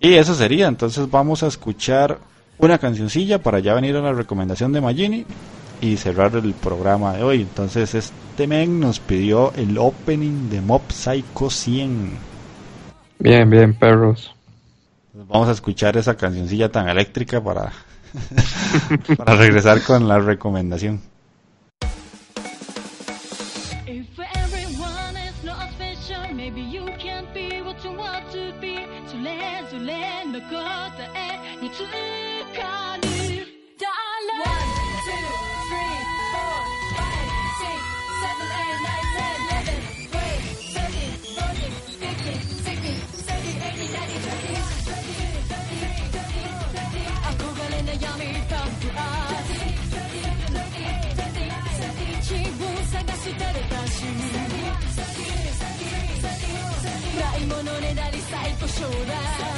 [0.00, 0.68] Y eso sería.
[0.68, 2.18] Entonces vamos a escuchar
[2.58, 5.26] una cancioncilla para ya venir a la recomendación de Magini
[5.80, 7.42] y cerrar el programa de hoy.
[7.42, 12.33] Entonces este men nos pidió el opening de Mob Psycho 100.
[13.18, 14.34] Bien, bien, perros.
[15.12, 17.72] Vamos a escuchar esa cancioncilla tan eléctrica para,
[19.16, 21.00] para regresar con la recomendación.
[58.83, 59.52] 最高賞だ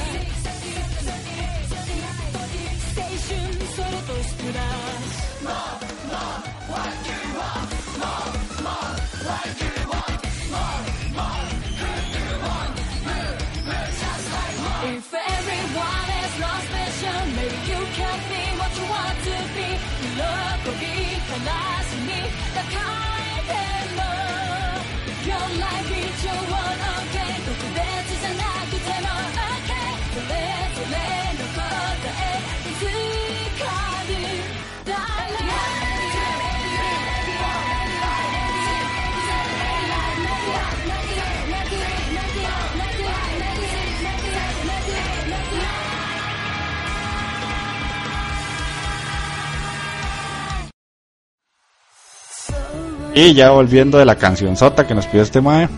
[53.16, 55.68] Y ya volviendo de la canción sota que nos pidió este mae,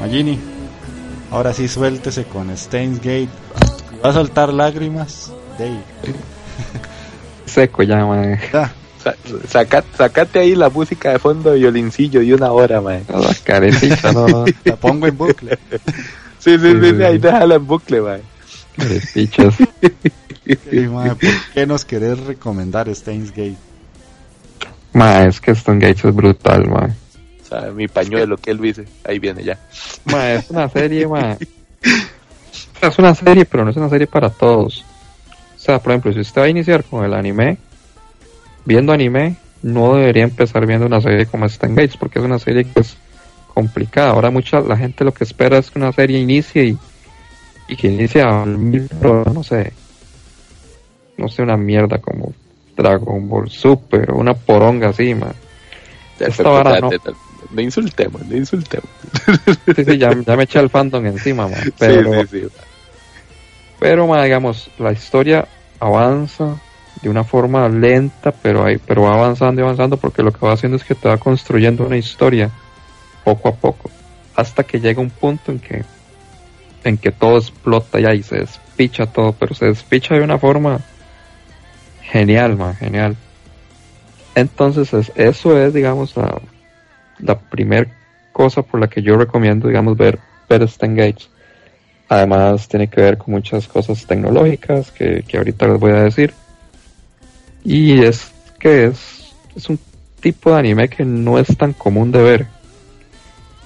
[0.00, 0.38] Magini,
[1.30, 3.28] ahora sí suéltese con Stains Gate.
[3.90, 5.80] Si va a soltar lágrimas, ahí.
[7.46, 8.04] Seco ya.
[9.02, 9.14] Sa-
[9.48, 13.04] saca- sacate ahí la música de fondo de violincillo y una hora, man.
[13.08, 14.44] La carecita, no, no.
[14.64, 15.56] La pongo en bucle.
[16.40, 18.20] Sí, sí, sí, Sí, ahí déjala en bucle, man.
[18.76, 19.54] Carepichas.
[20.90, 21.18] Mae, ¿Por
[21.54, 23.56] qué nos querés recomendar Stains Gate?
[24.94, 26.88] Ma, es que Stone Gates es brutal, ma.
[27.42, 29.58] O sea, mi pañuelo que él dice, ahí viene ya.
[30.06, 31.36] Ma, es una serie, ma.
[32.76, 34.84] O sea, Es una serie, pero no es una serie para todos.
[35.56, 37.56] O sea, por ejemplo, si usted va a iniciar con el anime,
[38.64, 42.64] viendo anime, no debería empezar viendo una serie como Stone Gates, porque es una serie
[42.64, 42.96] que es
[43.54, 44.10] complicada.
[44.10, 46.78] Ahora mucha la gente lo que espera es que una serie inicie y,
[47.68, 49.72] y que inicie a mil, pero no sé,
[51.16, 52.34] no sé, una mierda como
[52.76, 55.32] Dragon Ball Super una poronga así, ma.
[56.18, 56.90] Esta vara no.
[57.50, 58.88] No insultemos, no insultemos.
[59.76, 61.56] Sí, sí, ya, ya me eché el fandom encima, ma.
[61.78, 62.60] Pero, Sí, sí, sí.
[63.78, 65.46] pero digamos, la historia
[65.78, 66.56] avanza
[67.02, 70.52] de una forma lenta, pero hay, pero va avanzando y avanzando porque lo que va
[70.52, 72.50] haciendo es que te va construyendo una historia
[73.24, 73.90] poco a poco,
[74.34, 75.84] hasta que llega un punto en que
[76.84, 80.80] en que todo explota ya y se despicha todo, pero se despicha de una forma
[82.14, 83.16] genial, ma, genial.
[84.36, 86.40] Entonces es- eso es, digamos, la,
[87.18, 87.88] la primer
[88.32, 91.28] cosa por la que yo recomiendo, digamos, ver, ver Gates.
[92.08, 96.32] Además tiene que ver con muchas cosas tecnológicas que, que ahorita les voy a decir.
[97.64, 98.30] Y es
[98.60, 99.78] que es, es un
[100.20, 102.46] tipo de anime que no es tan común de ver.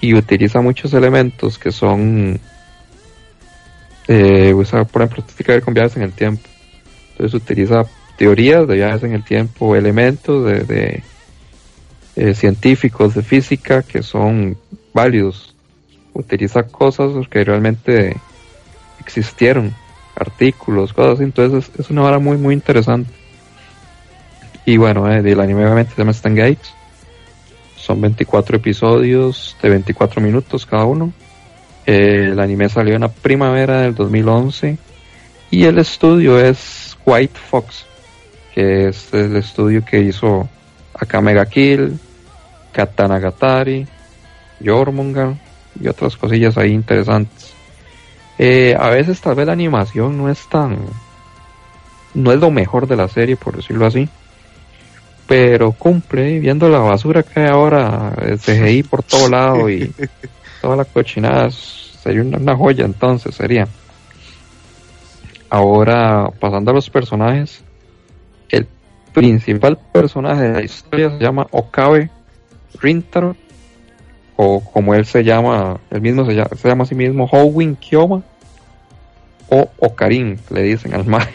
[0.01, 2.39] Y utiliza muchos elementos que son
[4.07, 4.53] eh,
[4.91, 6.41] por ejemplo, tiene que ver con viajes en el tiempo.
[7.11, 7.83] Entonces utiliza
[8.19, 11.03] teorías de viajes en el tiempo, elementos de, de,
[12.17, 14.57] eh, científicos de física que son
[14.93, 15.55] válidos.
[16.13, 18.17] Utiliza cosas que realmente
[18.99, 19.73] existieron,
[20.17, 21.21] artículos, cosas.
[21.21, 23.09] Entonces es, una hora muy, muy interesante.
[24.65, 26.73] Y bueno, eh, el anime obviamente se llama Stan Gates.
[27.77, 31.13] Son 24 episodios de 24 minutos cada uno.
[31.85, 34.77] Eh, el anime salió en la primavera del 2011
[35.51, 37.85] y el estudio es White Fox,
[38.59, 40.49] que es el estudio que hizo
[40.93, 41.97] Akame ga Kill,
[42.73, 43.87] Katana Gatari,
[44.61, 45.39] Jormungal
[45.79, 47.53] y otras cosillas ahí interesantes.
[48.37, 50.77] Eh, a veces tal vez la animación no es tan...
[52.13, 54.09] no es lo mejor de la serie, por decirlo así.
[55.25, 59.89] Pero cumple, viendo la basura que hay ahora, el CGI por todo lado y
[60.61, 63.69] toda la cochinada, sería una, una joya entonces, sería.
[65.49, 67.63] Ahora, pasando a los personajes,
[69.13, 72.09] principal personaje de la historia se llama Okabe
[72.81, 73.35] Rintaro,
[74.35, 77.75] o como él se llama, él mismo se llama, se llama a sí mismo Howin
[77.75, 78.21] Kyoma,
[79.49, 81.27] o Okarin, le dicen al Mae.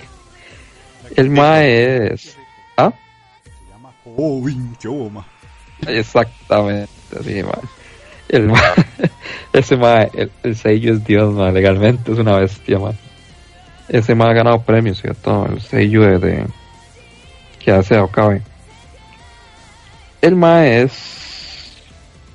[1.16, 2.36] El Mae es...
[2.76, 2.92] ¿Ah?
[3.44, 5.26] Se llama Howin Kyoma.
[5.86, 6.88] Exactamente,
[7.22, 7.60] sí, mae.
[8.28, 8.60] El mae,
[9.52, 12.94] ese mae, el, el sello es Dios, mae, legalmente es una bestia, mae.
[13.88, 15.46] Ese mae ha ganado premios, ¿cierto?
[15.46, 16.46] El sello de, de-
[17.64, 18.42] que hace a Okabe.
[20.20, 21.72] El mae es,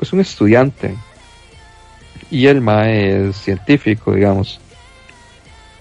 [0.02, 0.96] es un estudiante
[2.32, 4.60] y el mae es científico, digamos.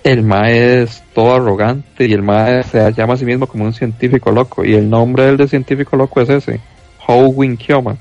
[0.05, 3.73] El mae es todo arrogante y el mae se llama a sí mismo como un
[3.73, 6.61] científico loco y el nombre del de científico loco es ese,
[7.07, 7.97] Howin Kyoma.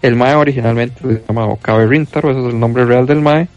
[0.00, 3.48] El mae originalmente se llama Okabe Rintaro, ese es el nombre real del mae.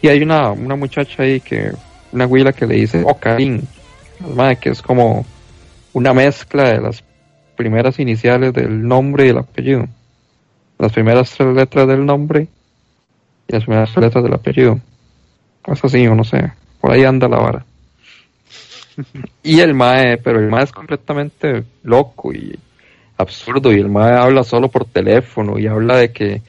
[0.00, 1.72] Y hay una, una muchacha ahí que,
[2.12, 3.66] una huila que le dice Okarin,
[4.22, 5.24] al mae, que es como
[5.94, 7.02] una mezcla de las
[7.56, 9.88] primeras iniciales del nombre y el apellido.
[10.78, 12.48] Las primeras tres letras del nombre
[13.48, 14.80] y las primeras tres letras del apellido.
[15.66, 16.52] Es así, o no sé.
[16.80, 17.64] Por ahí anda la vara.
[19.42, 22.58] y el mae, pero el mae es completamente loco y
[23.16, 23.72] absurdo.
[23.72, 26.42] Y el mae habla solo por teléfono y habla de que,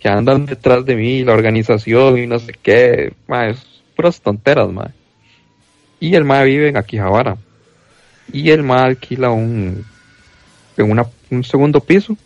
[0.00, 3.12] que andan detrás de mí, la organización y no sé qué.
[3.28, 4.88] Mae, es puras tonteras, mae.
[6.00, 7.36] Y el mae vive en Akihabara.
[8.32, 9.84] Y el mae alquila un,
[10.76, 12.16] en una, un segundo piso.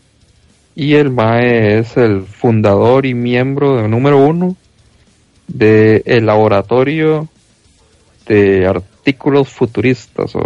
[0.75, 4.57] Y el mae es el fundador y miembro de número uno
[5.47, 7.29] del el laboratorio
[8.27, 10.43] de artículos futuristas o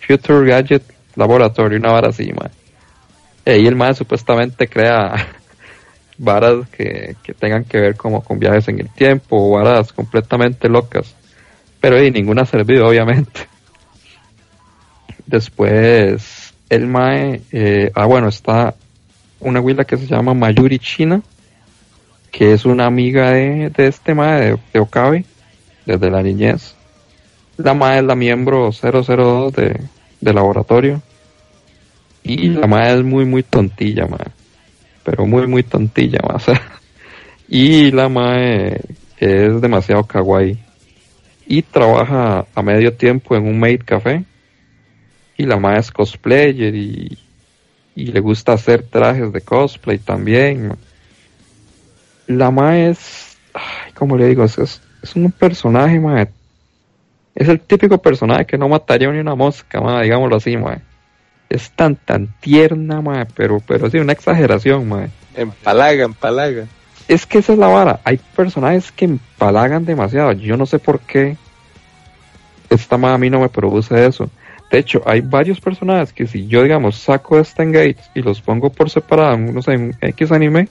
[0.00, 0.82] Future Gadget
[1.16, 3.58] Laboratory, una vara así, mae.
[3.58, 5.26] Y el mae supuestamente crea
[6.18, 10.68] varas que, que tengan que ver como con viajes en el tiempo o varas completamente
[10.68, 11.14] locas.
[11.80, 13.48] Pero y ninguna ha servido, obviamente.
[15.28, 18.74] Después, el Mae, eh, ah bueno, está
[19.40, 21.20] una huila que se llama Mayuri China,
[22.30, 25.26] que es una amiga de, de este Mae, de, de Okabe,
[25.84, 26.74] desde la niñez.
[27.58, 29.78] La Mae es la miembro 002 de,
[30.18, 31.02] de laboratorio.
[32.22, 34.28] Y la Mae es muy, muy tontilla, Mae.
[35.04, 36.36] Pero muy, muy tontilla, Mae.
[36.36, 36.62] o sea,
[37.48, 38.80] y la Mae
[39.18, 40.58] es demasiado kawaii.
[41.46, 44.24] Y trabaja a medio tiempo en un maid café
[45.38, 47.16] y la mae es cosplayer y,
[47.94, 50.76] y le gusta hacer trajes de cosplay también.
[52.26, 54.44] La mae es, ay, ¿cómo le digo?
[54.44, 56.28] Es, es, es un personaje, mae.
[57.36, 60.80] Es el típico personaje que no mataría ni una mosca, mae, digámoslo así, mae.
[61.48, 65.08] Es tan, tan tierna, mae, pero, pero sí, una exageración, mae.
[65.36, 66.66] Empalaga, empalaga.
[67.06, 68.00] Es que esa es la vara.
[68.02, 70.32] Hay personajes que empalagan demasiado.
[70.32, 71.36] Yo no sé por qué
[72.68, 74.28] esta mae a mí no me produce eso.
[74.70, 78.40] De hecho, hay varios personajes que si yo, digamos, saco de Stan Gates y los
[78.40, 80.68] pongo por separado, no sé, en X anime,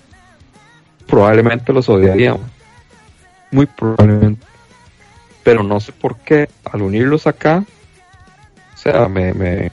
[1.07, 2.34] probablemente los odiaría.
[2.34, 2.52] man.
[3.52, 4.45] Muy probablemente.
[5.44, 7.64] Pero no sé por qué, al unirlos acá,
[8.76, 9.72] o sea, me, me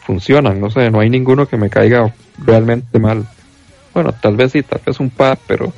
[0.00, 3.26] funcionan, no sé, no hay ninguno que me caiga realmente mal.
[3.92, 5.72] Bueno, tal vez sí, tal vez un par, pero,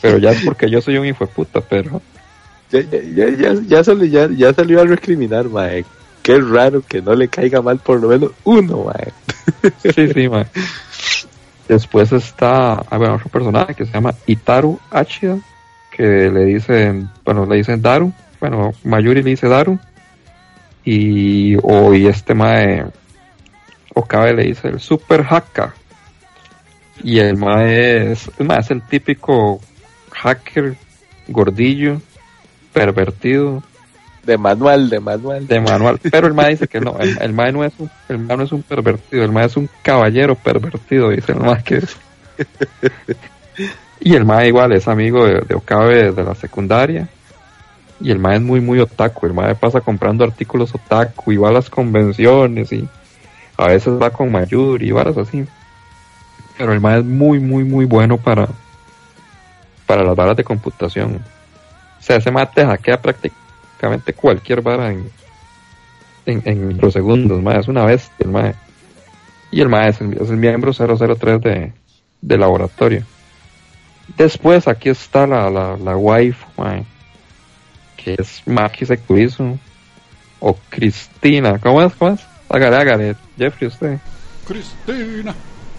[0.00, 2.00] pero ya es porque yo soy un hijo de puta, pero
[2.70, 5.84] Ya, ya, ya, ya, ya, salió, ya, ya salió a recriminar, mae.
[6.26, 9.12] Qué raro que no le caiga mal por lo menos uno, mae.
[9.94, 10.48] Sí, sí, man.
[11.68, 15.38] Después está, bueno, otro personaje que se llama Itaru Achida,
[15.88, 19.78] que le dicen, bueno, le dicen Daru, bueno, Mayuri le dice Daru,
[20.84, 22.86] y, o, y este mae,
[23.94, 25.74] Okabe le dice el Super Haka,
[27.04, 29.60] y el mae el mae es el típico
[30.10, 30.74] hacker
[31.28, 32.00] gordillo,
[32.72, 33.62] pervertido
[34.26, 35.46] De manual, de manual.
[35.46, 36.00] de manual.
[36.10, 38.50] Pero el mae dice que no, el, el mae no es un, el no es
[38.50, 41.96] un pervertido, el mae es un caballero pervertido, dice el mae que es.
[44.00, 47.08] Y el mae igual es amigo de, de Okabe de la secundaria.
[48.00, 49.26] Y el mae es muy, muy otaku.
[49.26, 52.86] El mae pasa comprando artículos otaku y va a las convenciones y
[53.56, 55.46] a veces va con Mayuri y varas así.
[56.58, 58.48] Pero el mae es muy, muy, muy bueno para,
[59.86, 61.22] para las varas de computación.
[61.98, 63.45] O sea, ese mae te hackea prácticamente
[64.16, 65.10] cualquier vara en,
[66.26, 67.42] en, en microsegundos.
[67.56, 68.54] Es una bestia el mae.
[69.50, 71.72] Y el mae es el, es el miembro 003 de,
[72.20, 73.04] de laboratorio.
[74.16, 76.84] Después aquí está la, la, la waifu, mae,
[77.96, 79.58] que es Maki Sekurizo
[80.40, 81.58] o Cristina.
[81.58, 81.92] ¿Cómo es?
[81.94, 82.20] ¿Cómo es?
[82.48, 83.98] Hágale, hágale, Jeffrey, usted.
[84.46, 85.34] Cristina.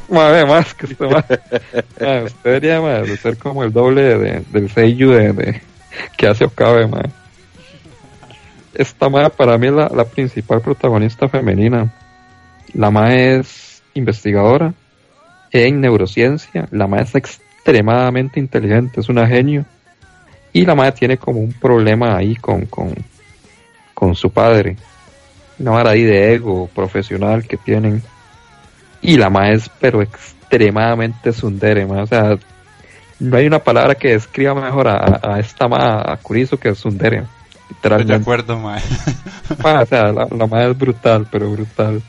[0.09, 1.05] Madre, más que usted.
[1.05, 5.61] Mae, usted debería ser como el doble de, del Seiyu de, de-
[6.17, 7.09] que hace Okabe, mae.
[8.77, 11.91] Esta mae para mí es la, la principal protagonista femenina.
[12.75, 14.71] La mae es investigadora
[15.51, 16.67] en neurociencia.
[16.69, 19.65] La mae es extremadamente inteligente, es una genio.
[20.53, 22.93] Y la madre tiene como un problema ahí con, con,
[23.95, 24.77] con su padre.
[25.57, 28.03] Una vara ahí de ego profesional que tienen.
[29.01, 31.83] Y la madre es pero extremadamente sundere.
[31.85, 32.37] O sea,
[33.19, 37.23] no hay una palabra que describa mejor a, esta ma, a Kurizo que sundere.
[37.69, 38.13] Estoy de Literalmente.
[38.15, 38.81] acuerdo, mae.
[39.63, 42.01] Ma, o sea, la, la madre es brutal, pero brutal.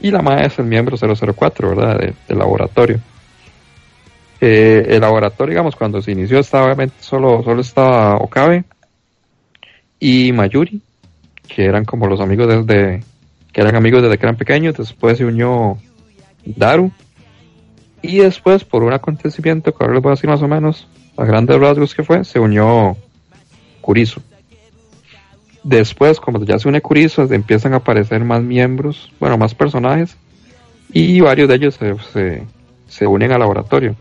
[0.00, 1.98] Y la madre es el miembro 004, ¿verdad?
[1.98, 3.00] De- del laboratorio.
[4.40, 8.64] Eh, el laboratorio, digamos, cuando se inició, estaba obviamente solo, solo estaba Okabe
[9.98, 10.80] y Mayuri,
[11.48, 13.02] que eran como los amigos desde,
[13.52, 14.76] que eran amigos desde que eran pequeños.
[14.76, 15.76] Después se unió
[16.44, 16.92] Daru.
[18.00, 20.86] Y después, por un acontecimiento que ahora les voy a decir más o menos,
[21.16, 22.96] a grandes rasgos que fue, se unió
[23.80, 24.22] Kurizo.
[25.62, 30.16] Después, como ya se une Kurizo, empiezan a aparecer más miembros, bueno, más personajes,
[30.92, 32.42] y varios de ellos se, se,
[32.86, 33.96] se unen al laboratorio.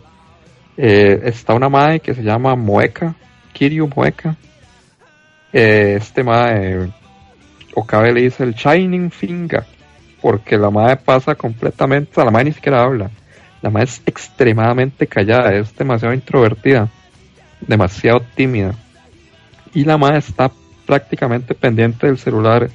[0.78, 3.16] Eh, está una madre que se llama Moeka,
[3.54, 4.36] Kiryu Moeka.
[5.52, 6.90] Eh, este madre,
[7.74, 9.64] Okabe le dice el Shining Finger,
[10.22, 13.10] porque la madre pasa completamente, o sea, la madre ni siquiera habla.
[13.62, 16.90] La madre es extremadamente callada, es demasiado introvertida,
[17.60, 18.76] demasiado tímida.
[19.74, 20.52] Y la madre está
[20.88, 22.70] prácticamente pendiente del celular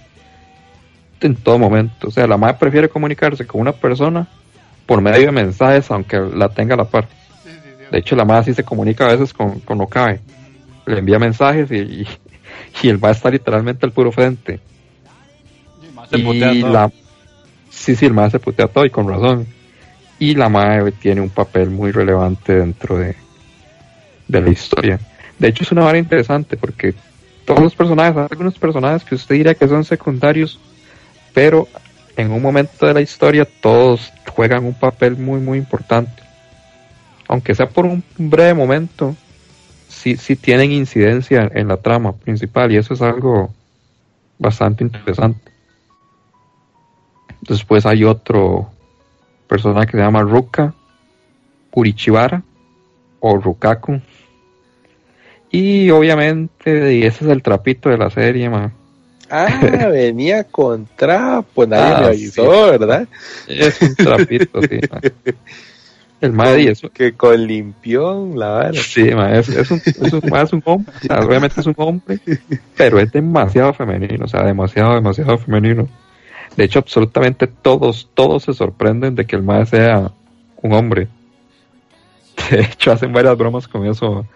[1.21, 2.09] en todo momento.
[2.09, 4.29] O sea, la madre prefiere comunicarse con una persona
[4.87, 7.09] por medio de mensajes, aunque la tenga a la par.
[7.91, 10.21] De hecho, la madre sí se comunica a veces con, con Okabe.
[10.87, 12.07] Le envía mensajes y, y,
[12.83, 14.61] y él va a estar literalmente al puro frente.
[16.11, 16.73] Se putea y todo.
[16.73, 16.93] la
[17.73, 19.47] sí sí el mae se putea todo y con razón
[20.19, 23.17] y la mae tiene un papel muy relevante dentro de
[24.29, 25.01] de la historia
[25.39, 26.95] de hecho es una vara interesante porque
[27.45, 30.61] todos los personajes hay algunos personajes que usted diría que son secundarios
[31.35, 31.69] pero
[32.17, 36.23] en un momento de la historia todos juegan un papel muy muy importante
[37.29, 39.17] aunque sea por un breve momento
[39.89, 43.51] sí sí tienen incidencia en la trama principal y eso es algo
[44.39, 45.53] bastante interesante
[47.43, 48.71] Después hay otro
[49.49, 50.75] personaje que se llama Ruka
[51.71, 52.43] Kurichibara
[53.19, 54.01] o Rukaku.
[55.53, 58.73] Y obviamente, y ese es el trapito de la serie, ma.
[59.31, 59.61] Ah,
[59.93, 63.07] venía con trapo, nadie Ah, me avisó, ¿verdad?
[63.47, 65.01] Es un trapito, sí, ma.
[66.23, 66.89] El madre eso.
[66.89, 68.73] Que con limpión, la vara.
[68.75, 71.75] Sí, ma, es, es un, es, un, es un hombre, o sea, obviamente es un
[71.77, 72.19] hombre,
[72.77, 75.87] pero es demasiado femenino, o sea, demasiado, demasiado femenino.
[76.57, 80.13] De hecho, absolutamente todos, todos se sorprenden de que el mae sea
[80.63, 81.09] un hombre.
[82.51, 84.27] De hecho, hacen varias bromas con eso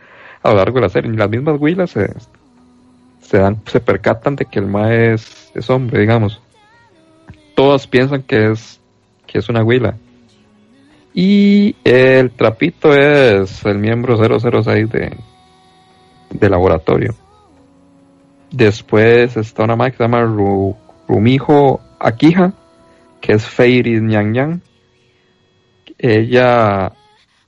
[0.43, 1.11] a lo largo de la serie.
[1.13, 6.41] Las mismas Willas se, dan, se percatan de que el mae es, es hombre, digamos.
[7.55, 8.81] Todos piensan que es,
[9.27, 9.97] que es una Willa.
[11.15, 15.17] Y el trapito es el miembro 006 de,
[16.31, 17.15] de laboratorio.
[18.51, 20.77] Después está una mae que se llama Ru-
[21.09, 22.53] Rumijo Akija,
[23.21, 24.61] que es Fairy Ñang.
[25.99, 26.93] Ella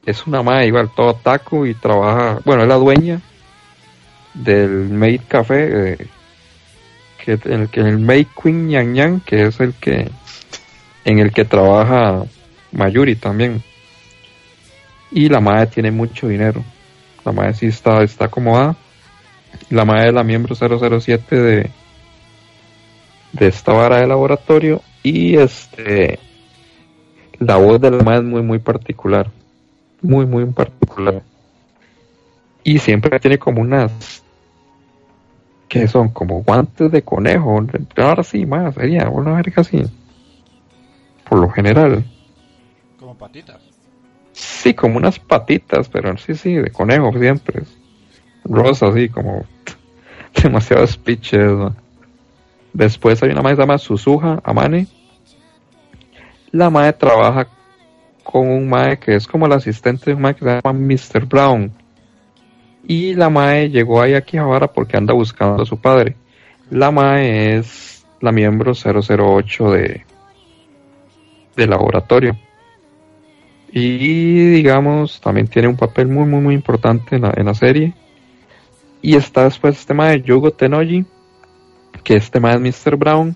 [0.09, 3.21] es una mae igual, todo taco y trabaja, bueno, es la dueña
[4.33, 6.07] del Maid Café, eh,
[7.23, 10.11] que el que el Maid Queen Ñang Ñang, que es el que
[11.05, 12.25] en el que trabaja
[12.73, 13.63] Mayuri también.
[15.11, 16.65] Y la madre tiene mucho dinero.
[17.25, 18.77] La madre sí está, está acomodada.
[19.69, 21.71] La madre es la miembro 007 de,
[23.33, 24.81] de esta vara de laboratorio.
[25.03, 26.19] Y este
[27.39, 29.31] la voz de la madre es muy muy particular.
[30.03, 31.23] Muy muy particular.
[32.65, 34.23] Y siempre tiene como unas
[35.69, 37.63] que son como guantes de conejo.
[37.97, 39.83] Ahora sí, más, sería una verga así.
[41.29, 42.05] Por lo general.
[42.99, 43.61] Como patitas.
[44.33, 47.63] Sí, como unas patitas, pero sí, sí, de conejo siempre.
[48.45, 49.45] Rosa, así como
[50.43, 51.53] demasiados pitches.
[51.53, 51.77] ¿no?
[52.73, 54.87] Después hay una madre que se llama Suzuha Amane.
[56.51, 57.47] La madre trabaja
[58.31, 61.25] con un mae que es como el asistente de un mae que se llama Mr.
[61.25, 61.73] Brown.
[62.87, 66.15] Y la mae llegó ahí aquí ahora porque anda buscando a su padre.
[66.69, 70.05] La mae es la miembro 008 de,
[71.57, 72.39] de laboratorio.
[73.73, 77.95] Y digamos, también tiene un papel muy, muy, muy importante en la, en la serie.
[79.01, 81.07] Y está después este mae Yugo Tenoji,
[82.05, 82.97] que este mae es Mr.
[82.97, 83.35] Brown.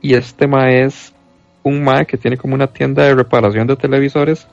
[0.00, 1.13] Y este mae es
[1.64, 4.46] un mae que tiene como una tienda de reparación de televisores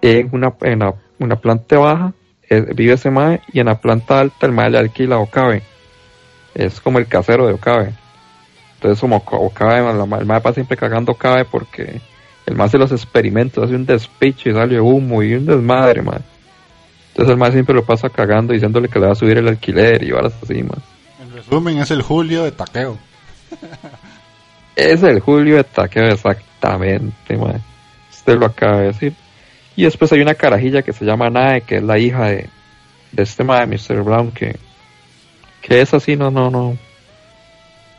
[0.00, 2.12] en una, en la- una planta baja.
[2.50, 5.62] eh, vive ese mae y en la planta alta el mae le alquila a Okabe.
[6.54, 7.92] Es como el casero de Okabe.
[8.74, 9.78] Entonces como Oka- Okabe,
[10.20, 12.00] el mae pasa siempre cagando a Okabe porque
[12.46, 16.20] el mae hace los experimentos, hace un despiche y sale humo y un desmadre, mae.
[17.12, 20.02] Entonces el mae siempre lo pasa cagando diciéndole que le va a subir el alquiler
[20.04, 20.78] y varas así, mae.
[21.22, 22.98] En resumen, es el Julio de Taqueo.
[24.76, 27.60] Es el Julio de Taqueo, exactamente, mae.
[28.10, 29.14] Usted lo acaba de decir.
[29.76, 32.48] Y después hay una carajilla que se llama Nae, que es la hija de,
[33.12, 34.02] de este mae, Mr.
[34.02, 34.56] Brown, que,
[35.62, 36.76] que es así, no, no, no.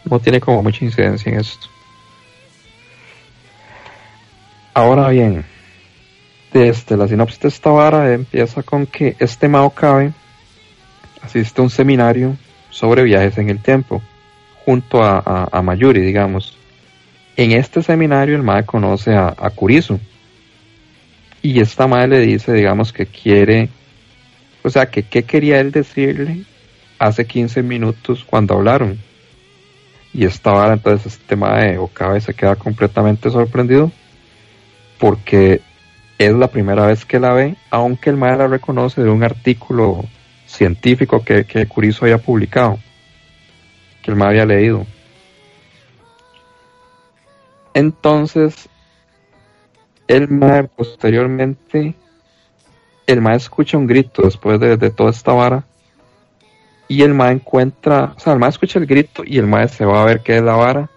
[0.03, 1.67] No tiene como mucha incidencia en esto.
[4.73, 5.45] Ahora bien,
[6.51, 10.11] desde la sinopsis de esta vara empieza con que este Mao Cabe
[11.21, 12.35] asiste a un seminario
[12.69, 14.01] sobre viajes en el tiempo,
[14.65, 16.57] junto a, a Mayuri, digamos.
[17.37, 19.99] En este seminario el Mae conoce a, a Kurisu.
[21.41, 23.69] Y esta Mae le dice, digamos, que quiere,
[24.63, 26.43] o sea, que qué quería él decirle
[26.97, 28.97] hace 15 minutos cuando hablaron.
[30.13, 33.91] Y esta entonces este Mae Okabe se queda completamente sorprendido
[34.97, 35.59] porque
[36.17, 40.05] es la primera vez que la ve, aunque el Mae la reconoce de un artículo
[40.45, 42.79] científico que, que Kurisu había publicado,
[44.01, 44.85] que el Mae había leído.
[47.75, 48.69] Entonces,
[50.07, 51.93] el Mae posteriormente,
[53.05, 55.65] el Mae escucha un grito después de, de toda esta vara.
[56.87, 59.83] Y el Mae encuentra, o sea, el Mae escucha el grito y el Mae se
[59.83, 60.89] va a ver qué es la vara.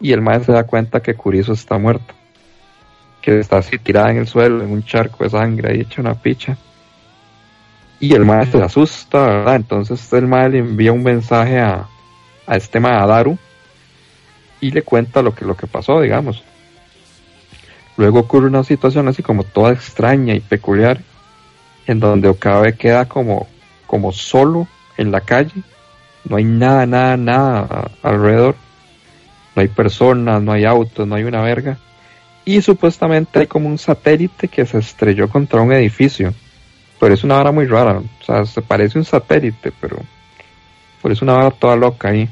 [0.00, 2.14] Y el Mae se da cuenta que Kurisu está muerto.
[3.20, 6.14] Que está así tirada en el suelo, en un charco de sangre, ahí hecha una
[6.14, 6.56] picha.
[8.00, 9.56] Y el Mae se asusta, ¿verdad?
[9.56, 11.86] Entonces el Mae le envía un mensaje a,
[12.46, 13.36] a este Mae, a Daru,
[14.64, 16.42] y le cuenta lo que, lo que pasó, digamos.
[17.98, 21.00] Luego ocurre una situación así como toda extraña y peculiar,
[21.86, 23.46] en donde Okabe queda como,
[23.86, 24.66] como solo
[24.96, 25.52] en la calle,
[26.26, 28.56] no hay nada, nada, nada a- alrededor,
[29.54, 31.76] no hay personas, no hay autos, no hay una verga,
[32.46, 36.32] y supuestamente hay como un satélite que se estrelló contra un edificio,
[36.98, 39.98] pero es una vara muy rara, o sea, se parece un satélite, pero,
[41.02, 42.28] pero es una vara toda loca ahí.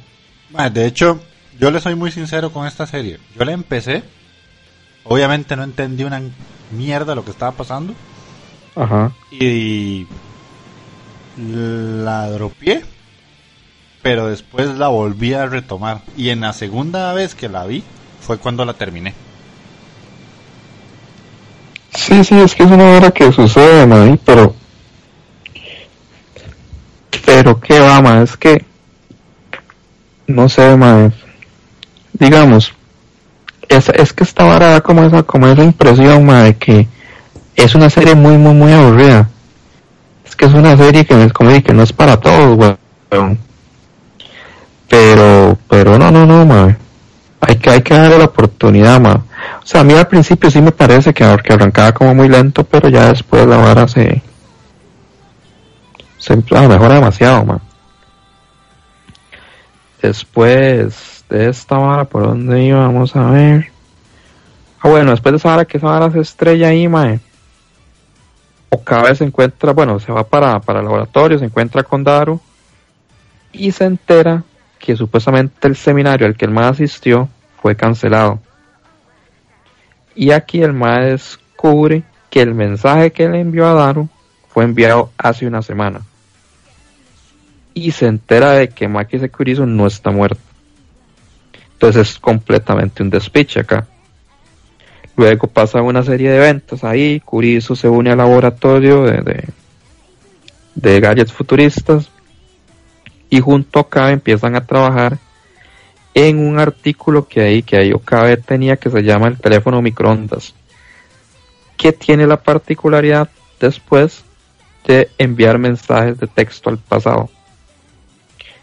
[0.72, 1.20] De hecho,
[1.58, 3.18] yo le soy muy sincero con esta serie.
[3.36, 4.02] Yo la empecé.
[5.04, 6.22] Obviamente no entendí una
[6.70, 7.94] mierda lo que estaba pasando.
[8.74, 9.12] Ajá.
[9.30, 10.06] Y
[11.36, 12.84] la dropié.
[14.02, 16.02] Pero después la volví a retomar.
[16.16, 17.84] Y en la segunda vez que la vi
[18.20, 19.14] fue cuando la terminé.
[21.94, 24.54] Sí, sí, es que es una hora que sucede, man, pero...
[27.24, 28.64] Pero qué va, man, es que...
[30.26, 31.12] No sé, man.
[32.12, 32.74] Digamos,
[33.68, 36.88] es, es que esta vara da como esa, como esa impresión, man, de que
[37.56, 39.28] es una serie muy, muy, muy aburrida.
[40.24, 42.76] Es que es una serie que, como dije, que no es para todos,
[43.10, 43.38] weón.
[44.88, 46.76] Pero, pero no, no, no, man.
[47.40, 49.24] Hay que, hay que darle la oportunidad, man.
[49.62, 52.64] O sea, a mí al principio sí me parece que, que arrancaba como muy lento,
[52.64, 54.22] pero ya después la vara se...
[56.18, 57.60] Se mejora demasiado, man.
[60.00, 62.80] Después de esta vara, ¿por dónde iba?
[62.80, 63.70] Vamos a ver.
[64.80, 67.20] Ah, bueno, después de esa vara, que esa vara se estrella ahí, mae.
[68.68, 72.40] Okabe se encuentra, bueno, se va para, para el laboratorio, se encuentra con Daru
[73.52, 74.44] y se entera
[74.78, 77.28] que supuestamente el seminario al que el MAE asistió
[77.60, 78.38] fue cancelado.
[80.14, 84.08] Y aquí el MAE descubre que el mensaje que le envió a Daru
[84.48, 86.02] fue enviado hace una semana.
[87.74, 90.51] Y se entera de que Maki Sekurizo no está muerto.
[91.82, 93.88] Entonces es completamente un despiche acá.
[95.16, 97.18] Luego pasa una serie de eventos ahí.
[97.18, 99.48] Kurizo se une al laboratorio de, de,
[100.76, 102.08] de gadgets futuristas.
[103.28, 105.18] y junto a Okabe empiezan a trabajar
[106.14, 110.54] en un artículo que ahí que ahí Okabe tenía que se llama el teléfono microondas
[111.76, 113.28] que tiene la particularidad
[113.58, 114.22] después
[114.86, 117.28] de enviar mensajes de texto al pasado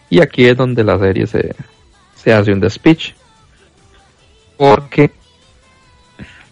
[0.09, 1.55] y aquí es donde la serie se,
[2.21, 3.15] se hace un despiche
[4.57, 5.11] porque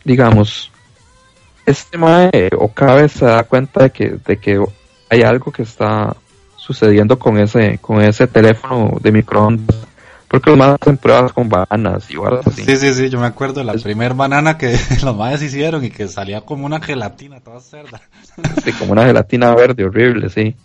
[0.04, 0.72] digamos
[1.66, 4.64] este mae Okabe se da cuenta de que, de que
[5.10, 6.16] hay algo que está
[6.56, 9.78] sucediendo con ese con ese teléfono de microondas
[10.28, 13.62] porque los más hacen pruebas con bananas y así Sí, sí, sí, yo me acuerdo
[13.62, 17.62] de la primer banana que los madres hicieron y que salía como una gelatina toda
[17.62, 18.02] cerda.
[18.64, 20.56] Sí, como una gelatina verde horrible, sí.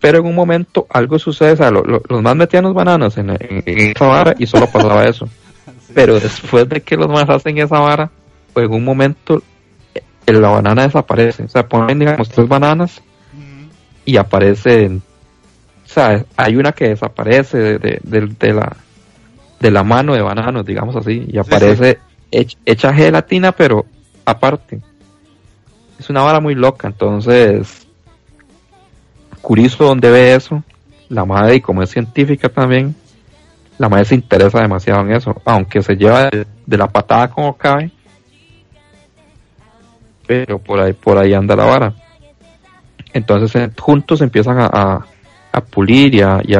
[0.00, 3.16] Pero en un momento algo sucede, o sea, lo- lo- los más metían los bananas
[3.18, 5.28] en, en- en esa vara y solo pasaba eso.
[5.94, 8.10] Pero después de que los más hacen esa vara,
[8.54, 9.42] pues en un momento
[9.94, 11.44] eh, la banana desaparece.
[11.44, 13.02] O sea, ponen, digamos, tres bananas
[14.04, 15.02] y aparecen.
[15.84, 18.76] O sea, hay una que desaparece de, de- de- de la,
[19.58, 21.98] de la mano de bananos, digamos así, y aparece
[22.32, 23.84] hech- hecha gelatina, pero
[24.24, 24.80] aparte.
[25.98, 27.86] Es una vara muy loca, entonces.
[29.42, 30.62] Curizo donde ve eso.
[31.08, 32.94] La madre, y como es científica también,
[33.78, 37.56] la madre se interesa demasiado en eso, aunque se lleva de, de la patada como
[37.56, 37.90] cabe.
[40.26, 41.92] Pero por ahí, por ahí anda la vara.
[43.12, 44.66] Entonces juntos empiezan a,
[45.52, 46.54] a- pulir y a, y,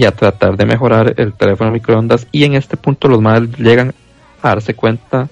[0.00, 2.26] y a tratar de mejorar el teléfono microondas.
[2.30, 3.92] Y en este punto los madres llegan
[4.42, 5.28] a darse cuenta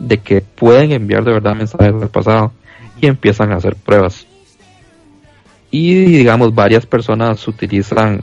[0.00, 2.52] de que pueden enviar de verdad mensajes del pasado
[3.00, 4.26] y empiezan a hacer pruebas.
[5.72, 8.22] Y digamos, varias personas utilizan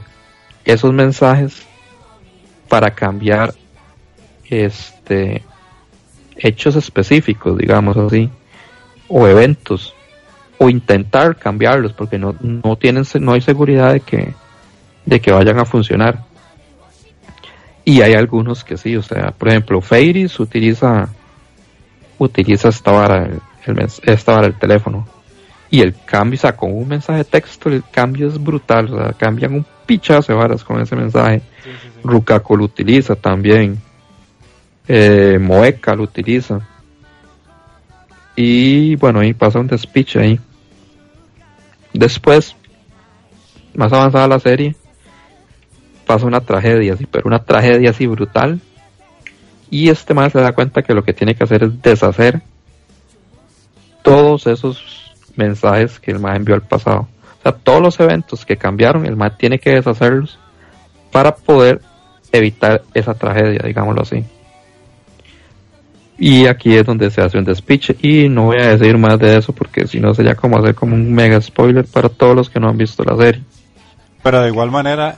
[0.64, 1.66] esos mensajes
[2.68, 3.52] para cambiar
[4.48, 5.42] este
[6.36, 8.30] hechos específicos, digamos así,
[9.08, 9.94] o eventos,
[10.58, 14.32] o intentar cambiarlos, porque no, no tienen no hay seguridad de que
[15.04, 16.24] de que vayan a funcionar.
[17.84, 21.08] Y hay algunos que sí, o sea, por ejemplo, Fairies utiliza
[22.16, 23.28] utiliza esta vara,
[24.04, 25.19] esta vara el teléfono.
[25.70, 28.98] Y el cambio, o sea, con un mensaje de texto, el cambio es brutal, o
[28.98, 31.42] sea, cambian un pichazo de varas con ese mensaje.
[32.02, 33.78] Rukaku lo utiliza también.
[34.88, 36.60] Eh, Moeka lo utiliza.
[38.34, 40.40] Y bueno, ahí pasa un despiche ahí.
[41.92, 42.56] Después,
[43.74, 44.74] más avanzada la serie,
[46.06, 48.60] pasa una tragedia, sí, pero una tragedia así brutal.
[49.70, 52.42] Y este man se da cuenta que lo que tiene que hacer es deshacer
[54.02, 54.99] todos esos
[55.40, 57.08] mensajes que el man envió al pasado.
[57.38, 60.38] O sea, todos los eventos que cambiaron, el man tiene que deshacerlos
[61.10, 61.80] para poder
[62.30, 64.24] evitar esa tragedia, digámoslo así.
[66.18, 67.96] Y aquí es donde se hace un despiche.
[68.02, 70.94] Y no voy a decir más de eso porque si no sería como hacer como
[70.94, 73.42] un mega spoiler para todos los que no han visto la serie.
[74.22, 75.16] Pero de igual manera,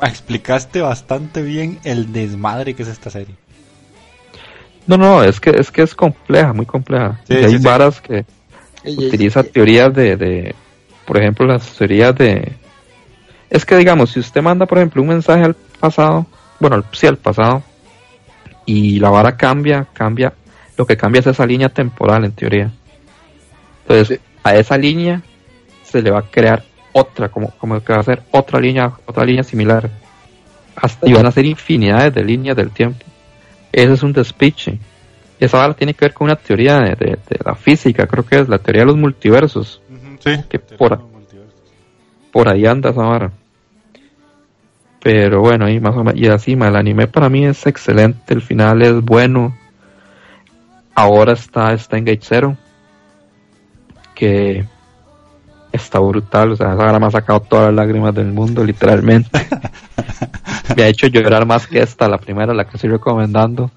[0.00, 3.34] explicaste bastante bien el desmadre que es esta serie.
[4.86, 7.20] No, no, es que es que es compleja, muy compleja.
[7.26, 7.64] Sí, Y hay sí, sí.
[7.64, 8.00] varas
[8.84, 10.54] utiliza teorías de, de,
[11.04, 12.52] por ejemplo, las teorías de...
[13.48, 16.26] Es que digamos, si usted manda, por ejemplo, un mensaje al pasado,
[16.60, 17.62] bueno, sí al pasado,
[18.64, 20.32] y la vara cambia, cambia,
[20.76, 22.70] lo que cambia es esa línea temporal en teoría.
[23.82, 25.22] Entonces, a esa línea
[25.82, 26.62] se le va a crear
[26.92, 29.90] otra, como, como que va a ser otra línea, otra línea similar.
[30.76, 33.04] Hasta, y van a ser infinidades de líneas del tiempo.
[33.72, 34.78] Ese es un despiche.
[35.40, 38.38] Esa vara tiene que ver con una teoría de, de- de la física, creo que
[38.40, 39.80] es la teoría de los multiversos.
[40.22, 41.00] Sí, Que por,
[42.30, 43.32] por ahí anda esa vara.
[45.02, 48.42] Pero bueno, y más o menos, y así, el anime para mí es excelente, el
[48.42, 49.56] final es bueno.
[50.94, 52.56] Ahora está Gate Zero,
[54.14, 54.66] que
[55.72, 59.30] está brutal, o sea, esa vara me ha sacado todas las lágrimas del mundo, literalmente.
[60.76, 63.70] me ha hecho llorar más que esta, la primera, la que estoy recomendando.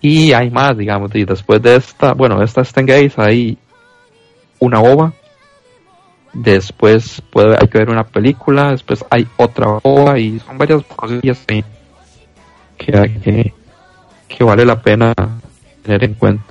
[0.00, 3.58] Y hay más, digamos, y después de esta, bueno, esta Gate hay
[4.60, 5.12] una ova,
[6.32, 11.44] después puede, hay que ver una película, después hay otra ova y son varias cosillas
[11.46, 11.64] que,
[12.76, 13.52] que,
[14.28, 15.12] que vale la pena
[15.82, 16.44] tener en cuenta.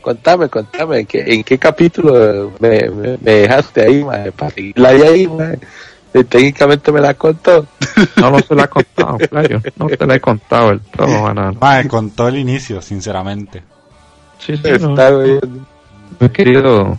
[0.00, 2.80] Contame, contame, ¿en qué, en qué capítulo me,
[3.20, 4.32] dejaste ahí, madre?
[4.32, 5.60] Para seguirla ahí, madre.
[6.14, 7.66] Eh, Técnicamente me la contó.
[8.16, 11.52] No, no se la he contado, claro, no te la he contado el todo, banana.
[11.60, 13.62] Mae, con todo el inicio, sinceramente.
[14.38, 15.40] Sí, sí, no, Está bien.
[16.20, 16.98] no he querido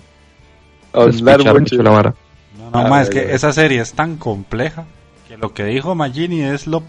[0.93, 1.83] despichar mucho.
[1.83, 2.13] la vara.
[2.57, 4.85] No, no, Ah, mae, es que esa serie es tan compleja
[5.27, 6.83] que lo que dijo Magini es lo,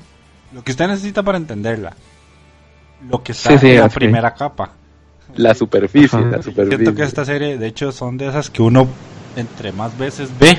[0.52, 1.94] lo que usted necesita para entenderla.
[3.10, 4.70] Lo que está Sí, sí, en la primera capa.
[5.36, 6.28] La superficie, Ajá.
[6.28, 6.76] la superficie.
[6.78, 8.86] Siento que esta serie, de hecho, son de esas que uno,
[9.36, 10.56] entre más veces ve,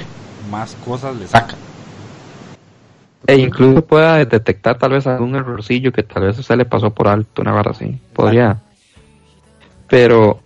[0.49, 1.55] más cosas le saca.
[3.27, 7.07] E incluso pueda detectar tal vez algún errorcillo que tal vez usted le pasó por
[7.07, 7.99] alto, una barra así.
[8.13, 8.61] Podría.
[9.87, 10.39] Pero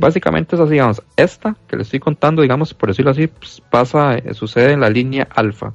[0.00, 4.16] básicamente es así, digamos, esta que le estoy contando, digamos, por decirlo así, pues, pasa,
[4.16, 5.72] eh, sucede en la línea alfa.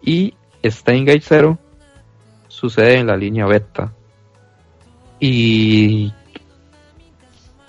[0.00, 0.34] Y
[0.64, 1.58] Steingate 0
[2.48, 3.92] sucede en la línea beta.
[5.20, 6.12] Y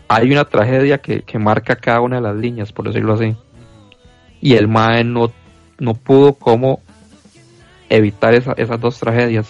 [0.07, 3.35] hay una tragedia que, que marca cada una de las líneas, por decirlo así.
[4.45, 5.31] Y el MAE no,
[5.79, 6.81] no pudo como
[7.87, 9.49] evitar esa- esas dos tragedias.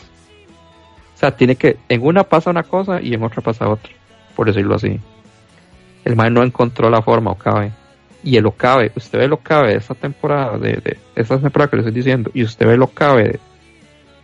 [1.15, 3.91] O sea, tiene que, en una pasa una cosa y en otra pasa otra,
[4.35, 4.99] por decirlo así.
[6.05, 7.71] El MAE no encontró la forma, Okabe.
[8.23, 11.77] Y el Okabe, usted ve el Okabe de esta temporada, de, de esta temporada que
[11.77, 13.39] le estoy diciendo, y usted ve el Okabe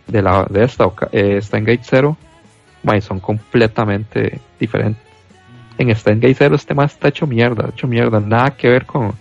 [0.06, 2.16] de, la, de esta, eh, Steingate 0,
[2.84, 5.02] mae, son completamente diferentes.
[5.78, 9.14] En Steingate 0 este más está hecho mierda, hecho mierda, nada que ver con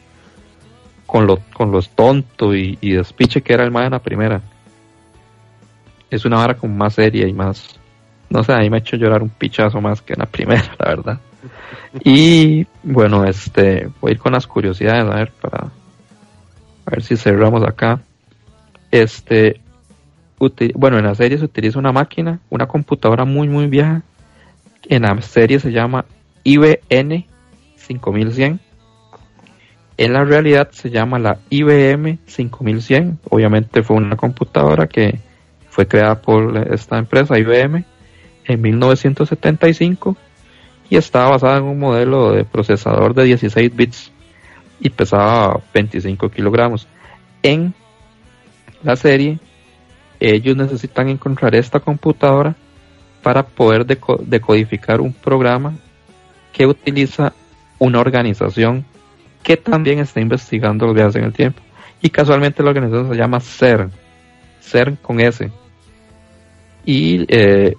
[1.11, 4.41] con lo, con los tonto y, y despiche que era el mae en la primera.
[6.09, 7.79] Es una vara como más seria y más,
[8.29, 10.85] no sé, ahí me ha hecho llorar un pichazo más que en la primera, la
[10.89, 11.19] verdad.
[12.03, 15.65] Y bueno, este, voy a ir con las curiosidades, a ver, para,
[16.85, 18.01] a ver si cerramos acá.
[18.91, 19.61] Este,
[20.39, 24.01] uti- bueno, en la serie se utiliza una máquina, una computadora muy, muy vieja.
[24.87, 26.05] En la serie se llama
[26.43, 27.25] IBN
[27.77, 28.59] 5100.
[30.01, 33.19] En la realidad se llama la IBM 5100.
[33.29, 35.19] Obviamente fue una computadora que
[35.69, 37.83] fue creada por esta empresa IBM
[38.45, 40.15] en 1975
[40.89, 44.09] y estaba basada en un modelo de procesador de 16 bits
[44.79, 46.87] y pesaba 25 kilogramos.
[47.43, 47.73] En
[48.83, 49.37] la serie,
[50.21, 52.55] ellos necesitan encontrar esta computadora
[53.21, 55.73] para poder deco- decodificar un programa
[56.53, 57.33] que utiliza
[57.79, 58.85] una organización
[59.43, 61.61] que también está investigando los viajes en el tiempo.
[62.01, 63.91] Y casualmente la organización se llama CERN,
[64.61, 65.49] CERN con S.
[66.85, 67.75] Y eh,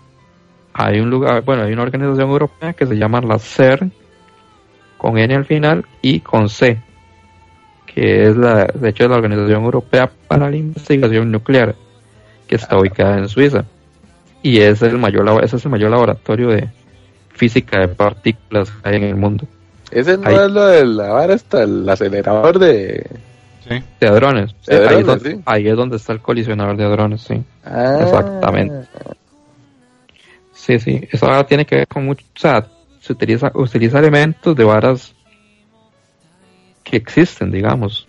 [0.73, 3.93] hay un lugar, bueno, hay una organización europea que se llama la CERN,
[5.01, 6.79] con N al final y con C,
[7.87, 11.75] que es la, de hecho, la Organización Europea para la Investigación Nuclear,
[12.47, 13.65] que está ubicada en Suiza.
[14.43, 16.69] Y es el mayor, ese es el mayor laboratorio de
[17.35, 19.47] física de partículas que hay en el mundo.
[19.91, 20.35] Ese no Ahí.
[20.37, 23.07] es lo de la vara hasta el acelerador de...
[23.69, 23.83] Sí.
[24.01, 24.55] De hadrones.
[24.63, 25.41] Sí, De ahí, es donde, sí.
[25.47, 27.43] ahí es donde está el colisionador de hadrones, sí.
[27.65, 28.89] Ah, Exactamente.
[30.53, 31.09] Sí, sí.
[31.11, 32.25] Esa vara tiene que ver con mucho.
[32.37, 32.67] O sea,
[33.01, 35.15] se utiliza, utiliza elementos de varas
[36.85, 38.07] que existen, digamos.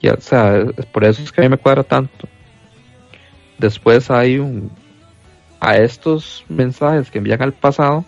[0.00, 2.28] Y, o sea, es- por eso es que a mí me cuadra tanto.
[3.58, 4.70] Después hay un.
[5.60, 8.04] A estos mensajes que envían al pasado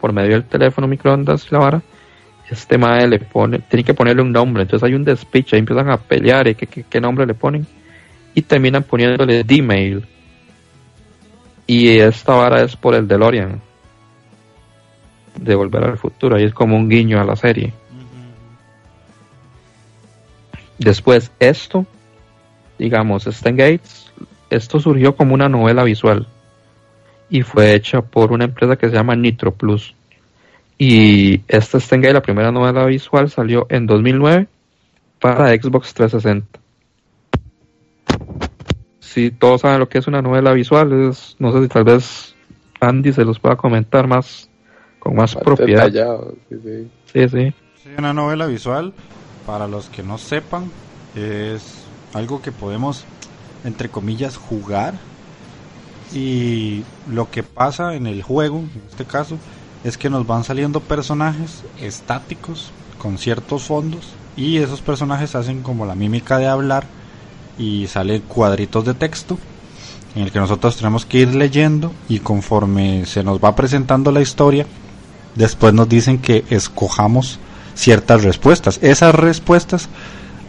[0.00, 1.82] por medio del teléfono microondas y la vara,
[2.50, 4.62] este mae le pone, tiene que ponerle un nombre.
[4.62, 7.66] Entonces hay un despiche, ahí empiezan a pelear y qué, qué, qué nombre le ponen.
[8.34, 10.06] Y terminan poniéndole D-Mail.
[11.66, 13.60] Y esta vara es por el DeLorean.
[15.36, 16.36] De volver al futuro.
[16.36, 17.72] Ahí es como un guiño a la serie.
[20.78, 21.86] Después, esto,
[22.78, 24.10] digamos, Stan Gates,
[24.48, 26.26] esto surgió como una novela visual.
[27.28, 29.94] Y fue hecha por una empresa que se llama Nitro Plus.
[30.78, 34.46] Y esta Stan Gates, la primera novela visual, salió en 2009
[35.20, 36.60] para Xbox 360.
[39.00, 42.36] Si todos saben lo que es una novela visual, es, no sé si tal vez
[42.80, 44.48] Andy se los pueda comentar más
[45.00, 45.86] con más más propiedad.
[45.86, 46.88] detallado, sí, sí.
[47.12, 47.54] Sí, sí.
[47.82, 48.92] Sí, una novela visual,
[49.46, 50.70] para los que no sepan,
[51.16, 51.84] es
[52.14, 53.04] algo que podemos,
[53.64, 54.94] entre comillas, jugar.
[56.12, 59.38] Y lo que pasa en el juego, en este caso,
[59.88, 65.86] es que nos van saliendo personajes estáticos con ciertos fondos y esos personajes hacen como
[65.86, 66.84] la mímica de hablar
[67.58, 69.38] y salen cuadritos de texto
[70.14, 74.20] en el que nosotros tenemos que ir leyendo y conforme se nos va presentando la
[74.20, 74.66] historia,
[75.34, 77.38] después nos dicen que escojamos
[77.74, 78.78] ciertas respuestas.
[78.82, 79.88] Esas respuestas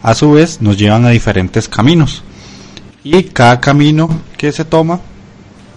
[0.02, 2.24] a su vez nos llevan a diferentes caminos.
[3.04, 5.00] Y cada camino que se toma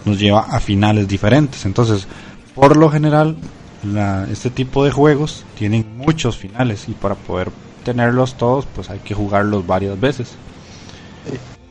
[0.04, 1.64] nos lleva a finales diferentes.
[1.66, 2.06] Entonces,
[2.54, 3.36] por lo general,
[3.82, 7.50] la- este tipo de juegos tienen muchos finales y para poder
[7.84, 10.34] tenerlos todos, pues hay que jugarlos varias veces.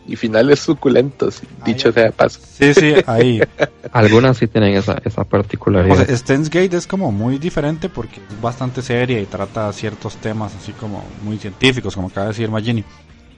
[0.07, 2.39] Y finales suculentos, dicho sea de paso.
[2.43, 3.39] Sí, sí, ahí.
[3.93, 6.01] Algunas sí tienen esa, esa particularidad.
[6.01, 10.17] O sea, Steins Gate es como muy diferente porque es bastante seria y trata ciertos
[10.17, 12.83] temas así como muy científicos, como acaba de decir Magini.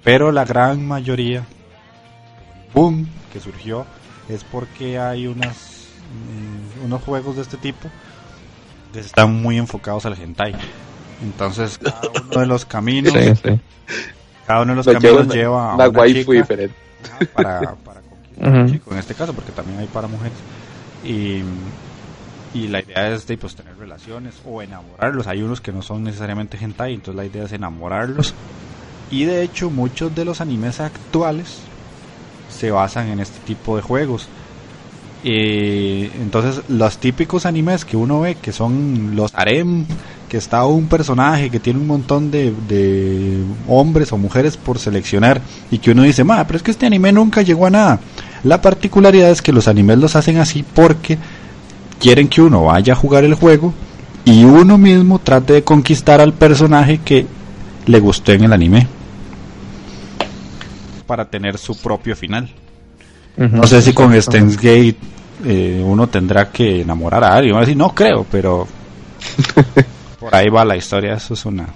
[0.03, 1.45] Pero la gran mayoría,
[2.73, 3.85] boom, que surgió
[4.29, 5.57] es porque hay unas,
[6.13, 7.93] mm, unos juegos de este tipo
[8.91, 10.55] que están muy enfocados al hentai.
[11.19, 13.61] Entonces, cada uno de los caminos, sí, sí.
[14.45, 16.77] cada uno de los Nos caminos lleva a una una waifu chica, diferente.
[17.33, 20.43] para, para conquistar a un chico, en este caso, porque también hay para mujeres.
[21.01, 21.43] Y,
[22.53, 25.27] y la idea es de pues, tener relaciones o enamorarlos.
[25.27, 28.37] Hay unos que no son necesariamente hentai, entonces la idea es enamorarlos.
[29.09, 31.71] Y de hecho, muchos de los animes actuales
[32.47, 34.31] se basan en este tipo de juegos.
[35.23, 39.85] Eh, entonces, los típicos animes que uno ve, que son los harem,
[40.27, 43.37] que está un personaje que tiene un montón de, de
[43.67, 45.41] hombres o mujeres por seleccionar,
[45.71, 47.99] y que uno dice, ma, pero es que este anime nunca llegó a nada.
[48.43, 51.17] La particularidad es que los animes los hacen así porque
[51.99, 53.73] quieren que uno vaya a jugar el juego
[54.25, 57.25] y uno mismo trate de conquistar al personaje que
[57.85, 58.87] le gustó en el anime
[61.05, 62.49] para tener su propio final.
[63.37, 64.55] No sé si con Exactamente.
[64.55, 65.13] Steins Gate
[65.45, 67.53] eh, uno tendrá que enamorar a alguien.
[67.53, 68.67] Voy a decir, no creo, pero
[70.19, 71.13] por ahí va la historia.
[71.13, 71.67] Eso es una.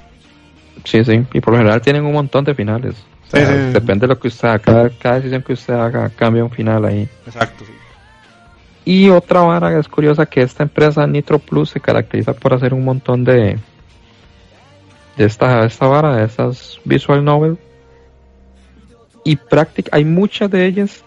[0.84, 2.96] Sí, sí, y por lo general tienen un montón de finales.
[3.28, 3.74] O sea, Sí, sí, sí.
[3.74, 6.86] Depende de lo que usted haga, cada, cada decisión que usted haga cambia un final
[6.86, 7.10] ahí.
[7.26, 7.66] Exacto.
[8.86, 12.74] Y otra vara que es curiosa que esta empresa Nitro Plus se caracteriza por hacer
[12.74, 13.60] un montón de
[15.18, 17.58] de esta, esta vara, de estas visual novel.
[19.26, 21.04] Y práctica, hay muchas de ellas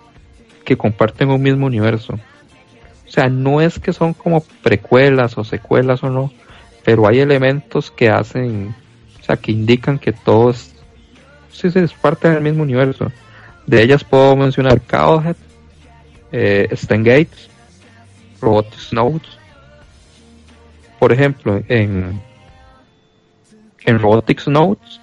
[0.64, 2.14] que comparten un mismo universo.
[2.14, 6.32] O sea, no es que son como precuelas o secuelas o no,
[6.84, 8.74] pero hay elementos que hacen,
[9.20, 10.74] o sea, que indican que todo es,
[11.50, 13.10] sí, sí, es parte del mismo universo.
[13.66, 15.36] De ellas puedo mencionar Cowhead,
[16.32, 17.50] eh, Gates,
[18.92, 19.38] Notes.
[20.98, 22.20] Por ejemplo, en,
[23.84, 25.00] en Robotics Notes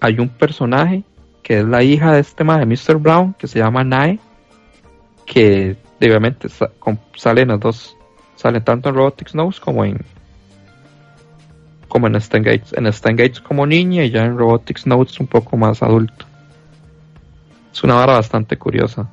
[0.00, 1.04] hay un personaje
[1.42, 2.96] que es la hija de este de Mr.
[2.96, 4.18] Brown, que se llama Nae,
[5.26, 6.48] que obviamente
[7.16, 7.96] salen las dos,
[8.36, 10.00] salen tanto en Robotics Notes como en
[11.88, 12.72] como en Stan Gates.
[12.72, 16.26] En Stan Gates como niña y ya en Robotics Notes un poco más adulto.
[17.72, 19.08] Es una vara bastante curiosa.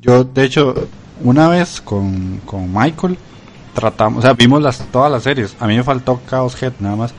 [0.00, 0.88] Yo, de hecho,
[1.22, 3.16] una vez con, con Michael
[3.74, 5.56] tratamos, o sea, vimos las, todas las series.
[5.60, 7.14] A mí me faltó Chaos Head nada más.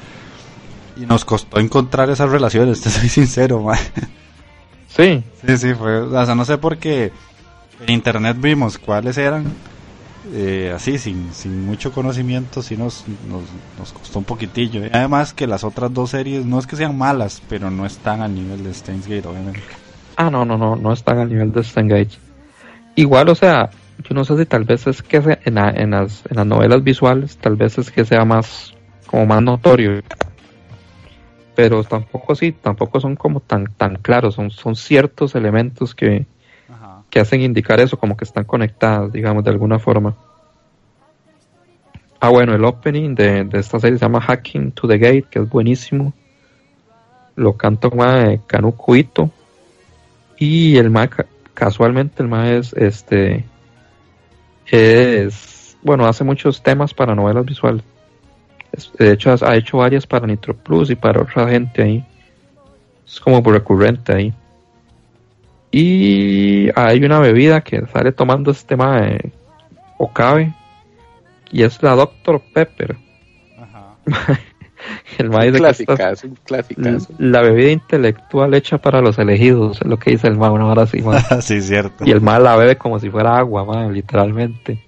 [0.95, 3.77] Y nos costó encontrar esas relaciones, te soy sincero, man.
[4.87, 5.99] Sí, Sí, sí, fue.
[6.01, 7.11] O sea, no sé por qué
[7.79, 9.55] en internet vimos cuáles eran.
[10.33, 14.83] eh, así, sin, sin mucho conocimiento, sí nos, nos, nos costó un poquitillo.
[14.85, 18.21] Y además que las otras dos series no es que sean malas, pero no están
[18.21, 19.61] al nivel de Steins Gate, obviamente.
[20.17, 22.19] Ah, no, no, no, no están al nivel de Gates.
[22.95, 26.23] Igual, o sea, yo no sé si tal vez es que en, la- en, las,
[26.29, 28.73] en las novelas visuales, tal vez es que sea más,
[29.05, 30.01] como más notorio.
[31.55, 36.25] Pero tampoco sí, tampoco son como tan, tan claros, son, son ciertos elementos que.
[37.17, 40.15] Que hacen indicar eso, como que están conectadas, digamos, de alguna forma.
[42.19, 45.39] Ah, bueno, el opening de, de esta serie se llama Hacking to the Gate, que
[45.39, 46.13] es buenísimo.
[47.35, 49.31] Lo canta un de Kanuko Ito.
[50.37, 51.25] Y el ca-
[51.55, 53.43] casualmente, el mae es, este,
[54.67, 57.83] es, bueno, hace muchos temas para novelas visuales.
[58.71, 62.05] Es- de hecho, ha hecho varias para Nitro Plus y para otra gente ahí.
[63.07, 64.33] Es como recurrente ahí.
[65.71, 69.31] Y hay una bebida que sale tomando este mae
[69.97, 70.53] Okabe.
[71.51, 72.41] Y es la Dr.
[72.53, 72.97] Pepper.
[73.57, 73.95] Ajá.
[75.17, 76.37] El mae que esta es un
[77.17, 80.83] la bebida intelectual hecha para los elegidos, es lo que dice el mae, una hora
[80.83, 81.19] así, mae.
[81.41, 82.05] sí, cierto.
[82.05, 84.83] Y el mae la bebe como si fuera agua, mae, literalmente.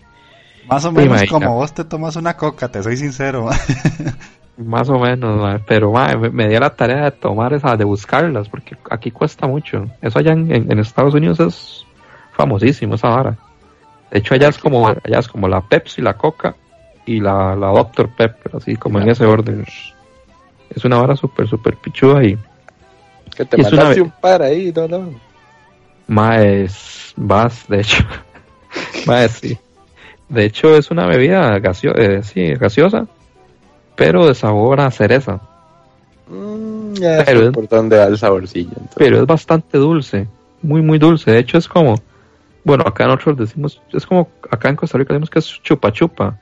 [0.68, 3.50] Más o menos como vos te tomas una coca, te soy sincero.
[4.62, 8.50] Más o menos, pero mae, me, me dio la tarea de tomar esa, de buscarlas,
[8.50, 9.88] porque aquí cuesta mucho.
[10.02, 11.86] Eso allá en, en- en Estados Unidos es
[12.34, 13.38] famosísimo, esa vara.
[14.12, 16.56] De hecho, allá es como, allá es como la Pepsi, la Coca
[17.06, 18.10] y la, la Dr.
[18.10, 19.66] Pepper, así como en ese orden.
[20.76, 22.38] Es una vara súper, súper pichuda y
[23.36, 25.14] Que te una mandaste ve- un par ahí, no, no.
[26.08, 28.04] más vas, de hecho.
[29.06, 29.58] más sí.
[30.28, 33.08] De hecho, es una bebida gasio eh, sí, gaseosa,
[34.00, 35.40] pero de sabor a cereza.
[36.28, 37.68] Mm, ya Pero es- por
[37.98, 38.70] va el saborcillo.
[38.72, 38.96] entonces.
[38.98, 40.28] pero es bastante dulce,
[40.62, 41.32] muy muy dulce.
[41.32, 41.96] De hecho es como,
[42.64, 46.38] bueno, acá nosotros decimos, es como acá en Costa Rica decimos que es chupa chupa.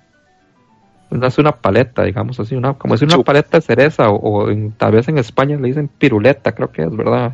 [1.10, 4.74] Es una paleta, digamos así, una, como decir una paleta de cereza, o, o en-
[4.74, 7.34] tal vez en España le dicen piruleta, creo que es, ¿verdad?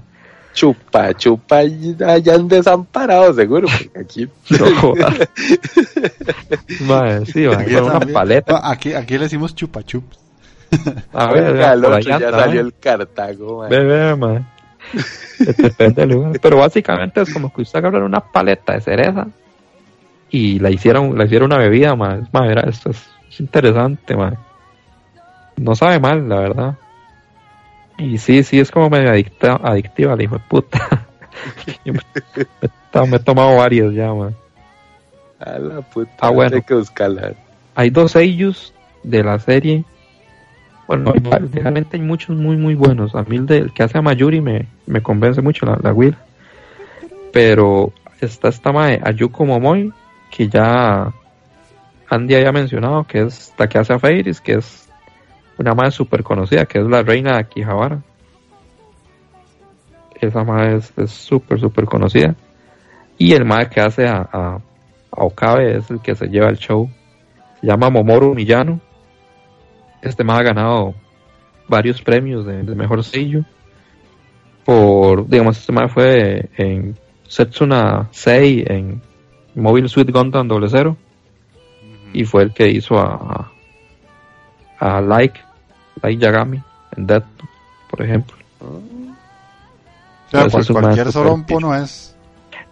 [0.54, 4.94] Chupa, chupa, y allá han desamparado seguro, porque aquí No.
[6.88, 8.54] Mae, sí, Aquí una paleta.
[8.54, 10.20] No, aquí, aquí le decimos chupa chups.
[11.12, 12.64] A ver, Oiga, el otro ya salió ¿eh?
[12.64, 13.70] el Cartago, man.
[13.70, 14.44] Ve, ve, mae.
[15.40, 16.40] Depende del lugar.
[16.42, 19.28] Pero básicamente es como que usted agarra una paleta de cereza
[20.30, 21.94] y la hicieron, la hicieron una bebida.
[21.94, 24.38] Es, mae, mira, esto es, es interesante, mae.
[25.58, 26.78] No sabe mal, la verdad.
[27.98, 31.08] Y sí, sí, es como medio adicta, adictiva, de puta.
[31.86, 34.36] Me, me- me he tomado varias ya, man.
[35.40, 36.12] A la puta.
[36.22, 36.56] Ah, bueno.
[36.56, 37.34] Hay que buscarla.
[37.76, 39.84] Hay dos sellos de la serie.
[40.88, 41.12] Bueno,
[41.52, 43.16] realmente hay muchos muy, muy buenos.
[43.16, 45.92] A mí el, de- el que hace a Mayuri me, me convence mucho, la, la
[45.92, 46.16] Will.
[47.32, 47.92] Pero
[48.22, 49.92] está esta mae, Ayuko Momoy,
[50.30, 51.12] que ya
[52.10, 54.83] Andy había mencionado, que es la que hace a Fairies, que es
[55.58, 58.02] una madre súper conocida, que es la reina de Akihabara.
[60.20, 62.36] Esa madre es súper, súper conocida.
[63.18, 66.58] Y el madre que hace a, a, a Okabe es el que se lleva el
[66.58, 66.90] show.
[67.60, 68.80] Se llama Momoru Miyano.
[70.02, 70.94] Este más ha ganado
[71.68, 73.44] varios premios de, de mejor sello.
[74.66, 76.96] Por, digamos, este más fue en
[77.28, 79.02] Setsuna 6 en
[79.56, 80.98] Mobile Suit Gundam 00
[82.14, 83.52] y fue el que hizo a,
[84.84, 85.40] a Like,
[86.02, 86.62] Like Yagami
[86.98, 87.24] en Death,
[87.90, 88.36] por ejemplo.
[88.60, 88.82] O
[90.30, 91.60] sea, Ese pues cualquier perfecto.
[91.62, 92.16] no es.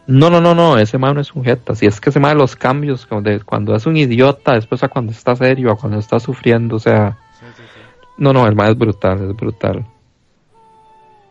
[0.08, 1.74] No, no, no, no, ese man no es un jeta.
[1.74, 5.12] Si es que ese man los cambios, de cuando es un idiota, después a cuando
[5.14, 7.18] está serio, a cuando está sufriendo, o sea,
[8.18, 9.86] no, no, el man es brutal, es brutal.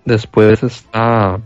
[0.05, 1.41] Después está.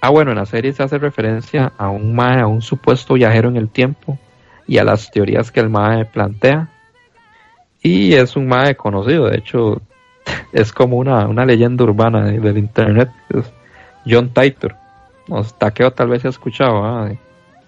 [0.00, 3.48] Ah, bueno, en la serie se hace referencia a un mae, a un supuesto viajero
[3.48, 4.18] en el tiempo
[4.66, 6.68] y a las teorías que el mae plantea.
[7.82, 9.80] Y es un mae conocido, de hecho,
[10.52, 13.10] es como una, una leyenda urbana de- del internet.
[13.30, 13.44] Es
[14.08, 14.74] John Titor.
[15.28, 17.04] No, Takeo tal vez se ha escuchado.
[17.06, 17.18] de-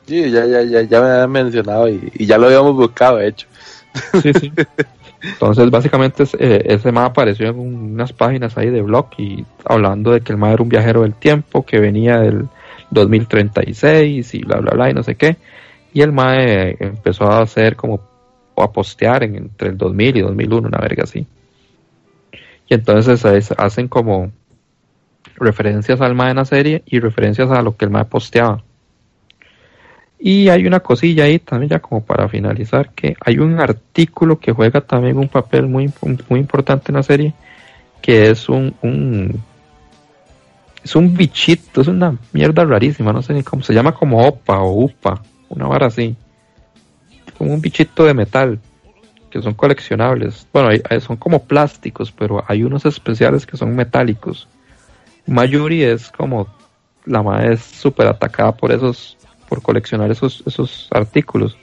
[0.07, 3.29] Sí, ya, ya, ya, ya me habían mencionado y, y ya lo habíamos buscado, de
[3.29, 3.47] hecho.
[4.23, 4.53] Sí, sí.
[5.23, 10.13] Entonces, básicamente, eh, ese mapa apareció en un- unas páginas ahí de blog y hablando
[10.13, 12.47] de que el MA era un viajero del tiempo, que venía del
[12.91, 15.37] 2036 y bla, bla, bla, y no sé qué.
[15.93, 18.01] Y el MAE empezó a hacer como,
[18.63, 21.27] a postear en, entre el 2000 y 2001, una verga así.
[22.69, 24.31] Y entonces es- hacen como
[25.37, 28.63] referencias al MAE en la serie y referencias a lo que el MAE posteaba.
[30.21, 34.53] Y hay una cosilla ahí también ya como para finalizar, que hay un artículo que
[34.53, 35.93] juega también un papel muy,
[36.29, 37.35] muy importante en la serie,
[38.03, 38.75] que es un
[40.83, 44.59] es un bichito, es una mierda rarísima, no sé ni cómo, se llama como opa
[44.61, 46.17] o upa, una vara así,
[47.39, 48.59] como un bichito de metal,
[49.31, 50.71] que son coleccionables, bueno,
[51.01, 54.49] son como plásticos, pero hay unos especiales que son metálicos.
[55.27, 56.49] Mayuri es como,
[57.05, 61.57] la madre es súper atacada por esos por coleccionar esos, esos artículos.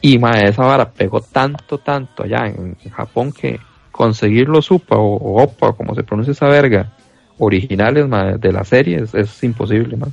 [0.00, 3.60] Y mae, esa vara pegó tanto, tanto allá en, Japón que
[3.90, 6.92] conseguir los UPA o, o OPA, como se pronuncia esa verga,
[7.38, 10.12] originales mae, de la serie es, es imposible, man.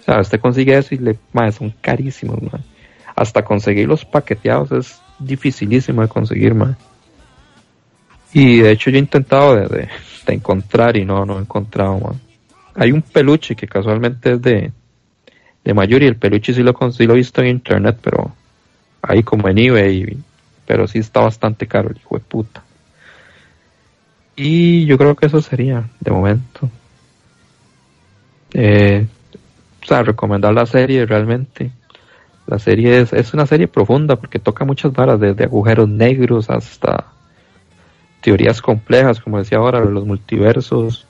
[0.00, 2.38] O sea, usted consigue eso y le, mae, son carísimos.
[3.14, 6.76] Hasta conseguir los paqueteados es dificilísimo de conseguir, man.
[8.32, 9.88] Y de hecho yo he intentado de,
[10.26, 12.20] encontrar y no, no he encontrado, man.
[12.74, 14.72] Hay un peluche que casualmente es de,
[15.62, 16.06] de Mayuri.
[16.06, 18.34] El peluche sí lo, sí lo he visto en internet, pero
[19.02, 20.16] ahí como en eBay.
[20.66, 22.62] Pero sí está bastante caro, el hijo de puta.
[24.36, 26.70] Y yo creo que eso sería, de momento.
[28.54, 29.06] Eh,
[29.82, 31.70] o sea, recomendar la serie realmente.
[32.46, 37.06] La serie es, es una serie profunda porque toca muchas varas, desde agujeros negros hasta
[38.20, 41.06] teorías complejas, como decía ahora, los multiversos.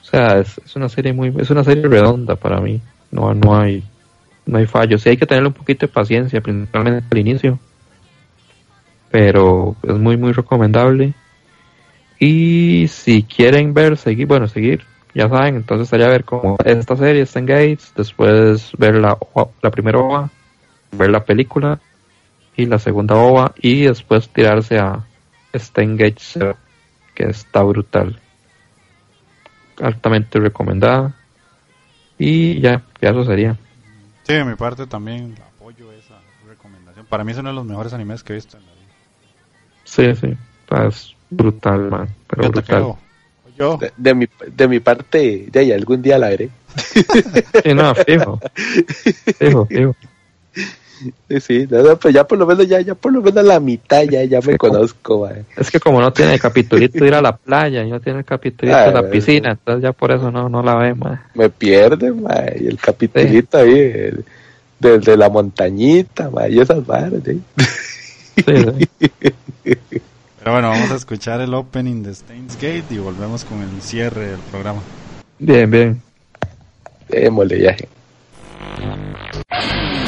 [0.00, 2.80] O sea, es, es una serie muy, es una serie redonda para mí.
[3.10, 3.82] No, no hay,
[4.46, 4.98] no hay fallo.
[4.98, 7.58] Sí hay que tenerle un poquito de paciencia, principalmente al inicio.
[9.10, 11.14] Pero es muy, muy recomendable.
[12.18, 14.84] Y si quieren ver, seguir, bueno, seguir,
[15.14, 19.18] ya saben, entonces estaría ver como esta serie, Stan Gates, después ver la,
[19.62, 20.30] la primera OVA,
[20.92, 21.80] ver la película
[22.56, 25.04] y la segunda OVA y después tirarse a
[25.52, 26.38] Gates
[27.14, 28.20] que está brutal.
[29.80, 31.14] Altamente recomendada.
[32.18, 33.56] Y ya, ya eso sería.
[34.24, 37.06] Sí, de mi parte también apoyo esa recomendación.
[37.06, 38.80] Para mí es uno de los mejores animes que he visto en la vida.
[39.84, 40.36] Sí, sí,
[40.86, 42.94] es brutal, man, pero brutal.
[43.60, 43.76] Yo.
[43.76, 44.26] De, de mi,
[44.56, 46.48] de mi parte, de ahí algún día la veré.
[47.62, 48.40] Sí, no, fijo.
[49.38, 49.94] Fijo, fijo.
[51.28, 53.58] Sí, sí, no, no, pues ya por lo menos, ya, ya por lo menos la
[53.60, 55.44] mitad ya, ya me conozco, mae.
[55.56, 58.18] Es que como no tiene el capitulito de ir a la playa, y no tiene
[58.20, 61.20] el capitulito de Ah, la piscina, entonces ya por eso no, no la ve, man.
[61.34, 62.12] Me pierde,
[62.60, 64.24] y el capitulito ahí, el-
[64.78, 67.40] desde la montañita, y esas varas, ¿sí?
[68.36, 69.10] Sí, sí.
[70.40, 74.28] Pero bueno, vamos a escuchar el opening de Steins Gate y volvemos con el cierre
[74.28, 74.80] del programa.
[75.38, 76.02] Bien, bien.
[77.08, 79.99] Démosle viaje.「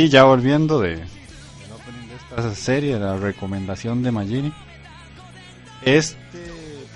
[0.00, 4.50] Y ya volviendo de, opening de esta serie, la recomendación de Magini.
[5.82, 6.38] Este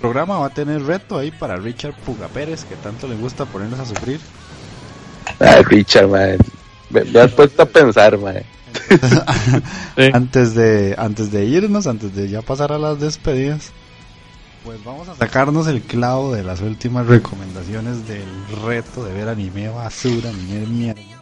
[0.01, 3.79] programa va a tener reto ahí para Richard Puga Pérez, que tanto le gusta ponernos
[3.79, 4.19] a sufrir.
[5.39, 6.37] Ay, Richard, man.
[6.89, 8.41] Me, me has puesto a pensar, man.
[9.95, 10.09] Sí.
[10.11, 13.71] Antes de antes de irnos, antes de ya pasar a las despedidas,
[14.65, 18.27] pues vamos a sacarnos el clavo de las últimas recomendaciones del
[18.65, 21.14] reto de ver anime basura, anime mierda.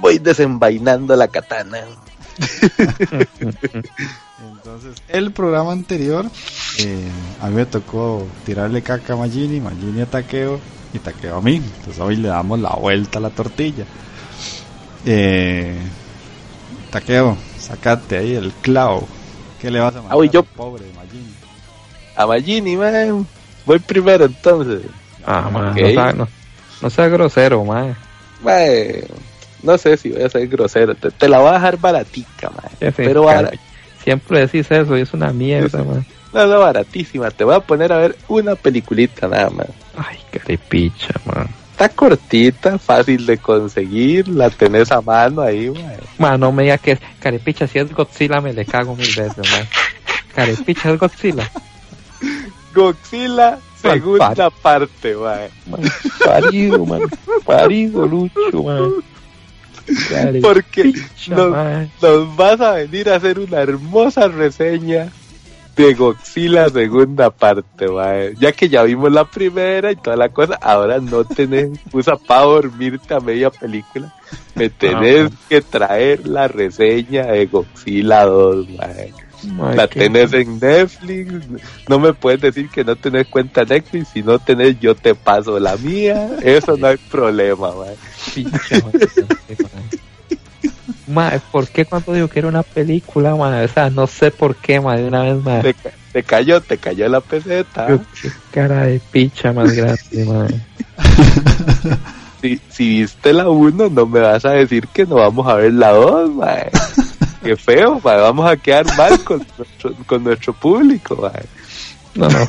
[0.00, 1.78] Voy desenvainando la katana.
[4.42, 6.24] Entonces, el programa anterior,
[6.78, 7.08] eh,
[7.42, 10.58] a mí me tocó tirarle caca a Magini, Magini a Takeo
[10.94, 11.56] y Takeo a mí.
[11.56, 13.84] Entonces hoy le damos la vuelta a la tortilla.
[15.04, 15.76] Eh,
[16.90, 19.06] Takeo, sacate ahí el clavo.
[19.60, 20.40] ¿Qué le vas a mandar Ah, yo.
[20.40, 21.34] al pobre Magini?
[22.16, 23.26] A Magini, man.
[23.66, 24.82] Voy primero entonces.
[25.26, 26.28] Ah, man, no, sea, no,
[26.80, 27.94] no sea grosero, man.
[28.42, 28.64] Man,
[29.62, 30.94] no sé si voy a ser grosero.
[30.94, 32.70] Te, te la voy a dejar baratica, man.
[32.78, 33.26] Sí, Pero
[34.02, 36.06] Siempre decís eso y es una mierda, man.
[36.32, 37.30] no, no, baratísima.
[37.30, 39.66] Te voy a poner a ver una peliculita nada más.
[39.96, 41.48] Ay, carepicha, man.
[41.72, 44.28] Está cortita, fácil de conseguir.
[44.28, 45.96] La tenés a mano ahí, man.
[46.18, 47.66] Man, no me diga que es carepicha.
[47.66, 49.68] Si es Godzilla, me le cago mil veces, man.
[50.34, 51.50] Carepicha es Godzilla.
[52.74, 55.48] Godzilla, segunda parte, man.
[55.66, 55.80] Man,
[56.24, 57.00] parido, man.
[57.44, 58.90] Parido, Lucho, man.
[60.42, 60.92] Porque
[61.28, 65.10] nos, vas a venir a hacer una hermosa reseña
[65.76, 68.34] de Godzilla segunda parte, mae.
[68.38, 72.42] Ya que ya vimos la primera y toda la cosa, ahora no tenés excusa para
[72.42, 74.14] dormirte a media película.
[74.54, 79.29] Me tenés que traer la reseña de Godzilla 2, mae.
[79.76, 81.32] La tenés en Netflix.
[81.88, 84.08] No me puedes decir que no tenés cuenta Netflix.
[84.08, 86.28] Si no tenés, yo te paso la mía.
[86.42, 87.94] Eso no hay problema, man.
[91.06, 93.64] Man, ¿por qué cuando digo que era una película, man?
[93.64, 95.62] O sea, no sé por qué, man, de una vez, man.
[95.62, 97.86] Te, ca- te cayó, te cayó la peseta.
[98.22, 100.48] Qué cara de picha más grande, man.
[102.40, 105.72] Si, si viste la 1, no me vas a decir que no vamos a ver
[105.74, 106.70] la 2, mae.
[107.42, 108.00] Qué feo.
[108.00, 111.44] Vamos a quedar mal con nuestro, con nuestro público, mae.
[112.14, 112.48] No, no,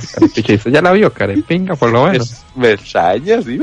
[0.66, 2.44] ya la vio, carepinga, por lo menos.
[2.56, 3.60] Me extraña, sí.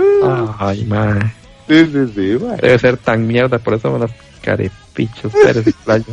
[0.59, 1.33] Ay, man.
[1.67, 2.57] Sí, sí, sí, mae.
[2.57, 5.33] Debe ser tan mierda, por eso me las carepichos,
[5.85, 6.05] Playa.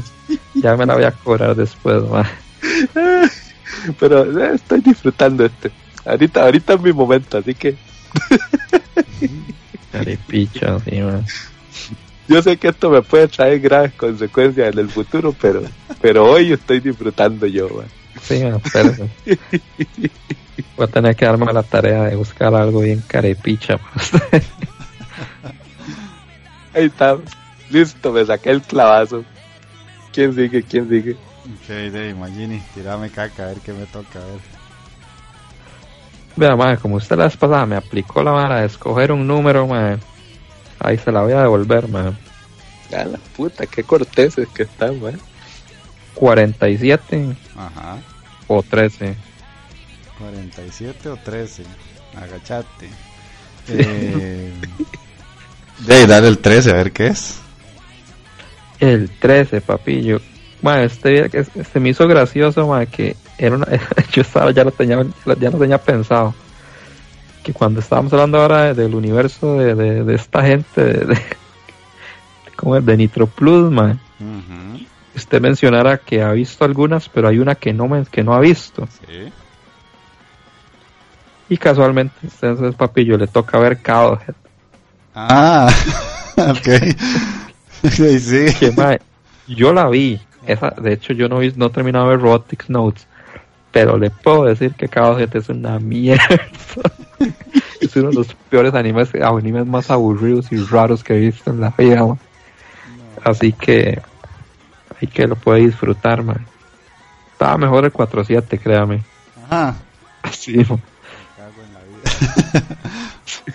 [0.55, 2.25] Ya me la voy a cobrar después, man.
[3.99, 5.71] Pero eh, estoy disfrutando este.
[6.03, 7.75] Ahorita, ahorita es mi momento, así que
[9.91, 11.25] Carepicha, sí, man.
[12.27, 15.61] yo sé que esto me puede traer graves consecuencias en el futuro, pero,
[16.01, 17.87] pero hoy estoy disfrutando yo, mae.
[18.21, 19.09] Sí, man, espérate.
[20.77, 23.77] Voy a tener que darme la tarea de buscar algo bien carepicha.
[23.77, 24.41] man.
[26.73, 27.17] Ahí está.
[27.69, 29.23] Listo, me saqué el clavazo.
[30.11, 30.63] ¿Quién sigue?
[30.63, 31.11] ¿Quién sigue?
[31.13, 34.39] Ok, de Magini, tirame caca, a ver qué me toca, a ver.
[36.35, 39.67] Vea, man, como usted la vez pasada me aplicó la vara de escoger un número,
[39.67, 39.99] man.
[40.79, 42.17] Ahí se la voy a devolver, man.
[42.95, 45.19] A la puta, qué corteses que están, man.
[46.15, 47.97] 47 Ajá.
[48.47, 49.15] o 13.
[50.17, 51.63] 47 o 13.
[52.15, 52.89] Agachate.
[53.67, 54.53] Eh,
[55.79, 57.39] de dale el 13, a ver qué es.
[58.79, 60.21] El 13, papillo.
[60.61, 63.67] Man, este, día que se me hizo gracioso, man, que era una,
[64.11, 65.05] yo estaba, ya lo tenía,
[65.39, 66.33] ya lo tenía pensado.
[67.45, 71.17] Que cuando estábamos hablando ahora de- del universo de, de, de esta gente, de, de,
[72.55, 72.83] ¿cómo es?
[72.85, 73.99] de Nitro Plus, man,
[75.15, 78.39] usted mencionara que ha visto algunas, pero hay una que no, me, que no ha
[78.39, 78.87] visto.
[79.07, 79.31] Sí.
[81.49, 84.33] Y casualmente, entonces, papillo, le toca ver Cowhead.
[85.13, 85.69] Ah,
[86.37, 86.67] ok.
[87.91, 88.45] Sí, sí.
[88.59, 88.99] que mae,
[89.47, 92.69] yo la vi esa de hecho yo no vi, no he terminado de ver Robotics
[92.69, 93.07] Notes
[93.75, 96.23] pero le puedo decir que Cowhead es una mierda.
[97.81, 101.59] Es uno de los peores animes animes más aburridos y raros que he visto en
[101.59, 102.05] la vida
[103.23, 104.01] así que
[105.01, 106.45] hay que lo puede disfrutar man.
[107.33, 109.03] estaba mejor el 4-7 créame.
[109.49, 109.75] Ajá.
[110.23, 112.65] la vida.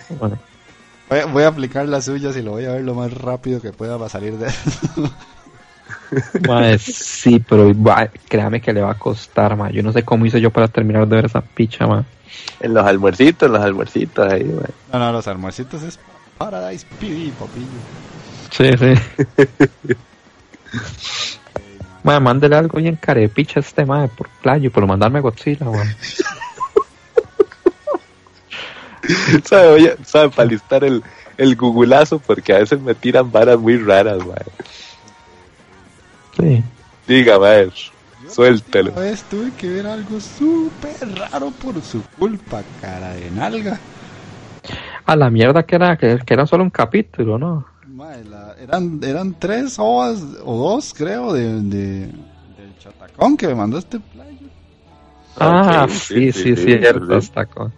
[0.19, 0.37] bueno,
[1.09, 3.59] Voy, a- voy a aplicar las suyas y lo voy a ver lo más rápido
[3.59, 4.47] que pueda para salir de
[6.47, 9.71] mae, sí pero va- créame que le va a costar man.
[9.71, 12.05] yo no sé cómo hice yo para terminar de ver esa picha man.
[12.59, 14.65] En los almuercitos, en los almuercitos ahí, man.
[14.91, 15.99] No, no, los almuercitos es
[16.37, 17.67] Paradise PD, papillo.
[18.51, 19.95] Sí, sí.
[22.03, 25.87] Mae, mándele algo bien carepicha a este mae por playo, por mandarme Godzilla, weón.
[29.43, 31.03] ¿Sabe, oye, sabe, para listar el,
[31.37, 34.37] el googleazo, porque a veces me tiran varas muy raras, man.
[36.37, 36.63] Sí.
[37.07, 37.93] Diga, maestro.
[38.29, 38.91] Suéltelo.
[38.91, 43.79] Una vez tuve que ver algo súper raro por su culpa, cara de nalga.
[45.05, 47.65] A la mierda que era, que, que era solo un capítulo, ¿no?
[48.29, 53.77] La- eran, eran tres ovas o dos, creo, de, de- del chatacón que me mandó
[53.77, 54.31] este playo.
[55.37, 57.25] Ah, Ok, sí, sí, cierto, sí.
[57.25, 57.73] está con.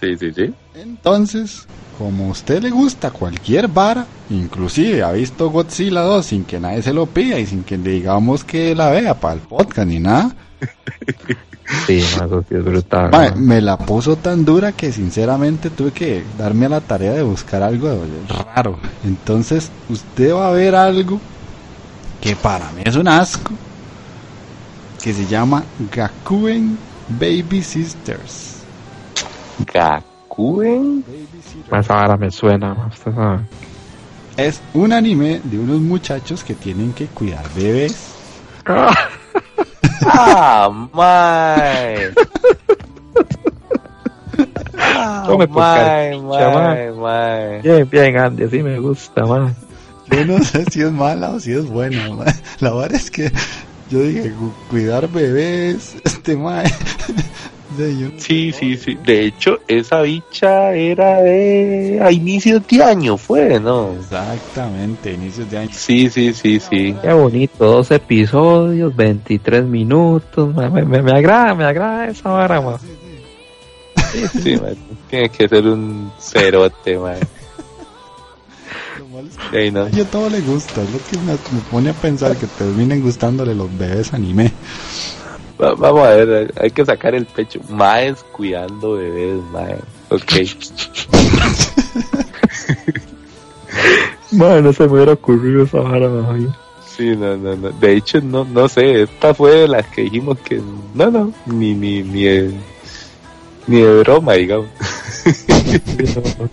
[0.00, 0.54] Sí, sí, sí.
[0.74, 1.66] Entonces,
[1.98, 6.82] como a usted le gusta cualquier vara, inclusive ha visto Godzilla 2 sin que nadie
[6.82, 10.00] se lo pida y sin que le digamos que la vea para el podcast ni
[10.00, 10.34] nada,
[11.86, 13.10] Sí, eso sí es brutal.
[13.10, 13.30] ma.
[13.36, 17.62] me la puso tan dura que sinceramente tuve que darme a la tarea de buscar
[17.62, 18.04] algo
[18.54, 18.78] raro.
[19.02, 21.18] Entonces, usted va a ver algo
[22.20, 23.52] que para mí es un asco,
[25.02, 26.76] que se llama Gakuen
[27.08, 28.56] Baby Sisters.
[29.72, 30.13] Gakuen.
[31.70, 33.40] Ma, Esa vara me suena, ma, usted sabe.
[34.36, 37.96] Es un anime de unos muchachos que tienen que cuidar bebés.
[38.66, 38.94] Ah,
[40.92, 42.12] mae.
[45.46, 47.60] Mae, carpicha, mae, mae.
[47.62, 49.52] Bien, bien, Andy, así me gusta, ma.
[50.10, 52.08] Yo no sé si es mala o si es buena.
[52.14, 52.24] ma.
[52.60, 53.32] La verdad es que
[53.90, 56.70] yo dije, cu- cuidar bebés, este mae.
[57.76, 58.96] De yo- Sí, sí, sí.
[59.04, 63.92] De hecho, esa bicha era de a inicios de año, fue, ¿no?
[63.94, 65.70] Exactamente, inicios de año.
[65.72, 66.94] Sí, sí, sí, sí.
[67.02, 72.78] Qué bonito, dos episodios, 23 minutos, me, me, me agrada, me agrada esa vara.
[74.42, 74.76] Sí, mae.
[75.10, 76.98] Tiene que ser un cerote,
[79.52, 79.82] Ey, no.
[79.84, 83.00] a yo todo le gusta, es lo que me, me pone a pensar que terminen
[83.00, 84.52] gustándole los bebés anime.
[85.60, 87.60] Va- vamos a ver, hay que sacar el pecho.
[87.68, 89.76] Maes cuidando bebés, mae.
[90.10, 90.32] Ok.
[94.32, 96.36] Ma, no se me hubiera ocurrido esa vara, ma.
[96.96, 97.70] Sí, no, no, no.
[97.70, 99.02] De hecho, no, no sé.
[99.02, 100.60] Esta fue de las que dijimos que
[100.94, 102.52] no, no, ni, ni, ni, de,
[103.66, 104.66] ni de broma, digamos.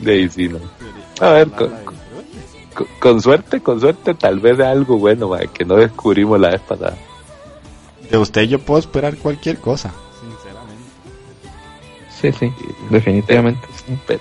[0.00, 0.58] De ahí sí, no.
[1.20, 1.72] A ver, con,
[2.76, 6.60] con- con suerte, con suerte, tal vez de algo bueno, que no descubrimos la vez
[6.60, 6.96] pasada.
[8.10, 9.92] De usted yo puedo esperar cualquier cosa.
[10.20, 10.84] Sinceramente.
[12.20, 12.52] Sí, sí,
[12.90, 13.66] definitivamente.
[13.84, 13.98] sí.
[14.06, 14.20] Pero,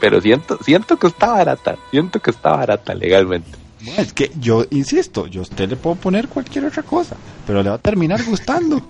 [0.00, 3.50] pero siento, siento que está barata, siento que está barata legalmente.
[3.82, 7.16] Bueno, es que yo insisto, yo a usted le puedo poner cualquier otra cosa,
[7.46, 8.82] pero le va a terminar gustando.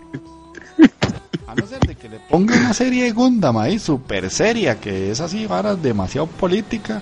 [1.47, 5.11] A no ser de que le ponga una serie de Gundam ahí super seria, que
[5.11, 7.01] es así, vara demasiado política.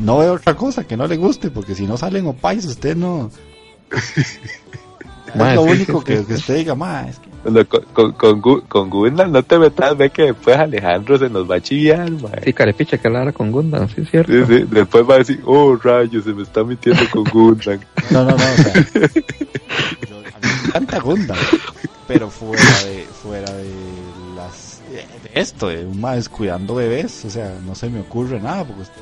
[0.00, 3.30] No veo otra cosa que no le guste, porque si no salen opais, usted no.
[5.32, 7.28] Es lo único que, usted diga, ma, es que.
[7.42, 11.30] Cuando con, con, con, Gu- con Gundam no te metas, ve que después Alejandro se
[11.30, 12.42] nos va a chiviar, mae.
[12.44, 14.32] Sí, carepicha que la vara con Gundam, sí, es cierto.
[14.32, 17.78] Sí, sí, Después va a decir, oh rayos, se me está metiendo con Gundam.
[18.10, 18.72] No, no, no, o sea.
[20.10, 21.38] yo- a mí me encanta Gundam,
[22.08, 23.70] pero fuera de, fuera de
[24.36, 24.80] las.
[24.90, 28.82] de esto, de un más cuidando bebés, o sea, no se me ocurre nada, porque
[28.82, 29.00] usted.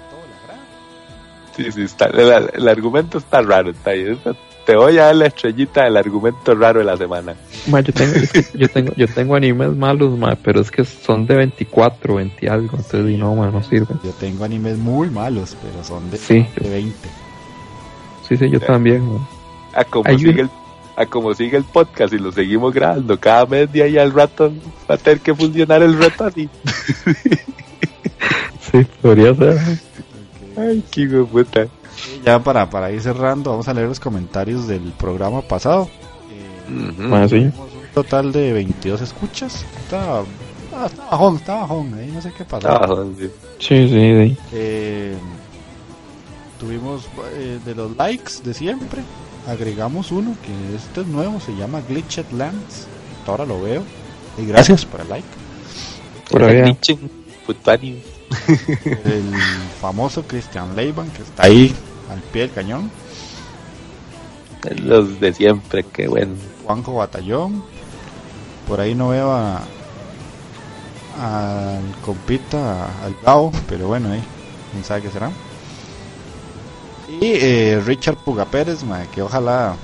[1.58, 4.16] Sí, sí, está, el, el argumento está raro, está ahí.
[4.64, 7.34] Te voy a dar la estrellita del argumento raro de la semana.
[7.66, 10.84] Ma, yo tengo, es que yo tengo, yo tengo animes malos, ma, pero es que
[10.84, 13.94] son de 24, 20 algo, entonces y no, ma, no sirve.
[14.04, 16.46] Yo tengo animes muy malos, pero son de, Sí.
[16.60, 16.96] de 20.
[18.28, 19.28] Sí, sí, yo también, ma.
[19.74, 20.50] A como, sigue el,
[20.96, 24.52] a como sigue el podcast y lo seguimos grabando cada mes de ahí al rato
[24.88, 26.48] va a tener que funcionar el reto así.
[28.70, 29.58] Sí, podría ser.
[30.58, 31.66] Ay, qué puta.
[32.24, 35.88] Ya para, para ir cerrando, vamos a leer los comentarios del programa pasado.
[36.30, 37.02] Eh, Ujú.
[37.02, 37.30] Ma, sí.
[37.36, 39.64] tuvimos un total de 22 escuchas.
[39.84, 42.68] Está, ah, está bajón, está bajón, ahí no sé qué pasó.
[42.68, 43.30] Ah, sí.
[43.58, 44.36] Sí, sí, sí.
[44.52, 45.16] Eh,
[46.60, 49.02] tuvimos eh, de los likes de siempre.
[49.46, 52.86] Agregamos uno que este es nuevo, se llama Glitched Lands.
[53.26, 53.82] Ahora lo veo.
[54.36, 55.26] Y gracias por el like.
[56.30, 56.76] Por allá.
[59.04, 59.34] El
[59.80, 61.74] famoso Christian Leiban que está ahí
[62.10, 62.90] al pie del cañón.
[64.82, 66.34] Los de siempre, qué bueno.
[66.64, 67.62] Juanjo Batallón.
[68.66, 69.62] Por ahí no veo a
[71.20, 74.22] al compita, al Gao, pero bueno, ahí,
[74.70, 75.30] quién sabe qué será.
[77.08, 79.74] Y eh, Richard Puga Pérez, que ojalá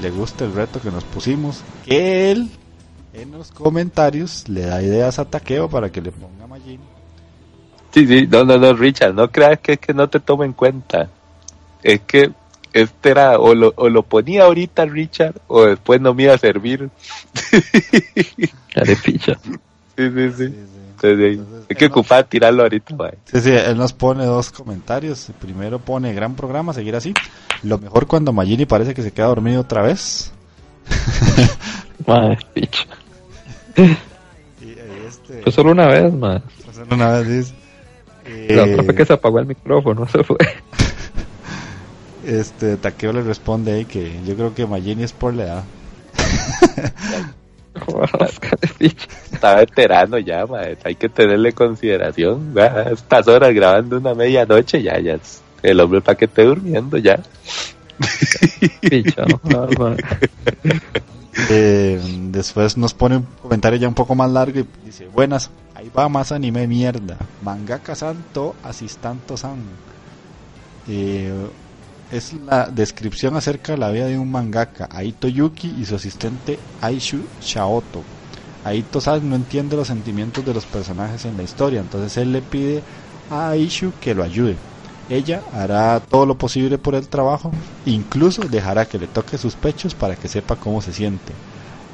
[0.00, 1.62] le guste el reto que nos pusimos.
[1.84, 2.50] Que él
[3.12, 6.38] en los comentarios le da ideas a Taqueo para que le ponga.
[7.98, 10.52] Sí, sí, no, no, no, Richard, no creas que es que no te tome en
[10.52, 11.08] cuenta.
[11.82, 12.30] Es que
[12.72, 16.38] este era, o lo, o lo ponía ahorita Richard, o después no me iba a
[16.38, 16.90] servir.
[18.72, 19.34] Carepicha.
[19.96, 20.46] Sí, sí, sí.
[21.00, 21.24] Sí, sí.
[21.24, 23.14] Entonces, hay que él nos- ocupar tirarlo ahorita, mae.
[23.24, 25.28] Sí, sí, él nos pone dos comentarios.
[25.28, 27.14] El primero pone gran programa, seguir así.
[27.62, 30.32] Lo mejor cuando Magini parece que se queda dormido otra vez.
[32.06, 32.86] Madre, picha.
[33.76, 33.82] Y,
[34.70, 36.42] eh, este, Fue solo una vez, man.
[36.64, 37.54] pues, una vez dice,
[38.48, 40.36] La otra fue eh, que se apagó el micrófono, se fue.
[42.26, 45.64] este Takeo le responde ahí que yo creo que Magini es por la edad.
[47.86, 49.06] Oscar, picha.
[49.32, 50.76] Está veterano ya, mae.
[50.84, 52.54] Hay que tenerle consideración.
[52.58, 55.18] A Estas horas grabando una medianoche, ya, ya.
[55.62, 57.20] El hombre para que esté durmiendo ya.
[59.44, 59.96] No.
[61.50, 62.00] Eh,
[62.30, 66.08] después nos pone un comentario ya un poco más largo y dice, buenas, ahí va
[66.08, 67.16] más anime mierda.
[67.42, 69.58] Mangaka Santo, Asistanto San.
[70.88, 71.32] Eh,
[72.10, 76.58] es la descripción acerca de la vida de un mangaka, Aito Yuki y su asistente
[76.80, 78.02] Aishu Shaoto.
[78.64, 82.42] Aito San no entiende los sentimientos de los personajes en la historia, entonces él le
[82.42, 82.82] pide
[83.30, 84.56] a Aishu que lo ayude.
[85.10, 87.52] Ella hará todo lo posible por el trabajo,
[87.84, 91.32] incluso dejará que le toque sus pechos para que sepa cómo se siente.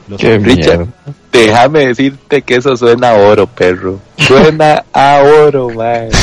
[0.09, 0.87] Richard.
[1.33, 4.01] Déjame decirte que eso suena a oro, perro.
[4.19, 6.11] Suena a oro, mae.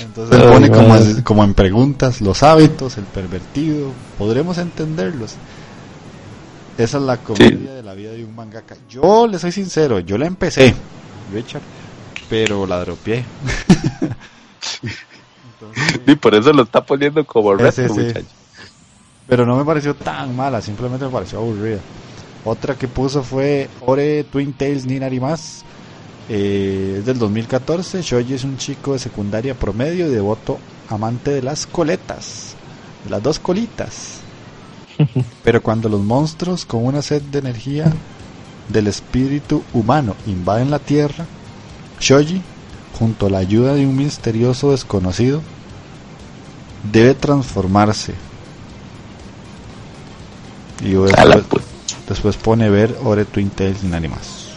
[0.00, 5.34] Entonces él pone como, como en preguntas los hábitos, el pervertido, podremos entenderlos.
[6.78, 8.76] Esa es la comedia de la vida de un mangaka.
[8.88, 10.74] Yo le soy sincero, yo la empecé,
[11.32, 11.62] Richard,
[12.28, 13.24] pero la dropeé.
[15.60, 18.00] Entonces, Y por eso lo está poniendo como Sí, reto, sí, sí.
[18.00, 18.26] muchacho.
[19.28, 21.80] Pero no me pareció tan mala, simplemente me pareció aburrida.
[22.44, 25.64] Otra que puso fue Ore Twin Tails ni Narimas.
[26.28, 28.02] Eh, es del 2014.
[28.02, 30.58] Shoji es un chico de secundaria promedio y devoto
[30.88, 32.54] amante de las coletas,
[33.02, 34.20] de las dos colitas.
[35.44, 37.92] Pero cuando los monstruos con una sed de energía
[38.68, 41.26] del espíritu humano invaden la tierra,
[41.98, 42.42] Shoji,
[42.96, 45.42] junto a la ayuda de un misterioso desconocido,
[46.92, 48.14] debe transformarse.
[50.82, 51.64] Y después, puta.
[52.08, 54.48] después pone ver Ore Twin Tails sin animas.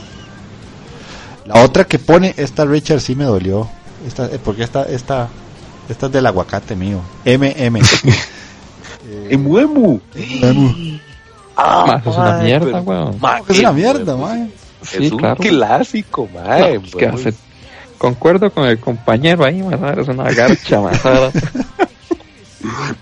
[1.45, 3.67] La otra que pone, esta Richard sí me dolió.
[4.05, 5.27] Esta, eh, porque esta, esta,
[5.89, 7.01] esta es del aguacate mío.
[7.25, 7.79] MM.
[9.11, 9.99] Eh, ¡En muemu!
[10.13, 10.99] Emu.
[11.55, 13.19] Ah, Ma, eso es una mierda, weón.
[13.47, 14.51] Es una mierda, mae.
[14.83, 15.35] Sí, es un claro.
[15.37, 16.79] clásico, No, mae.
[17.11, 17.33] hace-
[17.97, 20.93] Concuerdo con el compañero ahí, man, es una garcha, man.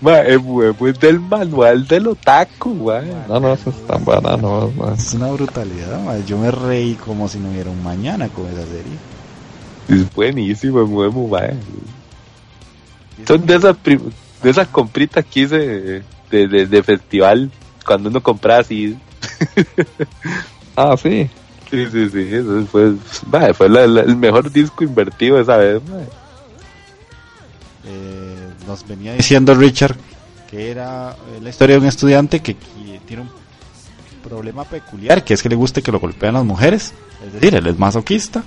[0.00, 3.12] Ma, el huevo es del manual del otaku, mae.
[3.28, 4.72] No, no, eso es tan banano.
[4.96, 6.24] Es una brutalidad, mae.
[6.24, 8.92] Yo me reí como si no hubiera un mañana con esa serie.
[9.88, 11.54] Es buenísimo el huevo, mae.
[13.26, 16.02] Son de esas, de esas compritas que hice de,
[16.48, 17.50] de, de festival
[17.84, 18.96] cuando uno compraba así.
[20.76, 21.28] Ah, sí.
[21.70, 22.28] Sí, sí, sí.
[22.30, 22.92] Eso fue,
[23.30, 25.82] mae, fue la- la- el mejor disco invertido esa vez.
[27.90, 29.96] Eh, nos venía diciendo Richard
[30.50, 32.54] que era eh, la historia de un estudiante que,
[33.06, 33.30] tiene un
[34.22, 36.92] problema peculiar, que es que le guste que lo golpean las mujeres,
[37.26, 38.42] es decir, él es masoquista,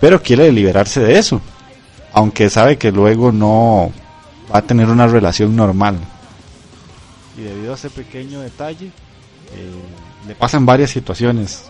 [0.00, 1.40] pero quiere liberarse de eso,
[2.12, 3.92] aunque sabe que luego no
[4.52, 5.98] va a tener una relación normal.
[7.36, 9.82] Y debido a ese pequeño detalle, eh,
[10.26, 11.64] le pasan varias situaciones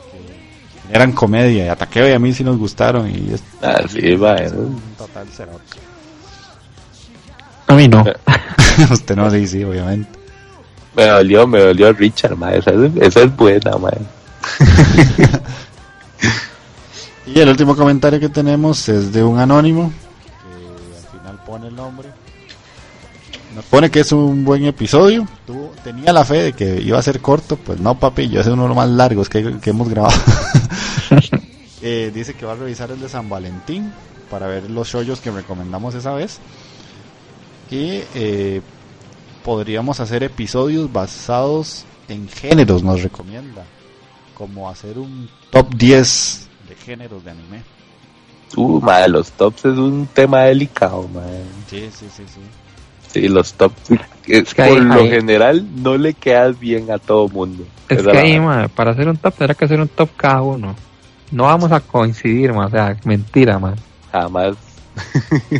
[0.88, 3.82] que eran comedia, y a Takeo y a mí sí nos gustaron y es, Ah,
[3.88, 4.44] sí, mae.
[4.46, 5.83] es un total cerote.
[7.66, 8.04] A mí no.
[8.90, 10.10] Usted no, sí, sí, obviamente.
[10.94, 12.58] Me dolió, me dolió Richard, mae.
[12.58, 13.98] Esa es, esa es buena, mae.
[17.26, 19.90] Y el último comentario que tenemos es de un anónimo,
[20.42, 22.08] que al final pone el nombre.
[23.54, 25.26] Nos pone que es un buen episodio.
[25.82, 28.62] Tenía la fe de que iba a ser corto, pues no, papi, yo es uno
[28.62, 30.14] de los más largos que, que hemos grabado.
[31.86, 33.92] Eh, dice que va a revisar el de San Valentín
[34.30, 36.38] para ver los shoyos que recomendamos esa vez.
[37.74, 38.60] Y eh,
[39.44, 43.64] podríamos hacer episodios basados en géneros, nos recomienda.
[44.34, 47.62] Como hacer un top 10 de géneros de anime.
[48.56, 51.42] Uh, mae, los tops es un tema delicado, mae.
[51.68, 52.40] Sí, sí, sí, sí.
[53.08, 53.90] Sí, los tops.
[54.26, 57.64] Es, que por ahí- lo ahí- general no le quedas bien a todo mundo.
[57.88, 60.42] Es que la- ahí, man, para hacer un top tendrá que hacer un top cada
[60.42, 60.74] uno.
[61.32, 63.74] No vamos a coincidir, o sea, mentira, man.
[64.12, 64.54] Jamás.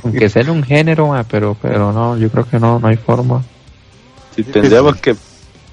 [0.03, 3.43] Aunque sea en un género, pero, pero no, yo creo que no, no hay forma.
[4.35, 5.17] Si tendríamos que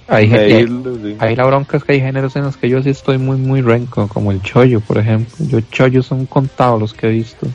[0.07, 1.35] Hay, sí.
[1.35, 4.07] la bronca es que hay géneros en los que yo sí estoy muy, muy renco,
[4.07, 5.45] como el chollo, por ejemplo.
[5.47, 7.47] Yo chollos son contados los que he visto.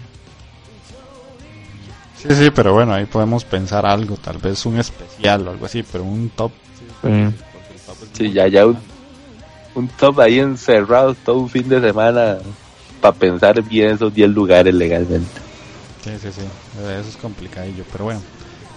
[2.16, 5.84] Sí, sí, pero bueno, ahí podemos pensar algo, tal vez un especial o algo así,
[5.90, 6.50] pero un top.
[8.14, 8.78] Sí, ya, ya un,
[9.74, 12.38] un top ahí encerrado todo un fin de semana
[13.00, 15.45] para pensar bien esos 10 lugares legalmente.
[16.06, 16.42] Sí, sí, sí.
[16.78, 18.20] Eso es complicadillo, pero bueno.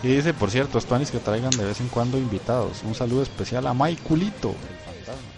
[0.01, 2.81] Y dice, por cierto, Spanis que traigan de vez en cuando invitados.
[2.83, 5.29] Un saludo especial a Mike Culito, el fantasma.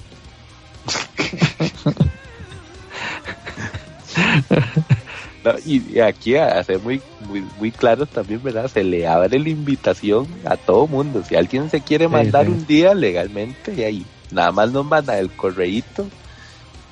[5.43, 8.67] No, y, aquí a ser muy, muy, muy claros también, ¿verdad?
[8.69, 11.23] Se le abre la invitación a todo mundo.
[11.27, 12.51] Si alguien se quiere Sí, mandar sí.
[12.51, 16.07] un día legalmente, y ahí nada más nos manda el correíto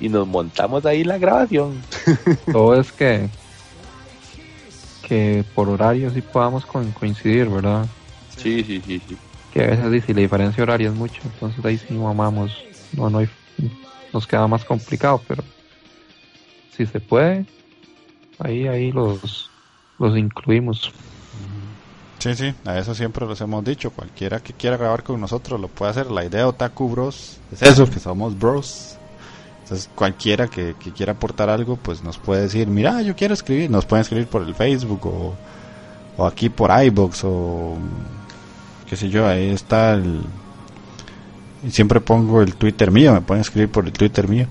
[0.00, 1.80] y nos montamos ahí la grabación.
[2.50, 3.28] Todo es que
[5.10, 7.88] que por horario sí podamos co- coincidir, ¿verdad?
[8.36, 9.18] Sí, sí, sí, sí.
[9.50, 13.18] Que a veces dice la diferencia horaria es mucho, entonces ahí sí mamamos, no, no
[13.18, 13.28] hay,
[14.12, 15.44] nos queda más complicado, pero
[16.70, 17.46] si se puede,
[18.38, 19.50] ahí, ahí los,
[19.98, 20.92] los incluimos.
[22.20, 23.90] Sí, sí, a eso siempre los hemos dicho.
[23.90, 26.10] Cualquiera que quiera grabar con nosotros lo puede hacer.
[26.10, 28.99] La idea de Otaku Bros es eso, que somos bros.
[29.70, 33.70] Entonces, cualquiera que, que quiera aportar algo, pues nos puede decir, mira, yo quiero escribir.
[33.70, 35.34] Nos pueden escribir por el Facebook o,
[36.16, 37.76] o aquí por iBox o
[38.88, 40.22] qué sé yo, ahí está el...
[41.70, 44.46] Siempre pongo el Twitter mío, me pueden escribir por el Twitter mío.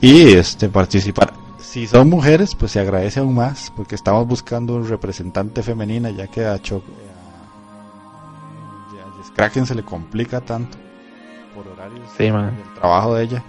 [0.00, 1.32] Y este participar.
[1.58, 6.28] Si son mujeres, pues se agradece aún más, porque estamos buscando un representante femenina, ya
[6.28, 6.88] que a Choc a-
[9.08, 10.78] a Jess Kraken se le complica tanto
[11.56, 13.42] por horarios Sí, del trabajo de ella.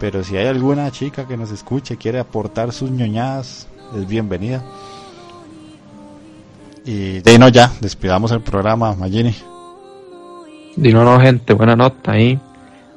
[0.00, 4.62] Pero si hay alguna chica que nos escuche, quiere aportar sus ñoñadas, es bienvenida.
[6.86, 9.34] Y de no ya, despidamos el programa, Magini.
[10.74, 12.40] Y no, no, gente, buena nota ahí.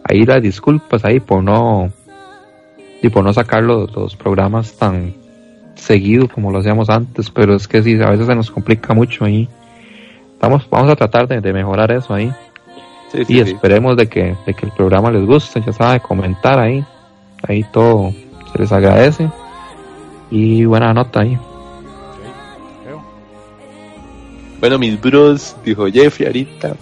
[0.05, 1.91] Ahí las disculpas ahí por no
[3.01, 5.13] y por no sacar los, los programas tan
[5.75, 9.25] seguido como lo hacíamos antes, pero es que sí, a veces se nos complica mucho
[9.25, 9.49] ahí.
[10.39, 12.31] Vamos, vamos a tratar de, de mejorar eso ahí.
[13.11, 13.51] Sí, y sí, sí.
[13.51, 16.85] esperemos de que, de que el programa les guste, ya sabe, comentar ahí.
[17.47, 18.13] Ahí todo
[18.51, 19.29] se les agradece.
[20.31, 21.37] Y buena nota ahí.
[24.59, 26.75] Bueno, mis bros, dijo Jeffrey ahorita.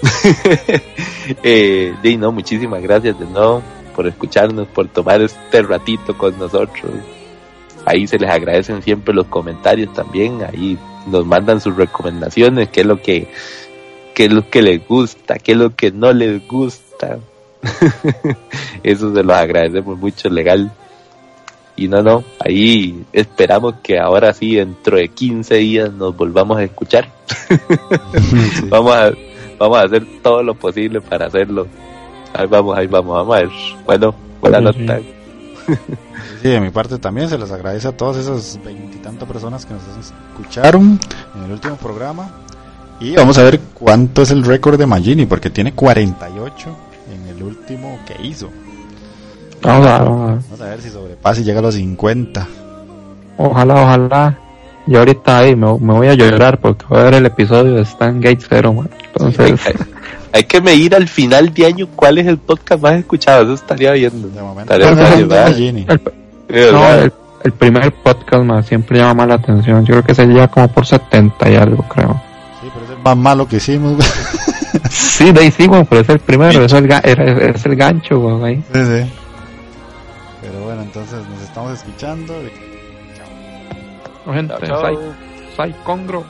[1.43, 3.63] eh, ahí, no, muchísimas gracias de nuevo
[3.95, 6.91] por escucharnos, por tomar este ratito con nosotros.
[7.85, 10.43] Ahí se les agradecen siempre los comentarios también.
[10.43, 10.77] Ahí
[11.07, 13.27] nos mandan sus recomendaciones, qué es lo que,
[14.13, 17.17] qué es lo que les gusta, qué es lo que no les gusta.
[18.83, 20.71] Eso se los agradecemos mucho, legal.
[21.75, 26.63] Y no, no, ahí esperamos que ahora sí, dentro de 15 días, nos volvamos a
[26.63, 27.07] escuchar.
[28.53, 28.67] Sí.
[28.69, 29.11] Vamos a,
[29.57, 31.67] vamos a hacer todo lo posible para hacerlo.
[32.33, 33.49] Ahí vamos, ahí vamos, vamos a ver.
[33.85, 34.99] Bueno, buena Sí, nota.
[36.41, 39.83] Sí, de mi parte también se les agradece a todas esas veintitantas personas que nos
[39.97, 40.99] escucharon
[41.35, 42.29] en el último programa.
[42.99, 46.90] Y vamos a ver cuánto es el récord de Magini, porque tiene 48 en
[47.41, 48.49] el último que hizo.
[49.61, 52.47] Vamos a, vamos a- Vamos a ver si sobrepasa y llega a los 50.
[53.37, 54.37] ojalá, ojalá.
[54.87, 57.81] Y ahorita ahí me, me voy a llorar porque voy a ver el episodio de
[57.83, 58.89] Stan Gates 0, man.
[59.13, 59.73] Entonces, Hay,
[60.33, 63.43] hay que medir al final de año cuál es el podcast más escuchado.
[63.43, 64.27] Eso estaría viendo.
[64.29, 64.73] De momento,
[66.49, 67.11] no,
[67.43, 69.85] el primer podcast más siempre llama más la atención.
[69.85, 72.19] Yo creo que sería como por 70 y algo, creo.
[72.61, 74.03] Sí, pero es el más malo que hicimos.
[74.91, 77.75] Sí, de ahí sí, güey, pero es el primero, es el, ga- era- es el
[77.75, 78.43] gancho, güey.
[78.55, 78.63] ahí.
[78.73, 79.11] Sí, sí.
[80.41, 82.33] Pero bueno, entonces nos estamos escuchando.
[84.25, 84.81] No, gente, Chao, chao.
[84.81, 84.95] Sai,
[85.55, 86.25] Sai Congro.「